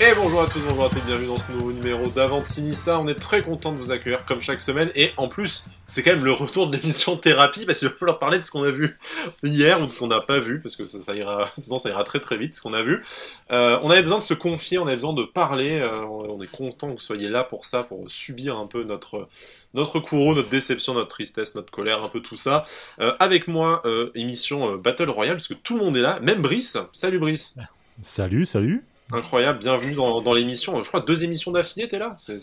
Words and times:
Et 0.00 0.14
bonjour 0.14 0.42
à 0.42 0.46
tous, 0.46 0.60
bonjour 0.60 0.84
à 0.84 0.90
toutes, 0.90 1.04
bienvenue 1.06 1.26
dans 1.26 1.38
ce 1.38 1.50
nouveau 1.50 1.72
numéro 1.72 2.06
d'Avantinissa. 2.06 3.00
On 3.00 3.08
est 3.08 3.16
très 3.16 3.42
content 3.42 3.72
de 3.72 3.78
vous 3.78 3.90
accueillir 3.90 4.24
comme 4.26 4.40
chaque 4.40 4.60
semaine. 4.60 4.92
Et 4.94 5.10
en 5.16 5.26
plus, 5.26 5.64
c'est 5.88 6.04
quand 6.04 6.12
même 6.12 6.24
le 6.24 6.30
retour 6.30 6.68
de 6.68 6.76
l'émission 6.76 7.16
thérapie 7.16 7.66
parce 7.66 7.80
qu'il 7.80 7.88
va 7.88 7.94
falloir 7.94 8.20
parler 8.20 8.38
de 8.38 8.44
ce 8.44 8.52
qu'on 8.52 8.62
a 8.62 8.70
vu 8.70 8.96
hier 9.42 9.82
ou 9.82 9.86
de 9.86 9.90
ce 9.90 9.98
qu'on 9.98 10.06
n'a 10.06 10.20
pas 10.20 10.38
vu 10.38 10.60
parce 10.60 10.76
que 10.76 10.84
ça, 10.84 11.16
ira, 11.16 11.50
sinon 11.58 11.78
ça 11.80 11.88
ira 11.88 12.04
très 12.04 12.20
très 12.20 12.36
vite 12.36 12.54
ce 12.54 12.60
qu'on 12.60 12.74
a 12.74 12.82
vu. 12.82 13.04
Euh, 13.50 13.80
on 13.82 13.90
avait 13.90 14.04
besoin 14.04 14.20
de 14.20 14.24
se 14.24 14.34
confier, 14.34 14.78
on 14.78 14.86
avait 14.86 14.94
besoin 14.94 15.14
de 15.14 15.24
parler. 15.24 15.80
Euh, 15.80 16.02
on 16.02 16.40
est 16.40 16.50
content 16.50 16.86
que 16.90 16.92
vous 16.92 17.00
soyez 17.00 17.28
là 17.28 17.42
pour 17.42 17.64
ça, 17.64 17.82
pour 17.82 18.08
subir 18.08 18.56
un 18.56 18.68
peu 18.68 18.84
notre 18.84 19.28
notre 19.74 19.98
courroux, 19.98 20.36
notre 20.36 20.48
déception, 20.48 20.94
notre 20.94 21.08
tristesse, 21.08 21.56
notre 21.56 21.72
colère, 21.72 22.04
un 22.04 22.08
peu 22.08 22.20
tout 22.20 22.36
ça. 22.36 22.66
Euh, 23.00 23.16
avec 23.18 23.48
moi, 23.48 23.82
émission 24.14 24.76
Battle 24.76 25.10
Royale 25.10 25.34
parce 25.34 25.48
que 25.48 25.54
tout 25.54 25.76
le 25.76 25.84
monde 25.84 25.96
est 25.96 26.02
là, 26.02 26.20
même 26.20 26.40
Brice. 26.40 26.78
Salut 26.92 27.18
Brice. 27.18 27.56
Salut, 28.04 28.46
salut. 28.46 28.84
Incroyable, 29.10 29.60
bienvenue 29.60 29.94
dans, 29.94 30.20
dans 30.20 30.34
l'émission. 30.34 30.82
Je 30.84 30.88
crois 30.88 31.00
deux 31.00 31.24
émissions 31.24 31.50
d'affilée, 31.50 31.88
t'es 31.88 31.98
là. 31.98 32.14
C'est 32.18 32.38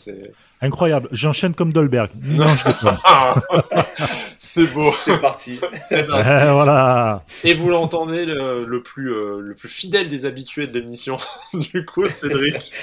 incroyable. 0.62 1.08
J'enchaîne 1.12 1.54
comme 1.54 1.72
Dolberg. 1.72 2.10
Non, 2.24 2.48
je 2.56 2.64
C'est 4.38 4.74
beau. 4.74 4.92
C'est 4.92 5.20
parti. 5.20 5.60
voilà. 5.92 7.24
Et 7.44 7.54
vous 7.54 7.70
l'entendez, 7.70 8.26
le, 8.26 8.66
le, 8.66 8.82
plus 8.82 9.14
euh, 9.14 9.42
le 9.42 9.54
plus 9.54 9.70
fidèle 9.70 10.10
des 10.10 10.26
habitués 10.26 10.66
de 10.66 10.80
l'émission. 10.80 11.18
du 11.54 11.86
coup, 11.86 12.08
Cédric, 12.08 12.74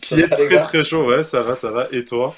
qui 0.00 0.14
est 0.14 0.28
très 0.28 0.62
très 0.62 0.84
chaud. 0.84 1.04
Ouais, 1.04 1.22
ça 1.22 1.42
va, 1.42 1.54
ça 1.54 1.70
va. 1.70 1.88
Et 1.92 2.04
toi? 2.06 2.34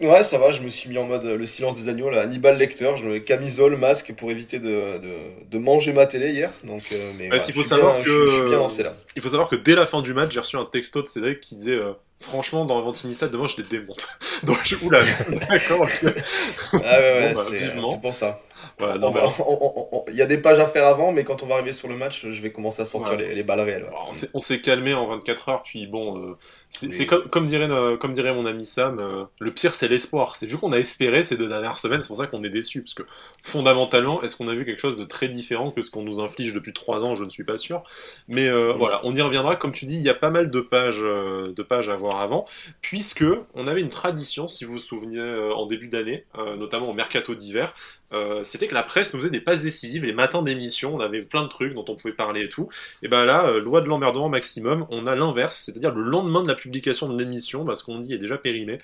Ouais, 0.00 0.22
ça 0.22 0.38
va, 0.38 0.50
je 0.50 0.62
me 0.62 0.68
suis 0.70 0.88
mis 0.88 0.96
en 0.96 1.04
mode 1.04 1.26
euh, 1.26 1.36
le 1.36 1.44
silence 1.44 1.74
des 1.74 1.88
agneaux, 1.90 2.08
là, 2.08 2.22
Hannibal 2.22 2.56
Lecter, 2.56 2.90
je 2.96 3.04
me 3.04 3.12
mets 3.12 3.20
camisole, 3.20 3.76
masque 3.76 4.14
pour 4.16 4.30
éviter 4.30 4.58
de, 4.58 4.98
de, 4.98 5.12
de 5.50 5.58
manger 5.58 5.92
ma 5.92 6.06
télé 6.06 6.30
hier. 6.30 6.50
Donc, 6.64 6.84
euh, 6.92 7.12
mais 7.18 7.28
il 7.48 7.52
faut 7.52 7.62
savoir 7.62 7.98
que... 7.98 8.04
je, 8.04 8.26
suis 8.26 8.48
bien 8.48 8.58
lancé 8.58 8.82
là. 8.82 8.94
Il 9.14 9.20
faut 9.20 9.28
savoir 9.28 9.50
que 9.50 9.56
dès 9.56 9.74
la 9.74 9.86
fin 9.86 10.00
du 10.00 10.14
match, 10.14 10.32
j'ai 10.32 10.40
reçu 10.40 10.56
un 10.56 10.64
texto 10.64 11.02
de 11.02 11.08
Cédric 11.08 11.40
qui 11.40 11.56
disait 11.56 11.72
euh, 11.72 11.92
Franchement, 12.18 12.64
dans 12.64 12.78
Avantinissa, 12.78 13.28
demain 13.28 13.46
je 13.46 13.62
les 13.62 13.68
démonte. 13.68 14.08
Donc, 14.42 14.58
je... 14.64 14.76
oula, 14.76 15.00
d'accord. 15.48 15.86
ah 15.86 16.78
ouais, 16.78 16.82
ouais, 16.82 17.32
bah, 17.34 17.40
c'est 17.42 18.00
pour 18.00 18.14
ça. 18.14 18.40
Il 18.78 20.14
y 20.14 20.22
a 20.22 20.26
des 20.26 20.38
pages 20.38 20.60
à 20.60 20.66
faire 20.66 20.86
avant, 20.86 21.12
mais 21.12 21.24
quand 21.24 21.42
on 21.42 21.46
va 21.46 21.56
arriver 21.56 21.72
sur 21.72 21.88
le 21.88 21.96
match, 21.96 22.26
je 22.26 22.42
vais 22.42 22.50
commencer 22.50 22.80
à 22.80 22.86
sortir 22.86 23.16
les, 23.16 23.34
les, 23.34 23.42
balles 23.42 23.60
réelles. 23.60 23.90
On 24.32 24.40
s'est 24.40 24.60
calmé 24.62 24.94
en 24.94 25.06
24 25.06 25.48
heures, 25.50 25.62
puis 25.62 25.86
bon, 25.86 26.36
c'est 26.72 27.06
comme, 27.06 27.28
comme, 27.28 27.46
dirait, 27.46 27.68
euh, 27.68 27.96
comme 27.96 28.12
dirait 28.12 28.32
mon 28.32 28.46
ami 28.46 28.64
Sam, 28.64 29.00
euh, 29.00 29.24
le 29.40 29.52
pire 29.52 29.74
c'est 29.74 29.88
l'espoir. 29.88 30.36
C'est 30.36 30.46
vu 30.46 30.56
qu'on 30.56 30.72
a 30.72 30.78
espéré 30.78 31.22
ces 31.22 31.36
deux 31.36 31.48
dernières 31.48 31.76
semaines, 31.76 32.00
c'est 32.00 32.08
pour 32.08 32.16
ça 32.16 32.26
qu'on 32.26 32.44
est 32.44 32.50
déçu. 32.50 32.82
Parce 32.82 32.94
que 32.94 33.02
fondamentalement, 33.42 34.22
est-ce 34.22 34.36
qu'on 34.36 34.48
a 34.48 34.54
vu 34.54 34.64
quelque 34.64 34.80
chose 34.80 34.96
de 34.96 35.04
très 35.04 35.28
différent 35.28 35.70
que 35.70 35.82
ce 35.82 35.90
qu'on 35.90 36.02
nous 36.02 36.20
inflige 36.20 36.54
depuis 36.54 36.72
trois 36.72 37.04
ans 37.04 37.14
Je 37.14 37.24
ne 37.24 37.30
suis 37.30 37.44
pas 37.44 37.58
sûr. 37.58 37.82
Mais 38.28 38.48
euh, 38.48 38.72
voilà, 38.72 39.00
on 39.04 39.14
y 39.14 39.20
reviendra. 39.20 39.56
Comme 39.56 39.72
tu 39.72 39.84
dis, 39.84 39.96
il 39.96 40.02
y 40.02 40.08
a 40.08 40.14
pas 40.14 40.30
mal 40.30 40.50
de 40.50 40.60
pages, 40.60 41.00
de 41.00 41.62
pages 41.62 41.88
à 41.88 41.96
voir 41.96 42.20
avant, 42.20 42.46
puisque 42.80 43.24
on 43.54 43.66
avait 43.66 43.80
une 43.80 43.90
tradition, 43.90 44.46
si 44.46 44.64
vous 44.64 44.72
vous 44.72 44.78
souvenez, 44.78 45.20
en 45.52 45.66
début 45.66 45.88
d'année, 45.88 46.24
notamment 46.56 46.90
au 46.90 46.94
mercato 46.94 47.34
d'hiver, 47.34 47.74
euh, 48.12 48.42
c'était 48.42 48.66
que 48.66 48.74
la 48.74 48.82
presse 48.82 49.14
nous 49.14 49.20
faisait 49.20 49.30
des 49.30 49.40
passes 49.40 49.62
décisives 49.62 50.04
les 50.04 50.12
matins 50.12 50.42
d'émission, 50.42 50.94
on 50.94 51.00
avait 51.00 51.22
plein 51.22 51.44
de 51.44 51.48
trucs 51.48 51.74
dont 51.74 51.84
on 51.88 51.94
pouvait 51.94 52.12
parler 52.12 52.42
et 52.42 52.48
tout. 52.48 52.68
Et 53.02 53.08
ben 53.08 53.24
là, 53.24 53.46
euh, 53.48 53.60
loi 53.60 53.80
de 53.80 53.86
l'emmerdement 53.86 54.28
maximum, 54.28 54.86
on 54.90 55.06
a 55.06 55.14
l'inverse, 55.14 55.56
c'est-à-dire 55.56 55.94
le 55.94 56.02
lendemain 56.02 56.42
de 56.42 56.48
la 56.48 56.54
publication 56.60 57.08
de 57.08 57.18
l'émission, 57.18 57.64
bah, 57.64 57.74
ce 57.74 57.84
qu'on 57.84 57.98
dit 57.98 58.14
est 58.14 58.18
déjà 58.18 58.38
périmé, 58.38 58.78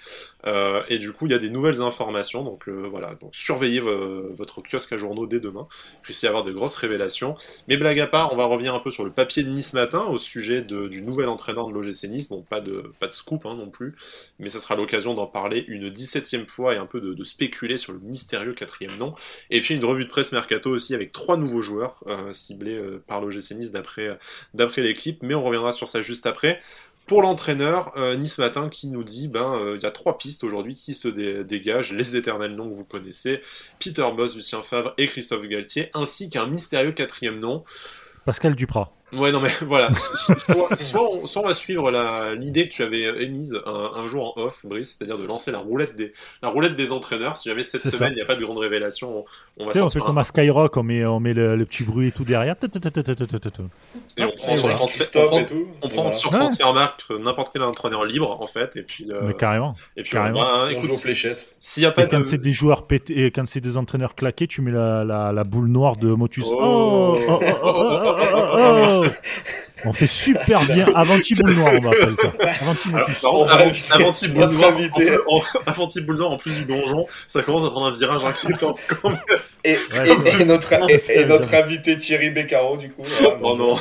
euh, 0.46 0.82
et 0.88 0.98
du 0.98 1.12
coup 1.12 1.26
il 1.26 1.32
y 1.32 1.34
a 1.34 1.38
des 1.38 1.50
nouvelles 1.50 1.80
informations, 1.80 2.42
donc 2.42 2.68
voilà, 2.68 3.14
donc 3.14 3.34
surveillez 3.34 3.80
votre 3.80 4.62
kiosque 4.62 4.92
à 4.92 4.98
journaux 4.98 5.26
dès 5.26 5.40
demain, 5.40 5.68
il 5.98 6.02
puisse 6.02 6.22
y 6.22 6.26
avoir 6.26 6.44
de 6.44 6.52
grosses 6.52 6.76
révélations. 6.76 7.36
Mais 7.68 7.76
blague 7.76 8.00
à 8.00 8.06
part, 8.06 8.32
on 8.32 8.36
va 8.36 8.46
revenir 8.46 8.74
un 8.74 8.80
peu 8.80 8.90
sur 8.90 9.04
le 9.04 9.10
papier 9.10 9.42
de 9.42 9.50
Nice 9.50 9.74
matin 9.74 10.04
au 10.04 10.18
sujet 10.18 10.62
du 10.62 11.02
nouvel 11.02 11.28
entraîneur 11.28 11.68
de 11.68 11.72
l'OGC 11.72 12.08
Nice, 12.08 12.28
bon 12.28 12.42
pas 12.42 12.60
de, 12.60 12.90
pas 12.98 13.06
de 13.06 13.12
scoop 13.12 13.46
hein, 13.46 13.54
non 13.54 13.68
plus, 13.68 13.94
mais 14.38 14.48
ça 14.48 14.58
sera 14.58 14.76
l'occasion 14.76 15.14
d'en 15.14 15.26
parler 15.26 15.64
une 15.68 15.90
17ème 15.90 16.48
fois 16.48 16.74
et 16.74 16.78
un 16.78 16.86
peu 16.86 17.00
de, 17.00 17.14
de 17.14 17.24
spéculer 17.24 17.78
sur 17.78 17.92
le 17.92 17.98
mystérieux 18.00 18.54
quatrième 18.54 18.96
nom. 18.96 19.14
Et 19.50 19.60
puis 19.60 19.74
une 19.74 19.84
revue 19.84 20.04
de 20.04 20.10
presse 20.10 20.32
mercato 20.32 20.70
aussi 20.70 20.94
avec 20.94 21.12
trois 21.12 21.36
nouveaux 21.36 21.62
joueurs 21.62 22.02
euh, 22.06 22.32
ciblés 22.32 22.76
euh, 22.76 23.02
par 23.06 23.20
l'OGC 23.20 23.52
Nice 23.52 23.72
d'après, 23.72 24.18
d'après 24.54 24.82
l'équipe, 24.82 25.22
mais 25.22 25.34
on 25.34 25.42
reviendra 25.42 25.72
sur 25.72 25.88
ça 25.88 26.02
juste 26.02 26.26
après. 26.26 26.60
Pour 27.06 27.22
l'entraîneur, 27.22 27.92
euh, 27.96 28.16
Nice 28.16 28.38
Matin 28.38 28.68
qui 28.68 28.88
nous 28.88 29.04
dit 29.04 29.28
ben 29.28 29.74
il 29.76 29.80
y 29.80 29.86
a 29.86 29.90
trois 29.90 30.18
pistes 30.18 30.42
aujourd'hui 30.42 30.74
qui 30.74 30.92
se 30.92 31.06
dégagent, 31.08 31.92
les 31.92 32.16
éternels 32.16 32.56
noms 32.56 32.68
que 32.68 32.74
vous 32.74 32.84
connaissez, 32.84 33.42
Peter 33.78 34.06
Boss, 34.16 34.34
Lucien 34.34 34.62
Favre 34.62 34.92
et 34.98 35.06
Christophe 35.06 35.46
Galtier, 35.46 35.90
ainsi 35.94 36.30
qu'un 36.30 36.46
mystérieux 36.46 36.92
quatrième 36.92 37.38
nom. 37.38 37.64
Pascal 38.24 38.56
Duprat. 38.56 38.92
Ouais, 39.12 39.30
non, 39.30 39.40
mais 39.40 39.50
voilà. 39.62 39.94
soit, 39.94 41.08
on, 41.36 41.42
va 41.42 41.54
suivre 41.54 41.90
l'idée 42.34 42.68
que 42.68 42.74
tu 42.74 42.82
avais 42.82 43.22
émise 43.22 43.56
un, 43.64 44.08
jour 44.08 44.34
en 44.36 44.42
off, 44.42 44.66
Brice, 44.66 44.96
c'est-à-dire 44.96 45.16
de 45.18 45.24
lancer 45.24 45.52
la 45.52 45.58
roulette 45.58 45.94
des, 45.94 46.12
la 46.42 46.48
roulette 46.48 46.74
des 46.74 46.90
entraîneurs. 46.90 47.36
Si 47.36 47.48
jamais 47.48 47.62
cette 47.62 47.86
semaine, 47.86 48.10
il 48.12 48.16
n'y 48.16 48.22
a 48.22 48.24
pas 48.24 48.34
de 48.34 48.44
grande 48.44 48.58
révélation, 48.58 49.24
on, 49.58 49.66
va 49.66 49.84
On 49.84 49.88
fait 49.88 50.00
comme 50.00 50.18
à 50.18 50.24
Skyrock, 50.24 50.76
on 50.76 50.82
met, 50.82 51.04
on 51.04 51.20
met 51.20 51.34
le, 51.34 51.64
petit 51.64 51.84
bruit 51.84 52.08
et 52.08 52.12
tout 52.12 52.24
derrière. 52.24 52.56
Et 54.16 54.24
on 54.24 54.32
prend 54.32 54.56
sur 54.56 54.70
transfert, 54.70 55.32
on 55.32 55.44
prend, 55.44 55.56
on 55.82 55.88
prend 55.88 56.12
sur 56.12 56.30
Transfermarkt 56.30 57.10
n'importe 57.10 57.50
quel 57.52 57.62
entraîneur 57.62 58.04
libre, 58.04 58.42
en 58.42 58.46
fait. 58.48 58.76
Et 58.76 58.82
puis, 58.82 59.06
euh, 59.10 59.20
mais 59.22 59.34
carrément. 59.34 59.76
Et 59.96 60.02
puis, 60.02 60.12
carrément. 60.12 60.40
On, 60.40 60.64
va, 60.64 60.72
écoute, 60.72 60.86
joue 60.86 60.94
aux 60.94 60.98
fléchettes. 60.98 61.54
S'il 61.60 61.84
y 61.84 61.86
a 61.86 61.92
pas 61.92 62.06
quand 62.06 62.24
c'est 62.24 62.38
des 62.38 62.52
joueurs 62.52 62.86
pétés, 62.86 63.26
et 63.26 63.30
quand 63.30 63.46
c'est 63.46 63.60
des 63.60 63.76
entraîneurs 63.76 64.16
claqués, 64.16 64.48
tu 64.48 64.62
mets 64.62 64.72
la, 64.72 65.04
la, 65.04 65.32
la 65.32 65.44
boule 65.44 65.68
noire 65.68 65.96
de 65.96 66.10
Motus. 66.10 66.44
oh, 66.48 67.18
oh, 67.28 67.40
oh 67.62 68.45
on 69.84 69.92
fait 69.92 70.06
super 70.06 70.64
bien. 70.64 70.86
Avanti 70.94 71.34
boule 71.34 71.54
noire, 71.54 71.72
on 71.74 71.80
va 71.80 71.90
appeler 71.90 72.16
ça. 72.16 72.62
Avanti 72.62 72.88
boule 74.28 74.48
noire. 74.48 74.72
Avanti 75.66 76.00
boule 76.00 76.16
noire 76.16 76.30
en 76.32 76.38
plus 76.38 76.56
du 76.56 76.64
donjon, 76.64 77.06
ça 77.28 77.42
commence 77.42 77.66
à 77.66 77.70
prendre 77.70 77.86
un 77.86 77.92
virage 77.92 78.24
inquiétant 78.24 78.74
quand 78.88 79.10
même. 79.10 79.18
Et, 79.64 79.78
notre, 80.44 80.72
et, 81.10 81.24
notre 81.26 81.54
invité 81.54 81.96
Thierry 81.98 82.30
Beccaro, 82.30 82.76
du 82.76 82.90
coup. 82.90 83.04
oh 83.42 83.56
non. 83.56 83.76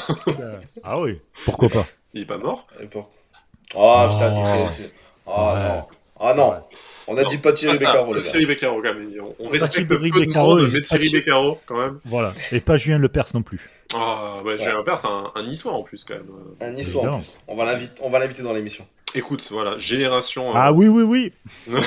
ah 0.83 0.99
oui, 0.99 1.19
pourquoi 1.45 1.69
pas? 1.69 1.85
Il 2.13 2.21
est 2.21 2.25
pas 2.25 2.37
mort? 2.37 2.67
Oh 3.75 4.07
putain, 4.09 4.33
Oh 5.25 5.53
non. 5.55 5.85
Ah 6.19 6.33
non. 6.35 6.53
On 7.07 7.17
a 7.17 7.23
dit 7.23 7.37
pas 7.37 7.53
Thierry 7.53 7.77
ah, 7.77 7.85
Beccaro, 7.85 8.13
les 8.13 8.21
gars. 8.21 8.27
Thierry 8.27 8.45
Beccaro, 8.45 8.81
quand 8.81 8.93
même. 8.93 9.11
On, 9.39 9.49
respecte 9.49 9.87
peu 9.87 9.97
de 9.97 10.33
monde, 10.33 10.69
mais 10.71 10.81
Thierry 10.81 11.09
Beccaro, 11.09 11.59
quand 11.65 11.77
même. 11.77 11.99
Voilà. 12.05 12.33
Et 12.51 12.59
pas 12.59 12.77
Julien 12.77 12.97
Lepers 12.97 13.27
non 13.33 13.43
plus. 13.43 13.69
Ah, 13.95 14.41
ouais, 14.43 14.57
Julien 14.59 14.77
Lepers, 14.77 14.97
c'est 14.97 15.07
un, 15.07 15.31
un 15.35 15.43
niçois 15.43 15.73
en 15.73 15.83
plus, 15.83 16.03
quand 16.03 16.15
même. 16.15 16.29
Un 16.61 16.71
niçois 16.71 17.09
en 17.09 17.19
plus. 17.19 17.37
On 17.47 17.55
va 17.55 18.19
l'inviter 18.19 18.43
dans 18.43 18.53
l'émission. 18.53 18.85
Écoute, 19.15 19.47
voilà, 19.49 19.79
génération. 19.79 20.51
Ah 20.53 20.73
oui, 20.73 20.89
oui, 20.89 21.03
oui. 21.03 21.31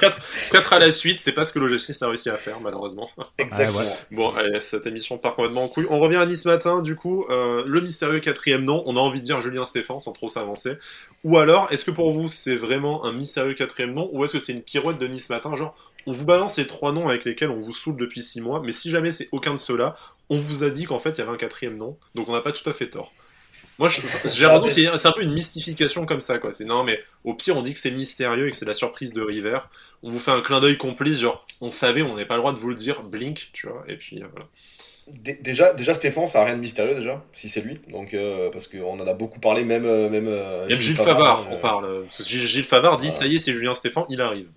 4, 0.00 0.72
à 0.72 0.78
la 0.78 0.90
suite, 0.90 1.18
c'est 1.18 1.32
pas 1.32 1.44
ce 1.44 1.52
que 1.52 1.58
l'OGC 1.58 2.02
a 2.02 2.08
réussi 2.08 2.30
à 2.30 2.36
faire, 2.36 2.60
malheureusement. 2.60 3.10
Exactement. 3.38 3.94
Bon, 4.10 4.30
allez, 4.30 4.60
cette 4.60 4.86
émission 4.86 5.18
part 5.18 5.34
complètement 5.34 5.64
en 5.64 5.68
couille. 5.68 5.86
On 5.90 6.00
revient 6.00 6.16
à 6.16 6.24
Nice 6.24 6.46
matin, 6.46 6.80
du 6.80 6.96
coup, 6.96 7.26
euh, 7.28 7.62
le 7.66 7.82
mystérieux 7.82 8.20
quatrième 8.20 8.64
nom. 8.64 8.82
On 8.86 8.96
a 8.96 9.00
envie 9.00 9.20
de 9.20 9.24
dire 9.26 9.42
Julien 9.42 9.66
Stéphane 9.66 10.00
sans 10.00 10.12
trop 10.12 10.30
s'avancer. 10.30 10.78
Ou 11.24 11.36
alors, 11.36 11.70
est-ce 11.72 11.84
que 11.84 11.90
pour 11.90 12.10
vous, 12.12 12.30
c'est 12.30 12.56
vraiment 12.56 13.04
un 13.04 13.12
mystérieux 13.12 13.54
quatrième 13.54 13.92
nom 13.92 14.08
ou 14.12 14.24
est-ce 14.24 14.32
que 14.32 14.38
c'est 14.38 14.52
une 14.52 14.62
pirouette 14.62 14.96
de 14.98 15.08
Nice 15.08 15.28
matin 15.28 15.54
Genre, 15.56 15.76
on 16.06 16.12
vous 16.12 16.24
balance 16.24 16.56
les 16.56 16.66
trois 16.66 16.92
noms 16.92 17.08
avec 17.08 17.24
lesquels 17.24 17.50
on 17.50 17.58
vous 17.58 17.72
saoule 17.72 17.96
depuis 17.96 18.22
six 18.22 18.40
mois, 18.40 18.62
mais 18.64 18.72
si 18.72 18.90
jamais 18.90 19.10
c'est 19.10 19.28
aucun 19.32 19.52
de 19.52 19.58
ceux-là, 19.58 19.96
on 20.30 20.38
vous 20.38 20.64
a 20.64 20.70
dit 20.70 20.84
qu'en 20.84 21.00
fait 21.00 21.10
il 21.10 21.18
y 21.18 21.20
avait 21.22 21.32
un 21.32 21.36
quatrième 21.36 21.76
nom, 21.76 21.98
donc 22.14 22.28
on 22.28 22.32
n'a 22.32 22.40
pas 22.40 22.52
tout 22.52 22.68
à 22.68 22.72
fait 22.72 22.88
tort. 22.88 23.12
Moi, 23.78 23.90
j'ai 23.90 24.00
l'impression 24.46 24.92
que 24.92 24.98
c'est 24.98 25.08
un 25.08 25.12
peu 25.12 25.22
une 25.22 25.34
mystification 25.34 26.06
comme 26.06 26.22
ça, 26.22 26.38
quoi. 26.38 26.50
C'est 26.50 26.64
non, 26.64 26.82
mais 26.82 26.98
au 27.24 27.34
pire, 27.34 27.56
on 27.56 27.62
dit 27.62 27.74
que 27.74 27.78
c'est 27.78 27.90
mystérieux 27.90 28.48
et 28.48 28.50
que 28.50 28.56
c'est 28.56 28.64
la 28.64 28.74
surprise 28.74 29.12
de 29.12 29.20
River. 29.20 29.58
On 30.02 30.10
vous 30.10 30.18
fait 30.18 30.30
un 30.30 30.40
clin 30.40 30.60
d'œil 30.60 30.78
complice, 30.78 31.20
genre, 31.20 31.42
on 31.60 31.70
savait, 31.70 32.00
on 32.02 32.14
n'avait 32.14 32.24
pas 32.24 32.36
le 32.36 32.40
droit 32.40 32.52
de 32.52 32.58
vous 32.58 32.70
le 32.70 32.74
dire, 32.74 33.02
blink, 33.02 33.50
tu 33.52 33.66
vois, 33.66 33.84
et 33.86 33.96
puis 33.96 34.22
euh, 34.22 34.26
voilà. 34.32 34.46
Déjà, 35.42 35.74
déjà, 35.74 35.94
Stéphane, 35.94 36.26
ça 36.26 36.40
n'a 36.40 36.46
rien 36.46 36.56
de 36.56 36.60
mystérieux, 36.60 36.94
déjà, 36.94 37.22
si 37.32 37.48
c'est 37.48 37.60
lui. 37.60 37.78
Donc, 37.90 38.14
euh, 38.14 38.50
parce 38.50 38.66
qu'on 38.66 38.98
en 38.98 39.06
a 39.06 39.14
beaucoup 39.14 39.40
parlé, 39.40 39.62
même. 39.62 39.84
Euh, 39.84 40.08
même, 40.08 40.30
Gilles, 40.68 40.78
Gilles 40.78 40.96
Favard, 40.96 41.46
on 41.50 41.58
parle. 41.58 42.04
Gilles 42.18 42.64
Favard 42.64 42.96
dit, 42.96 43.10
ça 43.10 43.26
y 43.26 43.36
est, 43.36 43.38
c'est 43.38 43.52
Julien 43.52 43.74
Stéphane, 43.74 44.04
il 44.08 44.20
arrive. 44.20 44.48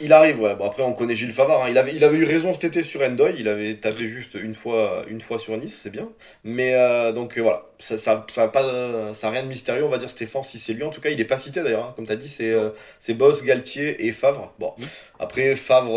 Il 0.00 0.12
arrive, 0.12 0.40
ouais. 0.40 0.54
Bon, 0.54 0.64
après, 0.64 0.84
on 0.84 0.92
connaît 0.92 1.16
Gilles 1.16 1.32
Favard. 1.32 1.64
Hein. 1.64 1.66
Il, 1.68 1.76
avait, 1.76 1.94
il 1.94 2.04
avait 2.04 2.18
eu 2.18 2.24
raison 2.24 2.52
cet 2.52 2.64
été 2.64 2.82
sur 2.82 3.02
Endoy. 3.02 3.34
Il 3.38 3.48
avait 3.48 3.74
tapé 3.74 4.06
juste 4.06 4.34
une 4.34 4.54
fois, 4.54 5.04
une 5.08 5.20
fois 5.20 5.38
sur 5.40 5.56
Nice, 5.56 5.78
c'est 5.82 5.90
bien. 5.90 6.08
Mais 6.44 6.74
euh, 6.74 7.12
donc 7.12 7.36
euh, 7.36 7.42
voilà, 7.42 7.64
ça 7.80 7.96
ça, 7.96 8.24
ça, 8.30 8.46
pas, 8.46 9.12
ça 9.12 9.30
rien 9.30 9.42
de 9.42 9.48
mystérieux, 9.48 9.84
on 9.84 9.88
va 9.88 9.98
dire 9.98 10.08
Stéphane, 10.08 10.44
si 10.44 10.60
c'est 10.60 10.72
lui. 10.72 10.84
En 10.84 10.90
tout 10.90 11.00
cas, 11.00 11.10
il 11.10 11.20
est 11.20 11.24
pas 11.24 11.36
cité 11.36 11.62
d'ailleurs. 11.62 11.86
Hein. 11.86 11.92
Comme 11.96 12.06
tu 12.06 12.12
as 12.12 12.16
dit, 12.16 12.28
c'est 12.28 12.52
euh, 12.52 12.70
Boss, 13.10 13.42
Galtier 13.42 14.06
et 14.06 14.12
Favre. 14.12 14.52
Bon, 14.60 14.72
après, 15.18 15.56
Favre, 15.56 15.94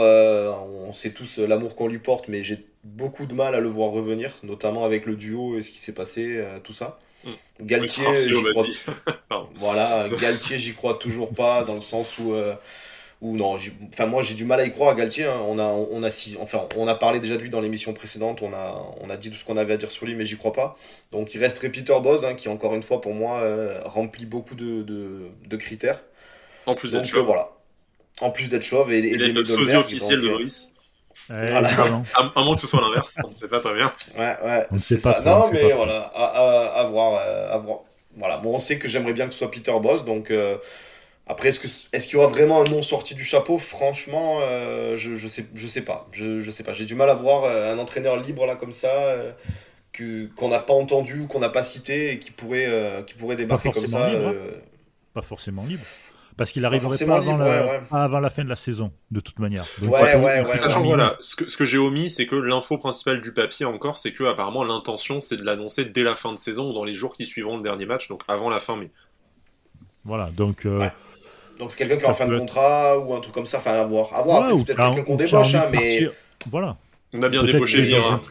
on 0.87 0.93
sait 0.93 1.11
tous 1.11 1.37
l'amour 1.37 1.75
qu'on 1.75 1.87
lui 1.87 1.99
porte, 1.99 2.27
mais 2.27 2.43
j'ai 2.43 2.65
beaucoup 2.83 3.27
de 3.27 3.35
mal 3.35 3.53
à 3.53 3.59
le 3.59 3.67
voir 3.67 3.91
revenir, 3.91 4.31
notamment 4.43 4.83
avec 4.85 5.05
le 5.05 5.15
duo 5.15 5.57
et 5.57 5.61
ce 5.61 5.69
qui 5.69 5.79
s'est 5.79 5.93
passé, 5.93 6.43
tout 6.63 6.73
ça. 6.73 6.97
Galtier, 7.59 8.05
j'y 8.29 8.43
crois... 8.43 8.65
voilà, 9.55 10.07
Galtier, 10.19 10.57
j'y 10.57 10.73
crois 10.73 10.95
toujours 10.95 11.33
pas, 11.33 11.63
dans 11.63 11.73
le 11.75 11.79
sens 11.79 12.17
où 12.17 12.35
ou 13.25 13.35
non, 13.35 13.57
enfin 13.87 14.05
moi 14.05 14.21
j'ai 14.21 14.35
du 14.35 14.45
mal 14.45 14.59
à 14.59 14.65
y 14.65 14.71
croire 14.71 14.91
à 14.91 14.95
Galtier. 14.95 15.25
Hein. 15.25 15.39
On 15.47 15.57
a, 15.57 15.63
on 15.63 16.03
a, 16.03 16.09
enfin 16.39 16.67
on 16.77 16.87
a 16.87 16.93
parlé 16.93 17.19
déjà 17.19 17.35
de 17.35 17.41
lui 17.41 17.49
dans 17.49 17.59
l'émission 17.59 17.91
précédente. 17.91 18.43
On 18.43 18.53
a, 18.53 18.85
on 19.01 19.09
a 19.09 19.17
dit 19.17 19.31
tout 19.31 19.35
ce 19.35 19.43
qu'on 19.43 19.57
avait 19.57 19.73
à 19.73 19.77
dire 19.77 19.89
sur 19.89 20.05
lui, 20.05 20.13
mais 20.13 20.25
j'y 20.25 20.37
crois 20.37 20.53
pas. 20.53 20.75
Donc 21.11 21.33
il 21.33 21.39
resterait 21.39 21.69
Peter 21.69 21.95
Boz, 22.03 22.23
hein, 22.23 22.35
qui 22.35 22.49
encore 22.49 22.75
une 22.75 22.83
fois 22.83 23.01
pour 23.01 23.15
moi 23.15 23.39
euh, 23.41 23.81
remplit 23.83 24.27
beaucoup 24.27 24.53
de, 24.53 24.83
de, 24.83 25.29
de, 25.47 25.55
critères. 25.57 26.03
En 26.67 26.75
plus 26.75 26.91
d'être 26.91 27.05
chauve. 27.05 27.21
Euh, 27.21 27.23
voilà. 27.23 27.49
En 28.21 28.29
plus 28.29 28.47
d'être 28.47 28.63
chauve 28.63 28.93
et, 28.93 28.99
et 28.99 29.13
il 29.13 29.33
le 29.33 29.43
sosie 29.43 29.75
officiel 29.75 30.21
de 30.21 30.27
Loris. 30.27 30.73
voilà. 31.27 31.69
à, 32.15 32.43
moins 32.43 32.53
que 32.53 32.61
ce 32.61 32.67
soit 32.67 32.81
l'inverse, 32.81 33.17
on 33.25 33.29
ne 33.29 33.35
sait 33.35 33.47
pas 33.47 33.59
très 33.59 33.73
bien. 33.73 33.91
Ouais, 34.19 34.37
ouais, 34.43 34.67
c'est 34.77 34.99
ça. 34.99 35.19
non, 35.25 35.49
mais 35.51 35.71
voilà, 35.71 36.11
à, 36.13 36.25
à, 36.25 36.81
à, 36.81 36.83
voir, 36.83 37.19
à 37.51 37.57
voir. 37.57 37.79
Voilà, 38.17 38.37
bon, 38.37 38.53
on 38.53 38.59
sait 38.59 38.77
que 38.77 38.87
j'aimerais 38.87 39.13
bien 39.13 39.25
que 39.25 39.33
ce 39.33 39.39
soit 39.39 39.51
Peter 39.51 39.73
Boss, 39.81 40.05
donc 40.05 40.31
après, 41.27 41.49
est-ce 41.49 41.59
qu'il 41.59 41.69
est 41.91 42.13
y 42.13 42.15
aura 42.17 42.27
vraiment 42.27 42.61
un 42.61 42.65
nom 42.65 42.83
sorti 42.83 43.15
du 43.15 43.23
chapeau? 43.23 43.57
Franchement, 43.57 44.39
euh, 44.41 44.95
je, 44.95 45.15
je, 45.15 45.27
sais, 45.27 45.47
je 45.55 45.67
sais 45.67 45.81
pas. 45.81 46.07
Je, 46.11 46.39
je 46.39 46.51
sais 46.51 46.63
pas. 46.63 46.71
J'ai 46.73 46.85
du 46.85 46.93
mal 46.93 47.09
à 47.09 47.15
voir 47.15 47.45
euh, 47.45 47.73
un 47.73 47.79
entraîneur 47.79 48.17
libre 48.17 48.45
là 48.45 48.55
comme 48.55 48.71
ça, 48.71 48.91
euh, 48.91 49.31
que, 49.91 50.27
qu'on 50.35 50.49
n'a 50.49 50.59
pas 50.59 50.73
entendu 50.73 51.21
ou 51.21 51.27
qu'on 51.27 51.39
n'a 51.39 51.49
pas 51.49 51.63
cité 51.63 52.11
et 52.11 52.19
qui 52.19 52.29
pourrait, 52.29 53.03
qui 53.07 53.15
pourrait 53.15 53.35
débarquer 53.35 53.71
comme 53.71 53.87
ça. 53.87 54.07
Hein. 54.07 54.33
Pas 55.13 55.23
forcément 55.23 55.63
libre. 55.63 55.83
Parce 56.37 56.51
qu'il 56.51 56.65
arriverait 56.65 57.05
pas, 57.05 57.15
avant, 57.15 57.37
la, 57.37 57.81
avant, 57.91 58.19
la, 58.19 58.29
fin 58.29 58.43
de 58.43 58.49
la 58.49 58.57
saison, 58.57 58.91
de 59.09 59.21
toute 59.21 59.39
manière. 59.39 59.65
ouais, 59.83 59.89
ouais, 59.89 60.45
ouais, 60.45 60.55
Sachant 60.57 60.83
voilà, 60.83 61.15
ce 61.21 61.37
que, 61.37 61.49
ce 61.49 61.55
que 61.55 61.63
j'ai 61.63 61.77
omis, 61.77 62.09
c'est 62.09 62.27
que 62.27 62.35
l'info 62.35 62.77
principale 62.77 63.21
du 63.21 63.33
papier 63.33 63.65
encore, 63.65 63.97
c'est 63.97 64.11
que 64.11 64.25
apparemment 64.25 64.65
l'intention, 64.65 65.21
c'est 65.21 65.37
de 65.37 65.45
l'annoncer 65.45 65.85
dès 65.85 66.03
la 66.03 66.13
fin 66.17 66.33
de 66.33 66.37
saison 66.37 66.71
ou 66.71 66.73
dans 66.73 66.83
les 66.83 66.93
jours 66.93 67.15
qui 67.15 67.25
suivront 67.25 67.55
le 67.55 67.63
dernier 67.63 67.85
match, 67.85 68.09
donc 68.09 68.23
avant 68.27 68.49
la 68.49 68.59
fin 68.59 68.75
mai. 68.75 68.91
Voilà, 70.03 70.29
donc 70.35 70.67
donc 71.59 71.71
c'est 71.71 71.77
quelqu'un 71.77 71.97
qui 71.97 72.03
est 72.03 72.07
en 72.07 72.13
fin 72.13 72.27
de 72.27 72.37
contrat 72.37 72.97
ou 72.99 73.13
un 73.13 73.19
truc 73.19 73.33
comme 73.33 73.45
ça, 73.45 73.57
enfin 73.57 73.73
à 73.73 73.83
voir. 73.83 74.13
À 74.13 74.21
voir, 74.21 74.49
c'est 74.55 74.65
peut-être 74.65 74.81
quelqu'un 74.81 75.03
qu'on 75.03 75.15
débauche, 75.15 75.55
hein, 75.55 75.67
mais. 75.71 76.07
Voilà. 76.51 76.77
On 77.13 77.21
a 77.23 77.29
bien 77.29 77.43
débauché 77.43 77.81
Vira. 77.81 78.21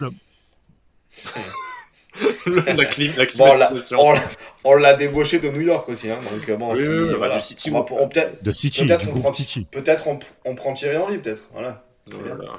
la 2.46 2.84
clim, 2.84 3.12
la 3.16 3.24
bon, 3.36 4.14
on 4.62 4.74
l'a 4.74 4.94
débauché 4.94 5.40
de 5.40 5.48
New 5.48 5.62
York 5.62 5.88
aussi, 5.88 6.10
hein, 6.10 6.20
donc 6.30 6.58
bon, 6.58 6.72
oui, 6.72 6.78
si, 6.78 6.88
oui, 6.88 7.14
voilà. 7.16 7.40
City, 7.40 7.70
on, 7.72 7.78
on, 7.78 8.08
peut-être, 8.08 8.42
de 8.42 8.52
City, 8.52 8.86
peut-être 8.86 9.08
on, 9.08 9.20
prend, 9.20 9.32
peut-être 9.70 10.06
on, 10.06 10.18
on 10.44 10.54
prend 10.54 10.72
Thierry 10.74 10.96
Henry, 10.96 11.18
peut-être, 11.18 11.48
voilà. 11.52 11.84
voilà. 12.06 12.52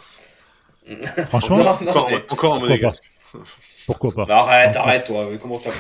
Franchement, 1.30 1.58
encore, 1.58 1.84
non, 1.84 2.08
mais... 2.10 2.26
encore 2.30 2.56
un 2.56 2.60
monégasque. 2.60 3.04
Pourquoi 3.86 4.14
pas 4.14 4.26
Arrête, 4.30 4.76
arrête, 4.76 5.06
toi. 5.06 5.28
Comment 5.42 5.58
ça 5.58 5.72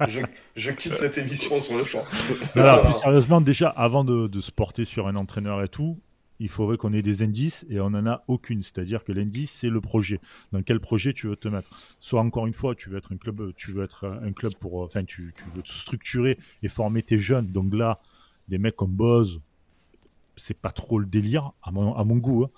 je, 0.06 0.20
je, 0.56 0.70
quitte 0.70 0.96
cette 0.96 1.18
émission 1.18 1.58
sur 1.60 1.76
le 1.76 1.84
champ. 1.84 2.04
Alors, 2.54 2.82
plus 2.82 2.94
sérieusement, 2.94 3.40
déjà, 3.40 3.68
avant 3.68 4.04
de, 4.04 4.26
de, 4.26 4.40
se 4.40 4.50
porter 4.50 4.84
sur 4.84 5.06
un 5.06 5.16
entraîneur 5.16 5.62
et 5.62 5.68
tout, 5.68 5.98
il 6.40 6.48
faudrait 6.48 6.76
qu'on 6.76 6.92
ait 6.92 7.02
des 7.02 7.22
indices 7.22 7.64
et 7.70 7.80
on 7.80 7.90
n'en 7.90 8.06
a 8.06 8.24
aucune. 8.28 8.62
C'est-à-dire 8.62 9.04
que 9.04 9.12
l'indice, 9.12 9.50
c'est 9.50 9.68
le 9.68 9.80
projet. 9.80 10.20
Dans 10.52 10.62
quel 10.62 10.80
projet 10.80 11.12
tu 11.12 11.28
veux 11.28 11.36
te 11.36 11.48
mettre? 11.48 11.70
Soit 12.00 12.20
encore 12.20 12.46
une 12.46 12.52
fois, 12.52 12.74
tu 12.74 12.90
veux 12.90 12.98
être 12.98 13.12
un 13.12 13.16
club, 13.16 13.52
tu 13.56 13.72
veux 13.72 13.84
être 13.84 14.06
un 14.22 14.32
club 14.32 14.54
pour, 14.60 14.80
enfin, 14.80 15.04
tu, 15.04 15.32
tu 15.36 15.44
veux 15.54 15.62
te 15.62 15.72
structurer 15.72 16.38
et 16.62 16.68
former 16.68 17.02
tes 17.02 17.18
jeunes. 17.18 17.52
Donc 17.52 17.72
là, 17.74 17.98
des 18.48 18.58
mecs 18.58 18.76
comme 18.76 18.90
Boz, 18.90 19.40
c'est 20.36 20.58
pas 20.58 20.72
trop 20.72 20.98
le 20.98 21.06
délire 21.06 21.52
à 21.62 21.70
mon, 21.70 21.94
à 21.94 22.04
mon 22.04 22.16
goût. 22.16 22.44
Hein 22.44 22.50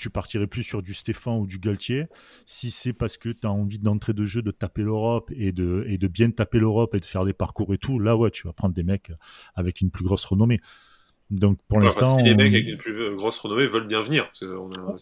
tu 0.00 0.10
partirais 0.10 0.46
plus 0.46 0.62
sur 0.62 0.82
du 0.82 0.94
Stéphane 0.94 1.38
ou 1.40 1.46
du 1.46 1.58
Galtier. 1.58 2.06
Si 2.46 2.70
c'est 2.70 2.92
parce 2.92 3.16
que 3.18 3.28
tu 3.28 3.46
as 3.46 3.50
envie 3.50 3.78
d'entrer 3.78 4.14
de 4.14 4.24
jeu, 4.24 4.42
de 4.42 4.50
taper 4.50 4.82
l'Europe 4.82 5.30
et 5.36 5.52
de, 5.52 5.84
et 5.86 5.98
de 5.98 6.08
bien 6.08 6.30
taper 6.30 6.58
l'Europe 6.58 6.94
et 6.94 7.00
de 7.00 7.04
faire 7.04 7.24
des 7.24 7.34
parcours 7.34 7.72
et 7.74 7.78
tout, 7.78 7.98
là, 7.98 8.16
ouais, 8.16 8.30
tu 8.30 8.46
vas 8.46 8.52
prendre 8.52 8.74
des 8.74 8.82
mecs 8.82 9.12
avec 9.54 9.80
une 9.80 9.90
plus 9.90 10.04
grosse 10.04 10.24
renommée. 10.24 10.60
Donc 11.30 11.58
pour 11.68 11.78
l'instant. 11.78 12.18
Si 12.18 12.24
les 12.24 12.34
mecs 12.34 12.52
avec 12.52 12.66
une 12.66 12.76
plus 12.76 13.14
grosse 13.16 13.38
renommée 13.38 13.66
veulent 13.66 13.86
bien 13.86 14.02
venir. 14.02 14.28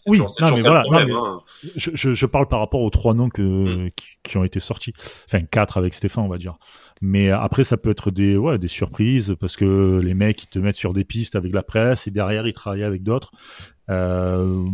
oui, 0.05 0.19
non, 0.19 0.27
mais 0.55 0.61
voilà. 0.61 0.83
Hein. 0.91 1.41
je, 1.75 2.13
je, 2.13 2.25
parle 2.27 2.47
par 2.47 2.59
rapport 2.59 2.81
aux 2.81 2.89
trois 2.91 3.15
noms 3.15 3.29
que, 3.29 3.87
hmm. 3.87 3.89
qui, 4.23 4.37
ont 4.37 4.43
été 4.43 4.59
sortis. 4.59 4.93
Enfin, 5.25 5.41
quatre 5.41 5.77
avec 5.77 5.95
Stéphane, 5.95 6.25
on 6.25 6.29
va 6.29 6.37
dire. 6.37 6.57
Mais 7.01 7.31
après, 7.31 7.63
ça 7.63 7.77
peut 7.77 7.89
être 7.89 8.11
des, 8.11 8.37
ouais, 8.37 8.59
des 8.59 8.67
surprises 8.67 9.35
parce 9.39 9.55
que 9.55 9.99
les 10.03 10.13
mecs, 10.13 10.43
ils 10.43 10.49
te 10.49 10.59
mettent 10.59 10.75
sur 10.75 10.93
des 10.93 11.03
pistes 11.03 11.35
avec 11.35 11.51
la 11.51 11.63
presse 11.63 12.05
et 12.05 12.11
derrière, 12.11 12.45
ils 12.45 12.53
travaillent 12.53 12.83
avec 12.83 13.01
d'autres. 13.01 13.31
Euh, 13.89 14.65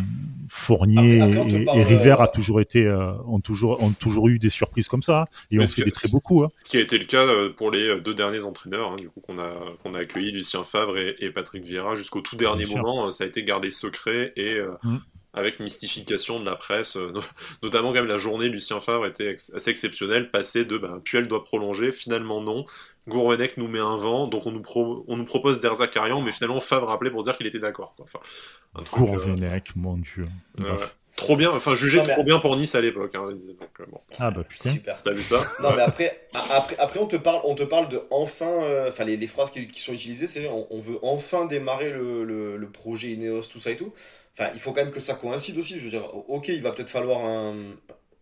Fournier 0.47 1.17
et, 1.17 1.83
River 1.83 2.15
a 2.19 2.27
toujours 2.27 2.62
été, 2.62 2.85
euh, 2.85 3.12
ont 3.27 3.39
toujours, 3.39 3.81
ont 3.83 3.91
toujours 3.91 4.29
eu 4.29 4.39
des 4.39 4.50
surprises 4.50 4.88
comme 4.88 5.03
ça 5.03 5.27
et 5.51 5.59
on 5.59 5.67
fait 5.67 5.83
des 5.83 5.91
très 5.91 6.07
beaucoup. 6.07 6.44
Hein. 6.44 6.51
Ce 6.63 6.69
qui 6.69 6.77
a 6.77 6.79
été 6.79 6.97
le 6.97 7.06
cas 7.06 7.25
euh, 7.25 7.50
pour 7.50 7.71
les 7.71 8.00
deux 8.00 8.13
derniers 8.13 8.44
entraîneurs, 8.44 8.91
hein, 8.91 8.95
du 8.95 9.09
coup 9.09 9.19
qu'on 9.19 9.38
a, 9.38 9.53
qu'on 9.83 9.94
a 9.94 10.00
accueilli 10.00 10.31
Lucien 10.31 10.63
Favre 10.63 10.97
et, 10.97 11.29
Patrick 11.31 11.65
Vieira 11.65 11.95
jusqu'au 11.95 12.21
tout 12.21 12.38
dernier 12.38 12.65
moment, 12.65 13.12
ça 13.12 13.25
a 13.25 13.27
été 13.27 13.44
gardé 13.44 13.69
secret 13.69 14.31
et 14.38 14.59
mm. 14.83 14.97
avec 15.33 15.59
mystification 15.59 16.39
de 16.39 16.45
la 16.45 16.56
presse, 16.56 16.97
notamment 17.63 17.89
quand 17.89 17.95
même 17.95 18.07
la 18.07 18.19
journée 18.19 18.47
Lucien 18.47 18.79
Favre 18.79 19.06
était 19.06 19.35
assez 19.53 19.69
exceptionnelle, 19.69 20.31
passé 20.31 20.63
de 20.63 20.77
bah, 20.77 21.01
Puel 21.03 21.27
doit 21.27 21.44
prolonger, 21.44 21.91
finalement 21.91 22.41
non, 22.41 22.65
Gourvenec 23.07 23.57
nous 23.57 23.68
met 23.68 23.80
un 23.80 23.98
vent, 23.98 24.28
donc 24.28 24.46
on 24.48 24.52
nous, 24.52 24.63
on 25.07 25.18
nous 25.18 25.25
propose 25.25 25.62
Derzakarian, 25.62 26.22
mais 26.22 26.31
finalement 26.31 26.60
Favre 26.60 26.88
rappelait 26.88 27.12
pour 27.12 27.24
dire 27.24 27.38
qu'il 27.38 27.48
était 27.48 27.60
d'accord. 27.60 27.96
Enfin, 28.00 28.19
Gourvenec, 28.92 29.75
mon 29.75 29.98
dieu. 29.98 30.25
Trop 31.16 31.38
bien, 31.38 31.52
enfin 31.52 31.75
jugé 31.75 32.04
trop 32.04 32.24
bien 32.24 32.40
pour 32.40 32.57
Nice 32.57 32.75
à 32.75 32.81
l'époque. 32.81 33.16
Hein, 33.16 33.30
euh, 33.30 33.86
Ah 34.19 34.31
bah 34.31 34.44
putain. 34.48 34.74
Super. 34.74 35.02
T'as 35.02 35.13
vu 35.13 35.24
ça 35.24 35.50
Non 35.63 35.74
mais 35.74 35.81
après, 35.81 36.28
après, 36.34 36.75
après 36.78 37.00
on 37.00 37.07
te 37.07 37.16
parle, 37.16 37.40
on 37.46 37.56
te 37.56 37.63
parle 37.63 37.88
de 37.88 38.02
enfin, 38.12 38.50
euh, 38.50 38.90
enfin 38.90 39.06
les, 39.06 39.16
les, 39.16 39.28
phrases 39.28 39.50
qui, 39.50 39.66
qui, 39.68 39.80
sont 39.80 39.94
utilisées, 39.94 40.28
c'est 40.28 40.50
on, 40.50 40.68
on, 40.69 40.80
veut 40.80 41.00
enfin 41.04 41.46
démarrer 41.46 41.92
le, 41.92 42.25
le, 42.25 42.58
le, 42.58 42.69
projet 42.69 43.12
Ineos, 43.12 43.44
tout 43.44 43.60
ça 43.60 43.72
et 43.72 43.78
tout. 43.78 43.94
Enfin, 44.34 44.50
il 44.54 44.60
faut 44.60 44.74
quand 44.74 44.84
même 44.84 44.92
que 44.92 45.00
ça 45.00 45.13
coïncide 45.13 45.58
aussi. 45.58 45.80
Je 45.80 45.86
veux 45.86 45.90
dire, 45.90 46.04
ok, 46.28 46.50
il 46.50 46.62
va 46.62 46.72
peut-être 46.72 46.90
falloir 46.90 47.25
un, 47.25 47.54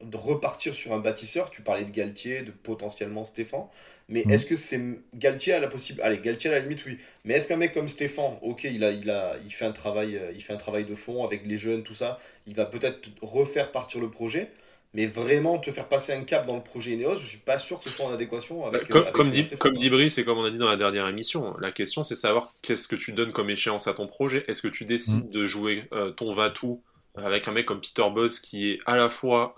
de 0.04 0.18
repartir 0.18 0.74
sur 0.74 0.94
un 0.94 1.00
bâtisseur. 1.00 1.50
Tu 1.50 1.62
parlais 1.62 1.84
de 1.84 1.92
Galtier, 1.92 2.42
de 2.42 2.52
potentiellement 2.52 3.26
Stéphane. 3.26 3.66
Mais 4.10 4.24
mm. 4.26 4.32
est-ce 4.32 4.46
que 4.46 4.56
c'est 4.56 4.82
Galtier 5.16 5.54
à 5.54 5.60
la 5.60 5.68
possible 5.68 6.02
Allez, 6.02 6.20
Galtier 6.20 6.50
à 6.50 6.54
la 6.54 6.60
limite, 6.60 6.86
oui. 6.86 6.98
Mais 7.26 7.36
est-ce 7.36 7.48
qu'un 7.48 7.58
mec 7.58 7.74
comme 7.74 7.88
Stéphane, 7.88 8.38
ok, 8.42 8.66
il, 8.66 8.84
a, 8.84 8.92
il, 8.92 9.10
a, 9.10 9.36
il, 9.46 9.52
fait 9.52 9.66
un 9.66 9.72
travail, 9.72 10.18
euh, 10.18 10.32
il 10.34 10.42
fait 10.42 10.54
un 10.54 10.58
travail 10.58 10.86
de 10.86 10.96
fond 10.96 11.26
avec 11.26 11.46
les 11.46 11.58
jeunes, 11.58 11.84
tout 11.84 11.94
ça, 11.94 12.18
il 12.48 12.56
va 12.56 12.66
peut-être 12.66 13.10
refaire 13.22 13.72
partir 13.72 14.02
le 14.02 14.10
projet. 14.10 14.50
Mais 14.96 15.08
vraiment 15.08 15.58
te 15.58 15.72
faire 15.72 15.88
passer 15.88 16.14
un 16.14 16.24
cap 16.24 16.46
dans 16.46 16.56
le 16.56 16.62
projet 16.62 16.92
Ineos, 16.92 17.16
je 17.16 17.26
suis 17.26 17.40
pas 17.40 17.58
sûr 17.58 17.80
que 17.80 17.86
ce 17.86 17.90
soit 17.90 18.06
en 18.06 18.14
adéquation 18.14 18.68
avec. 18.68 18.88
Comme, 18.90 19.08
euh, 19.08 19.12
comme, 19.12 19.32
dit, 19.32 19.48
comme 19.58 19.76
dit 19.76 19.90
Brice 19.90 20.20
et 20.20 20.24
comme 20.24 20.38
on 20.38 20.44
a 20.44 20.52
dit 20.52 20.60
dans 20.60 20.70
la 20.70 20.78
dernière 20.78 21.08
émission, 21.08 21.56
la 21.60 21.72
question 21.72 22.04
c'est 22.04 22.14
savoir 22.14 22.52
qu'est-ce 22.62 22.88
que 22.88 22.96
tu 22.96 23.12
donnes 23.12 23.32
comme 23.32 23.50
échéance 23.50 23.88
à 23.88 23.96
ton 23.96 24.06
projet. 24.06 24.46
Est-ce 24.48 24.62
que 24.62 24.68
tu 24.68 24.86
décides 24.86 25.30
mm. 25.30 25.32
de 25.32 25.48
jouer 25.48 25.86
euh, 25.94 26.12
ton 26.12 26.32
va-tout 26.32 26.80
avec 27.16 27.48
un 27.48 27.52
mec 27.52 27.66
comme 27.66 27.82
Peter 27.82 28.10
Boss 28.12 28.40
qui 28.40 28.72
est 28.72 28.80
à 28.86 28.96
la 28.96 29.10
fois 29.10 29.56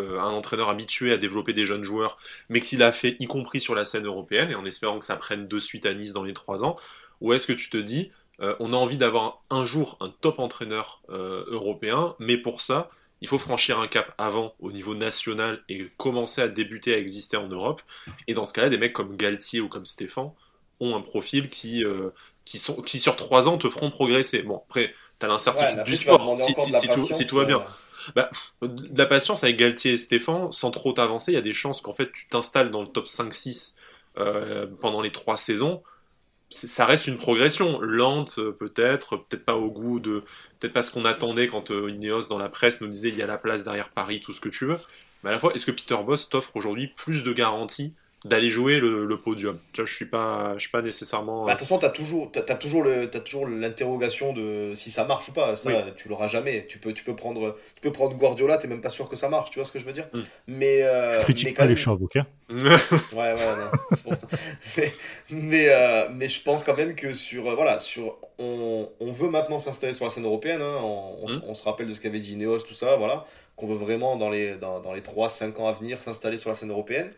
euh, 0.00 0.18
un 0.18 0.30
entraîneur 0.30 0.68
habitué 0.68 1.12
à 1.12 1.18
développer 1.18 1.52
des 1.52 1.66
jeunes 1.66 1.84
joueurs, 1.84 2.16
mais 2.48 2.60
qu'il 2.60 2.82
a 2.82 2.90
fait 2.90 3.16
y 3.20 3.26
compris 3.26 3.60
sur 3.60 3.76
la 3.76 3.84
scène 3.84 4.06
européenne, 4.06 4.50
et 4.50 4.56
en 4.56 4.64
espérant 4.64 4.98
que 4.98 5.04
ça 5.04 5.16
prenne 5.16 5.46
de 5.46 5.58
suite 5.60 5.86
à 5.86 5.94
Nice 5.94 6.12
dans 6.12 6.24
les 6.24 6.32
trois 6.32 6.64
ans, 6.64 6.76
ou 7.20 7.32
est-ce 7.32 7.46
que 7.46 7.52
tu 7.52 7.70
te 7.70 7.76
dis, 7.76 8.10
euh, 8.40 8.56
on 8.58 8.72
a 8.72 8.76
envie 8.76 8.98
d'avoir 8.98 9.44
un 9.50 9.64
jour 9.64 9.96
un 10.00 10.08
top 10.08 10.40
entraîneur 10.40 11.00
euh, 11.10 11.44
européen, 11.46 12.16
mais 12.18 12.36
pour 12.36 12.60
ça, 12.60 12.90
il 13.20 13.28
faut 13.28 13.38
franchir 13.38 13.78
un 13.78 13.86
cap 13.86 14.12
avant 14.18 14.54
au 14.58 14.72
niveau 14.72 14.96
national 14.96 15.62
et 15.68 15.88
commencer 15.96 16.42
à 16.42 16.48
débuter 16.48 16.92
à 16.92 16.98
exister 16.98 17.36
en 17.36 17.46
Europe. 17.46 17.80
Et 18.26 18.34
dans 18.34 18.44
ce 18.44 18.52
cas-là, 18.52 18.68
des 18.68 18.78
mecs 18.78 18.92
comme 18.92 19.16
Galtier 19.16 19.60
ou 19.60 19.68
comme 19.68 19.86
Stéphane 19.86 20.32
ont 20.80 20.96
un 20.96 21.00
profil 21.00 21.48
qui, 21.48 21.84
qui, 22.44 22.58
sont, 22.58 22.82
qui 22.82 22.98
sur 22.98 23.16
trois 23.16 23.48
ans 23.48 23.56
te 23.56 23.70
feront 23.70 23.90
progresser. 23.90 24.42
Bon, 24.42 24.60
après, 24.66 24.92
tu 25.18 25.26
as 25.26 25.28
l'incertitude 25.28 25.84
du 25.84 25.96
sport, 25.96 26.36
si, 26.40 26.54
si, 27.16 27.28
tout, 27.28 27.36
va 27.36 27.44
bien. 27.44 27.64
Bah, 28.14 28.30
de 28.62 28.98
la 28.98 29.06
patience 29.06 29.44
avec 29.44 29.56
Galtier 29.56 29.92
et 29.92 29.98
Stéphane, 29.98 30.52
sans 30.52 30.70
trop 30.70 30.92
t'avancer, 30.92 31.32
il 31.32 31.34
y 31.34 31.38
a 31.38 31.42
des 31.42 31.54
chances 31.54 31.80
qu'en 31.80 31.94
fait 31.94 32.12
tu 32.12 32.28
t'installes 32.28 32.70
dans 32.70 32.82
le 32.82 32.88
top 32.88 33.06
5-6 33.06 33.76
euh, 34.18 34.66
pendant 34.80 35.00
les 35.00 35.10
trois 35.10 35.36
saisons. 35.36 35.82
Ça 36.50 36.84
reste 36.84 37.06
une 37.06 37.16
progression 37.16 37.80
lente, 37.80 38.38
peut-être, 38.58 39.16
peut-être 39.16 39.44
pas 39.44 39.56
au 39.56 39.70
goût 39.70 39.98
de, 39.98 40.22
peut-être 40.60 40.74
pas 40.74 40.82
ce 40.82 40.90
qu'on 40.90 41.04
attendait 41.04 41.48
quand 41.48 41.70
euh, 41.70 41.90
Ineos 41.90 42.28
dans 42.28 42.38
la 42.38 42.48
presse 42.48 42.80
nous 42.80 42.88
disait 42.88 43.08
il 43.08 43.16
y 43.16 43.22
a 43.22 43.26
la 43.26 43.38
place 43.38 43.64
derrière 43.64 43.90
Paris, 43.90 44.20
tout 44.20 44.32
ce 44.32 44.40
que 44.40 44.50
tu 44.50 44.66
veux. 44.66 44.78
Mais 45.22 45.30
à 45.30 45.32
la 45.32 45.38
fois, 45.38 45.54
est-ce 45.54 45.66
que 45.66 45.70
Peter 45.70 45.96
Boss 46.04 46.28
t'offre 46.28 46.54
aujourd'hui 46.54 46.88
plus 46.88 47.24
de 47.24 47.32
garanties 47.32 47.94
d'aller 48.24 48.50
jouer 48.50 48.80
le, 48.80 49.16
podium. 49.16 49.58
Tu 49.72 49.80
vois, 49.80 49.86
je 49.88 49.94
suis 49.94 50.06
pas, 50.06 50.54
je 50.54 50.60
suis 50.60 50.70
pas 50.70 50.80
nécessairement. 50.80 51.44
Bah, 51.44 51.52
attention, 51.52 51.78
t'as 51.78 51.90
toujours, 51.90 52.30
t'as, 52.32 52.42
toujours 52.54 52.82
le, 52.82 53.08
t'as 53.08 53.20
toujours 53.20 53.46
l'interrogation 53.46 54.32
de 54.32 54.72
si 54.74 54.90
ça 54.90 55.04
marche 55.04 55.28
ou 55.28 55.32
pas. 55.32 55.56
Ça, 55.56 55.70
tu 55.96 56.08
l'auras 56.08 56.28
jamais. 56.28 56.66
Tu 56.66 56.78
peux, 56.78 56.92
tu 56.92 57.04
peux 57.04 57.14
prendre, 57.14 57.56
tu 57.74 57.82
peux 57.82 57.92
prendre 57.92 58.16
Guardiola, 58.16 58.56
t'es 58.56 58.68
même 58.68 58.80
pas 58.80 58.90
sûr 58.90 59.08
que 59.08 59.16
ça 59.16 59.28
marche. 59.28 59.50
Tu 59.50 59.58
vois 59.58 59.66
ce 59.66 59.72
que 59.72 59.78
je 59.78 59.84
veux 59.84 59.92
dire? 59.92 60.08
Mm. 60.12 60.20
Mais, 60.48 60.82
euh, 60.82 61.20
je 61.20 61.24
critique 61.24 61.56
pas 61.56 61.66
les 61.66 61.76
Ouais, 62.50 62.68
ouais, 63.12 63.36
non. 63.36 64.12
mais, 64.76 64.94
mais, 65.30 65.66
euh, 65.68 66.08
mais, 66.12 66.28
je 66.28 66.42
pense 66.42 66.62
quand 66.62 66.76
même 66.76 66.94
que 66.94 67.12
sur, 67.14 67.48
euh, 67.48 67.54
voilà, 67.54 67.78
sur, 67.78 68.18
on, 68.38 68.88
on, 69.00 69.12
veut 69.12 69.30
maintenant 69.30 69.58
s'installer 69.58 69.92
sur 69.92 70.04
la 70.04 70.10
scène 70.10 70.24
européenne. 70.24 70.60
Hein, 70.60 70.76
on, 70.82 71.26
mm. 71.26 71.42
on, 71.48 71.54
se 71.54 71.64
rappelle 71.64 71.86
de 71.86 71.94
ce 71.94 72.00
qu'avait 72.00 72.18
dit 72.18 72.34
Ineos, 72.34 72.60
tout 72.60 72.74
ça, 72.74 72.96
voilà, 72.96 73.24
qu'on 73.56 73.66
veut 73.66 73.76
vraiment 73.76 74.16
dans 74.16 74.28
les, 74.28 74.56
dans, 74.56 74.80
dans 74.80 74.92
les 74.92 75.00
3-5 75.00 75.56
ans 75.56 75.68
à 75.68 75.72
venir 75.72 76.02
s'installer 76.02 76.36
sur 76.36 76.50
la 76.50 76.54
scène 76.54 76.70
européenne. 76.70 77.10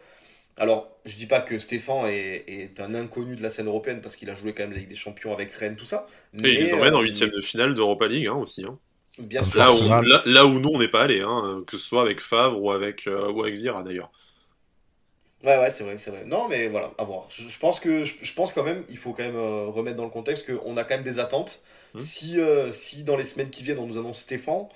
Alors, 0.59 0.89
je 1.05 1.17
dis 1.17 1.27
pas 1.27 1.41
que 1.41 1.59
Stéphane 1.59 2.07
est, 2.07 2.81
un 2.81 2.95
inconnu 2.95 3.37
de 3.37 3.43
la 3.43 3.51
scène 3.51 3.67
européenne 3.67 4.01
parce 4.01 4.17
qu'il 4.17 4.31
a 4.31 4.35
joué 4.35 4.55
quand 4.55 4.63
même 4.63 4.73
la 4.73 4.79
Ligue 4.79 4.89
des 4.89 4.97
Champions 4.97 5.33
avec 5.33 5.53
Rennes, 5.53 5.77
tout 5.77 5.85
ça. 5.85 6.07
Mais 6.33 6.55
il 6.55 6.61
les 6.61 6.75
emmène 6.75 6.95
en 6.95 7.03
huitième 7.03 7.31
de 7.31 7.41
finale 7.41 7.75
d'Europa 7.75 8.09
League 8.09 8.29
hein, 8.29 8.37
aussi. 8.37 8.65
Hein. 8.65 8.79
Bien 9.19 9.43
sûr. 9.43 9.59
Là 9.59 9.73
où, 9.73 9.81
là, 10.27 10.47
où 10.47 10.59
nous 10.59 10.71
on 10.71 10.79
n'est 10.79 10.89
pas 10.89 11.03
allé, 11.03 11.21
hein, 11.21 11.63
que 11.67 11.77
ce 11.77 11.85
soit 11.85 12.03
avec 12.03 12.21
Favre 12.21 12.61
ou 12.61 12.71
avec, 12.71 13.07
euh, 13.07 13.31
ou 13.31 13.43
avec 13.43 13.55
Vira 13.55 13.83
d'ailleurs. 13.83 14.11
Ouais, 15.45 15.59
ouais, 15.59 15.71
c'est 15.71 15.85
vrai, 15.85 15.99
c'est 15.99 16.11
vrai. 16.11 16.25
Non, 16.25 16.49
mais 16.49 16.69
voilà, 16.69 16.93
à 16.99 17.05
voir. 17.05 17.29
Je, 17.31 17.59
pense 17.59 17.79
que, 17.79 18.05
je, 18.05 18.35
pense 18.35 18.53
quand 18.53 18.65
même, 18.65 18.83
il 18.89 18.97
faut 18.97 19.13
quand 19.13 19.23
même 19.23 19.37
euh, 19.37 19.67
remettre 19.67 19.97
dans 19.97 20.05
le 20.05 20.11
contexte 20.11 20.47
qu'on 20.47 20.77
a 20.77 20.85
quand 20.85 20.95
même 20.95 21.05
des 21.05 21.19
attentes. 21.19 21.61
Hum. 21.95 22.01
Si, 22.01 22.41
euh, 22.41 22.71
si 22.71 23.05
dans 23.05 23.17
les 23.17 23.25
semaines 23.25 23.51
qui 23.51 23.63
viennent, 23.63 23.79
on 23.79 23.87
nous 23.87 23.99
annonce 23.99 24.21
Stéphane, 24.21 24.67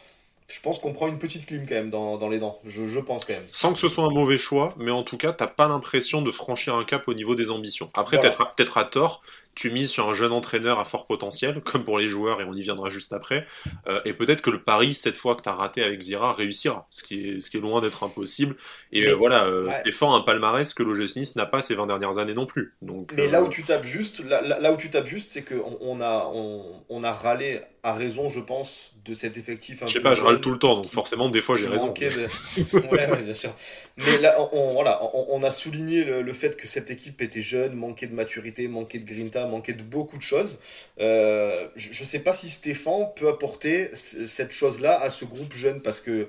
je 0.50 0.60
pense 0.60 0.80
qu'on 0.80 0.92
prend 0.92 1.06
une 1.06 1.18
petite 1.18 1.46
clim 1.46 1.64
quand 1.66 1.76
même 1.76 1.90
dans, 1.90 2.18
dans 2.18 2.28
les 2.28 2.38
dents. 2.38 2.56
Je, 2.66 2.88
je, 2.88 2.98
pense 2.98 3.24
quand 3.24 3.34
même. 3.34 3.42
Sans 3.46 3.72
que 3.72 3.78
ce 3.78 3.88
soit 3.88 4.04
un 4.04 4.10
mauvais 4.10 4.36
choix, 4.36 4.68
mais 4.78 4.90
en 4.90 5.04
tout 5.04 5.16
cas, 5.16 5.32
t'as 5.32 5.46
pas 5.46 5.68
l'impression 5.68 6.22
de 6.22 6.32
franchir 6.32 6.74
un 6.74 6.84
cap 6.84 7.06
au 7.06 7.14
niveau 7.14 7.36
des 7.36 7.50
ambitions. 7.50 7.88
Après, 7.94 8.20
peut-être 8.20 8.54
peut 8.56 8.64
à 8.74 8.84
tort, 8.84 9.22
tu 9.54 9.70
mises 9.70 9.90
sur 9.90 10.08
un 10.08 10.14
jeune 10.14 10.32
entraîneur 10.32 10.80
à 10.80 10.84
fort 10.84 11.06
potentiel, 11.06 11.60
comme 11.64 11.84
pour 11.84 11.98
les 11.98 12.08
joueurs, 12.08 12.40
et 12.40 12.44
on 12.44 12.54
y 12.54 12.62
viendra 12.62 12.90
juste 12.90 13.12
après. 13.12 13.46
Euh, 13.86 14.00
et 14.04 14.12
peut-être 14.12 14.42
que 14.42 14.50
le 14.50 14.60
pari, 14.60 14.94
cette 14.94 15.16
fois 15.16 15.36
que 15.36 15.42
tu 15.42 15.48
as 15.48 15.52
raté 15.52 15.84
avec 15.84 16.02
Zira, 16.02 16.32
réussira, 16.32 16.86
ce 16.90 17.04
qui 17.04 17.28
est, 17.28 17.40
ce 17.40 17.50
qui 17.50 17.58
est 17.58 17.60
loin 17.60 17.80
d'être 17.80 18.02
impossible. 18.02 18.56
Et 18.92 19.06
euh, 19.06 19.14
voilà, 19.14 19.44
euh, 19.44 19.72
Stéphane, 19.72 20.10
un 20.10 20.20
palmarès 20.20 20.74
que 20.74 20.82
l'OGC 20.82 21.16
Nice 21.16 21.36
n'a 21.36 21.46
pas 21.46 21.62
ces 21.62 21.76
20 21.76 21.86
dernières 21.86 22.18
années 22.18 22.34
non 22.34 22.46
plus. 22.46 22.74
Donc, 22.82 23.12
mais 23.14 23.28
là 23.28 23.42
où 23.42 23.48
tu 23.48 23.62
tapes 23.62 23.84
juste, 23.84 24.24
là, 24.24 24.40
là, 24.42 24.72
où 24.72 24.76
tu 24.76 24.90
tapes 24.90 25.06
juste, 25.06 25.28
c'est 25.30 25.42
qu'on 25.42 25.78
on 25.80 26.00
a, 26.00 26.28
on, 26.32 26.82
on, 26.88 27.04
a 27.04 27.12
râlé 27.12 27.60
à 27.82 27.92
raison, 27.94 28.28
je 28.28 28.40
pense, 28.40 28.92
de 29.04 29.14
cet 29.14 29.38
effectif. 29.38 29.82
Je 29.86 29.92
sais 29.92 30.00
pas, 30.00 30.14
je 30.14 30.22
râle 30.22 30.40
tout 30.40 30.50
le 30.50 30.58
temps, 30.58 30.74
donc 30.74 30.86
forcément, 30.86 31.28
des 31.28 31.40
fois, 31.40 31.56
j'ai 31.56 31.66
raison. 31.66 31.94
ouais, 32.92 33.22
bien 33.22 33.34
sûr. 33.34 33.52
Mais 33.96 34.18
là, 34.18 34.36
on, 34.52 34.72
voilà, 34.72 35.00
on, 35.14 35.42
a 35.42 35.50
souligné 35.50 36.04
le, 36.04 36.22
le, 36.22 36.32
fait 36.32 36.56
que 36.56 36.66
cette 36.66 36.90
équipe 36.90 37.22
était 37.22 37.40
jeune, 37.40 37.74
manquait 37.74 38.06
de 38.06 38.14
maturité, 38.14 38.68
manquait 38.68 38.98
de 38.98 39.04
grinta, 39.04 39.46
manquait 39.46 39.72
de 39.72 39.82
beaucoup 39.82 40.18
de 40.18 40.22
choses. 40.22 40.60
Euh, 41.00 41.68
je 41.76 41.88
ne 41.88 42.06
sais 42.06 42.20
pas 42.20 42.32
si 42.32 42.48
Stéphane 42.48 43.08
peut 43.16 43.28
apporter 43.28 43.90
cette 43.94 44.52
chose-là 44.52 45.00
à 45.00 45.08
ce 45.10 45.24
groupe 45.24 45.54
jeune 45.54 45.80
parce 45.80 46.00
que 46.00 46.28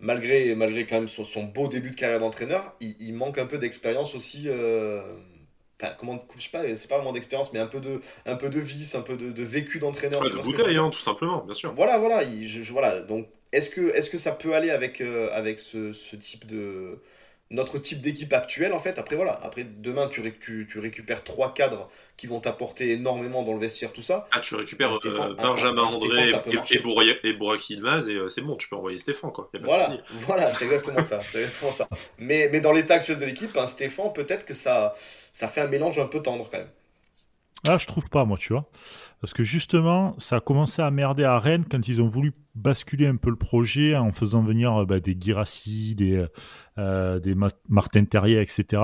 malgré, 0.00 0.54
malgré 0.54 0.86
quand 0.86 0.96
même 0.96 1.08
son, 1.08 1.42
beau 1.44 1.68
début 1.68 1.90
de 1.90 1.96
carrière 1.96 2.20
d'entraîneur, 2.20 2.74
il, 2.80 3.14
manque 3.14 3.38
un 3.38 3.46
peu 3.46 3.58
d'expérience 3.58 4.14
aussi. 4.14 4.44
Euh, 4.46 5.02
enfin, 5.80 5.92
comment, 5.98 6.18
je 6.36 6.42
sais 6.42 6.50
pas, 6.50 6.62
c'est 6.74 6.88
pas 6.88 6.96
vraiment 6.96 7.12
d'expérience, 7.12 7.52
mais 7.52 7.58
un 7.58 7.66
peu 7.66 7.80
de, 7.80 8.00
un 8.26 8.36
peu 8.36 8.48
de 8.48 8.60
vice, 8.60 8.94
un 8.94 9.02
peu 9.02 9.16
de, 9.16 9.42
vécu 9.42 9.78
d'entraîneur. 9.78 10.20
de 10.20 10.42
bouteille, 10.42 10.76
hein, 10.76 10.90
tout 10.90 11.00
simplement, 11.00 11.44
bien 11.44 11.54
sûr. 11.54 11.72
Voilà, 11.74 11.98
voilà. 11.98 12.22
je, 12.22 12.72
voilà 12.72 13.00
donc, 13.00 13.26
est-ce 13.52 13.70
que, 13.70 13.94
est 13.94 14.00
-ce 14.00 14.10
que 14.10 14.18
ça 14.18 14.32
peut 14.32 14.54
aller 14.54 14.70
avec, 14.70 15.00
euh, 15.00 15.30
avec 15.32 15.58
ce, 15.58 15.92
ce 15.92 16.16
type 16.16 16.46
de 16.46 16.98
notre 17.54 17.78
type 17.78 18.00
d'équipe 18.00 18.32
actuelle 18.32 18.72
en 18.72 18.78
fait. 18.78 18.98
Après 18.98 19.16
voilà. 19.16 19.38
Après 19.42 19.64
demain 19.64 20.08
tu, 20.08 20.20
tu, 20.38 20.66
tu 20.68 20.78
récupères 20.78 21.24
trois 21.24 21.54
cadres 21.54 21.88
qui 22.16 22.26
vont 22.26 22.40
t'apporter 22.40 22.90
énormément 22.92 23.42
dans 23.42 23.52
le 23.52 23.58
vestiaire 23.58 23.92
tout 23.92 24.02
ça. 24.02 24.26
Ah 24.32 24.40
tu 24.40 24.54
récupères 24.54 24.92
euh, 24.92 25.34
Benjamin 25.34 25.82
André 25.82 26.22
et, 26.28 26.74
et, 26.74 27.32
Bourak 27.32 27.70
et 27.70 27.78
euh, 27.80 28.28
c'est 28.28 28.42
bon 28.42 28.56
tu 28.56 28.68
peux 28.68 28.76
envoyer 28.76 28.98
Stéphane 28.98 29.32
quoi. 29.32 29.48
Voilà. 29.62 29.96
voilà 30.10 30.50
c'est 30.50 30.64
exactement 30.66 31.02
ça 31.02 31.20
c'est 31.24 31.42
exactement 31.42 31.70
ça. 31.70 31.88
Mais, 32.18 32.48
mais 32.52 32.60
dans 32.60 32.72
l'état 32.72 32.94
actuel 32.94 33.18
de 33.18 33.24
l'équipe 33.24 33.56
hein, 33.56 33.66
Stéphane 33.66 34.12
peut-être 34.12 34.44
que 34.44 34.54
ça 34.54 34.94
ça 35.32 35.48
fait 35.48 35.60
un 35.60 35.68
mélange 35.68 35.98
un 35.98 36.06
peu 36.06 36.20
tendre 36.20 36.48
quand 36.50 36.58
même 36.58 36.68
ah 37.68 37.78
je 37.78 37.86
trouve 37.86 38.08
pas 38.08 38.24
moi 38.24 38.36
tu 38.38 38.52
vois 38.52 38.70
parce 39.24 39.32
que 39.32 39.42
justement, 39.42 40.14
ça 40.18 40.36
a 40.36 40.40
commencé 40.40 40.82
à 40.82 40.90
merder 40.90 41.24
à 41.24 41.38
Rennes 41.38 41.64
quand 41.66 41.88
ils 41.88 42.02
ont 42.02 42.08
voulu 42.08 42.34
basculer 42.54 43.06
un 43.06 43.16
peu 43.16 43.30
le 43.30 43.36
projet 43.36 43.96
en 43.96 44.12
faisant 44.12 44.42
venir 44.42 44.82
euh, 44.82 44.84
bah, 44.84 45.00
des 45.00 45.16
Girassi, 45.18 45.94
des, 45.94 46.26
euh, 46.76 47.20
des 47.20 47.34
Martin 47.66 48.04
Terrier, 48.04 48.42
etc. 48.42 48.82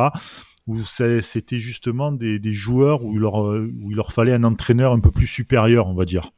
Où 0.67 0.83
c'était 0.83 1.59
justement 1.59 2.11
des, 2.11 2.41
joueurs 2.55 3.05
où 3.05 3.17
il, 3.17 3.21
leur, 3.21 3.35
où 3.35 3.91
il 3.91 3.97
leur 3.97 4.15
fallait 4.15 4.33
un 4.33 4.45
entraîneur 4.45 4.95
un 4.95 5.01
peu 5.01 5.11
plus 5.11 5.27
supérieur, 5.27 5.89
on 5.89 5.95
va 5.95 6.07
dire. 6.07 6.31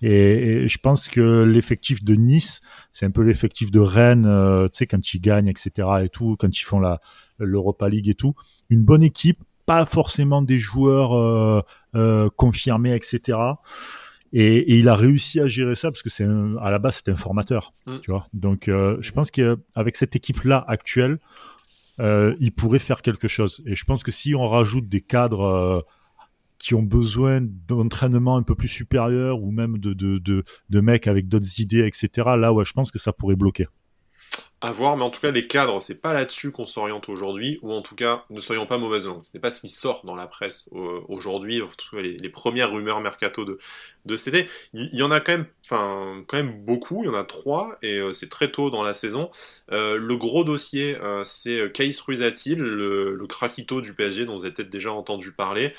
Et, 0.00 0.66
je 0.66 0.78
pense 0.78 1.06
que 1.08 1.42
l'effectif 1.42 2.02
de 2.02 2.14
Nice, 2.14 2.62
c'est 2.92 3.04
un 3.04 3.10
peu 3.10 3.24
l'effectif 3.24 3.70
de 3.70 3.80
Rennes, 3.80 4.24
euh, 4.24 4.68
tu 4.68 4.78
sais, 4.78 4.86
quand 4.86 5.12
ils 5.12 5.20
gagnent, 5.20 5.48
etc. 5.48 5.86
et 6.02 6.08
tout, 6.08 6.36
quand 6.38 6.58
ils 6.58 6.64
font 6.64 6.80
la 6.80 7.02
l'Europa 7.38 7.90
League 7.90 8.08
et 8.08 8.14
tout. 8.14 8.32
Une 8.70 8.84
bonne 8.84 9.02
équipe, 9.02 9.44
pas 9.66 9.84
forcément 9.84 10.42
des 10.42 10.58
joueurs 10.58 11.16
euh, 11.16 11.62
euh, 11.94 12.28
confirmés, 12.36 12.94
etc. 12.94 13.38
Et, 14.32 14.78
il 14.78 14.88
a 14.88 14.94
réussi 14.94 15.40
à 15.40 15.46
gérer 15.46 15.74
ça 15.76 15.90
parce 15.90 16.02
que 16.02 16.10
c'est 16.10 16.26
à 16.60 16.70
la 16.70 16.78
base 16.78 16.96
c'était 16.96 17.12
un 17.12 17.16
formateur, 17.16 17.72
mm. 17.86 18.00
tu 18.00 18.10
vois. 18.10 18.26
Donc 18.32 18.68
euh, 18.68 18.96
je 19.00 19.12
pense 19.12 19.30
qu'avec 19.30 19.96
cette 19.96 20.16
équipe 20.16 20.42
là 20.42 20.64
actuelle, 20.66 21.18
il 21.98 22.52
pourrait 22.56 22.80
faire 22.80 23.02
quelque 23.02 23.28
chose. 23.28 23.62
Et 23.66 23.76
je 23.76 23.84
pense 23.84 24.02
que 24.02 24.10
si 24.10 24.34
on 24.34 24.48
rajoute 24.48 24.88
des 24.88 25.00
cadres 25.00 25.84
qui 26.58 26.74
ont 26.74 26.82
besoin 26.82 27.40
d'entraînement 27.42 28.36
un 28.36 28.42
peu 28.42 28.54
plus 28.54 28.68
supérieur 28.68 29.42
ou 29.42 29.50
même 29.50 29.78
de, 29.78 29.92
de, 29.92 30.18
de, 30.18 30.44
de 30.70 30.80
mecs 30.80 31.06
avec 31.06 31.28
d'autres 31.28 31.60
idées, 31.60 31.86
etc. 31.86 32.30
Là, 32.38 32.52
ouais, 32.52 32.64
je 32.64 32.72
pense 32.72 32.90
que 32.90 32.98
ça 32.98 33.12
pourrait 33.12 33.36
bloquer. 33.36 33.66
À 34.64 34.72
voir, 34.72 34.96
mais 34.96 35.04
en 35.04 35.10
tout 35.10 35.20
cas, 35.20 35.30
les 35.30 35.46
cadres, 35.46 35.82
c'est 35.82 36.00
pas 36.00 36.14
là-dessus 36.14 36.50
qu'on 36.50 36.64
s'oriente 36.64 37.10
aujourd'hui, 37.10 37.58
ou 37.60 37.70
en 37.70 37.82
tout 37.82 37.94
cas, 37.94 38.24
ne 38.30 38.40
soyons 38.40 38.64
pas 38.64 38.78
mauvaises 38.78 39.06
langues. 39.06 39.22
Ce 39.22 39.36
n'est 39.36 39.40
pas 39.42 39.50
ce 39.50 39.60
qui 39.60 39.68
sort 39.68 40.00
dans 40.06 40.16
la 40.16 40.26
presse 40.26 40.70
euh, 40.72 41.02
aujourd'hui, 41.08 41.60
les, 41.92 42.28
premières 42.30 42.72
rumeurs 42.72 43.02
mercato 43.02 43.44
de, 43.44 43.58
de 44.04 44.16
cet 44.16 44.34
été. 44.34 44.48
Il 44.74 44.94
y 44.94 45.02
en 45.02 45.10
a 45.10 45.20
quand 45.20 45.32
même, 45.32 45.46
enfin, 45.64 46.22
quand 46.26 46.36
même 46.36 46.64
beaucoup, 46.64 47.02
il 47.02 47.06
y 47.06 47.08
en 47.08 47.14
a 47.14 47.24
trois, 47.24 47.78
et 47.82 47.98
euh, 47.98 48.12
c'est 48.12 48.28
très 48.28 48.50
tôt 48.50 48.70
dans 48.70 48.82
la 48.82 48.94
saison. 48.94 49.30
Euh, 49.72 49.96
le 49.96 50.16
gros 50.16 50.44
dossier, 50.44 50.96
euh, 50.96 51.22
c'est 51.24 51.72
Kaïs 51.72 51.98
Ruizatil, 52.00 52.58
le, 52.58 53.14
le 53.14 53.26
craquito 53.26 53.80
du 53.80 53.94
PSG, 53.94 54.26
dont 54.26 54.36
vous 54.36 54.44
avez 54.44 54.54
peut-être 54.54 54.70
déjà 54.70 54.92
entendu 54.92 55.32
parler. 55.32 55.74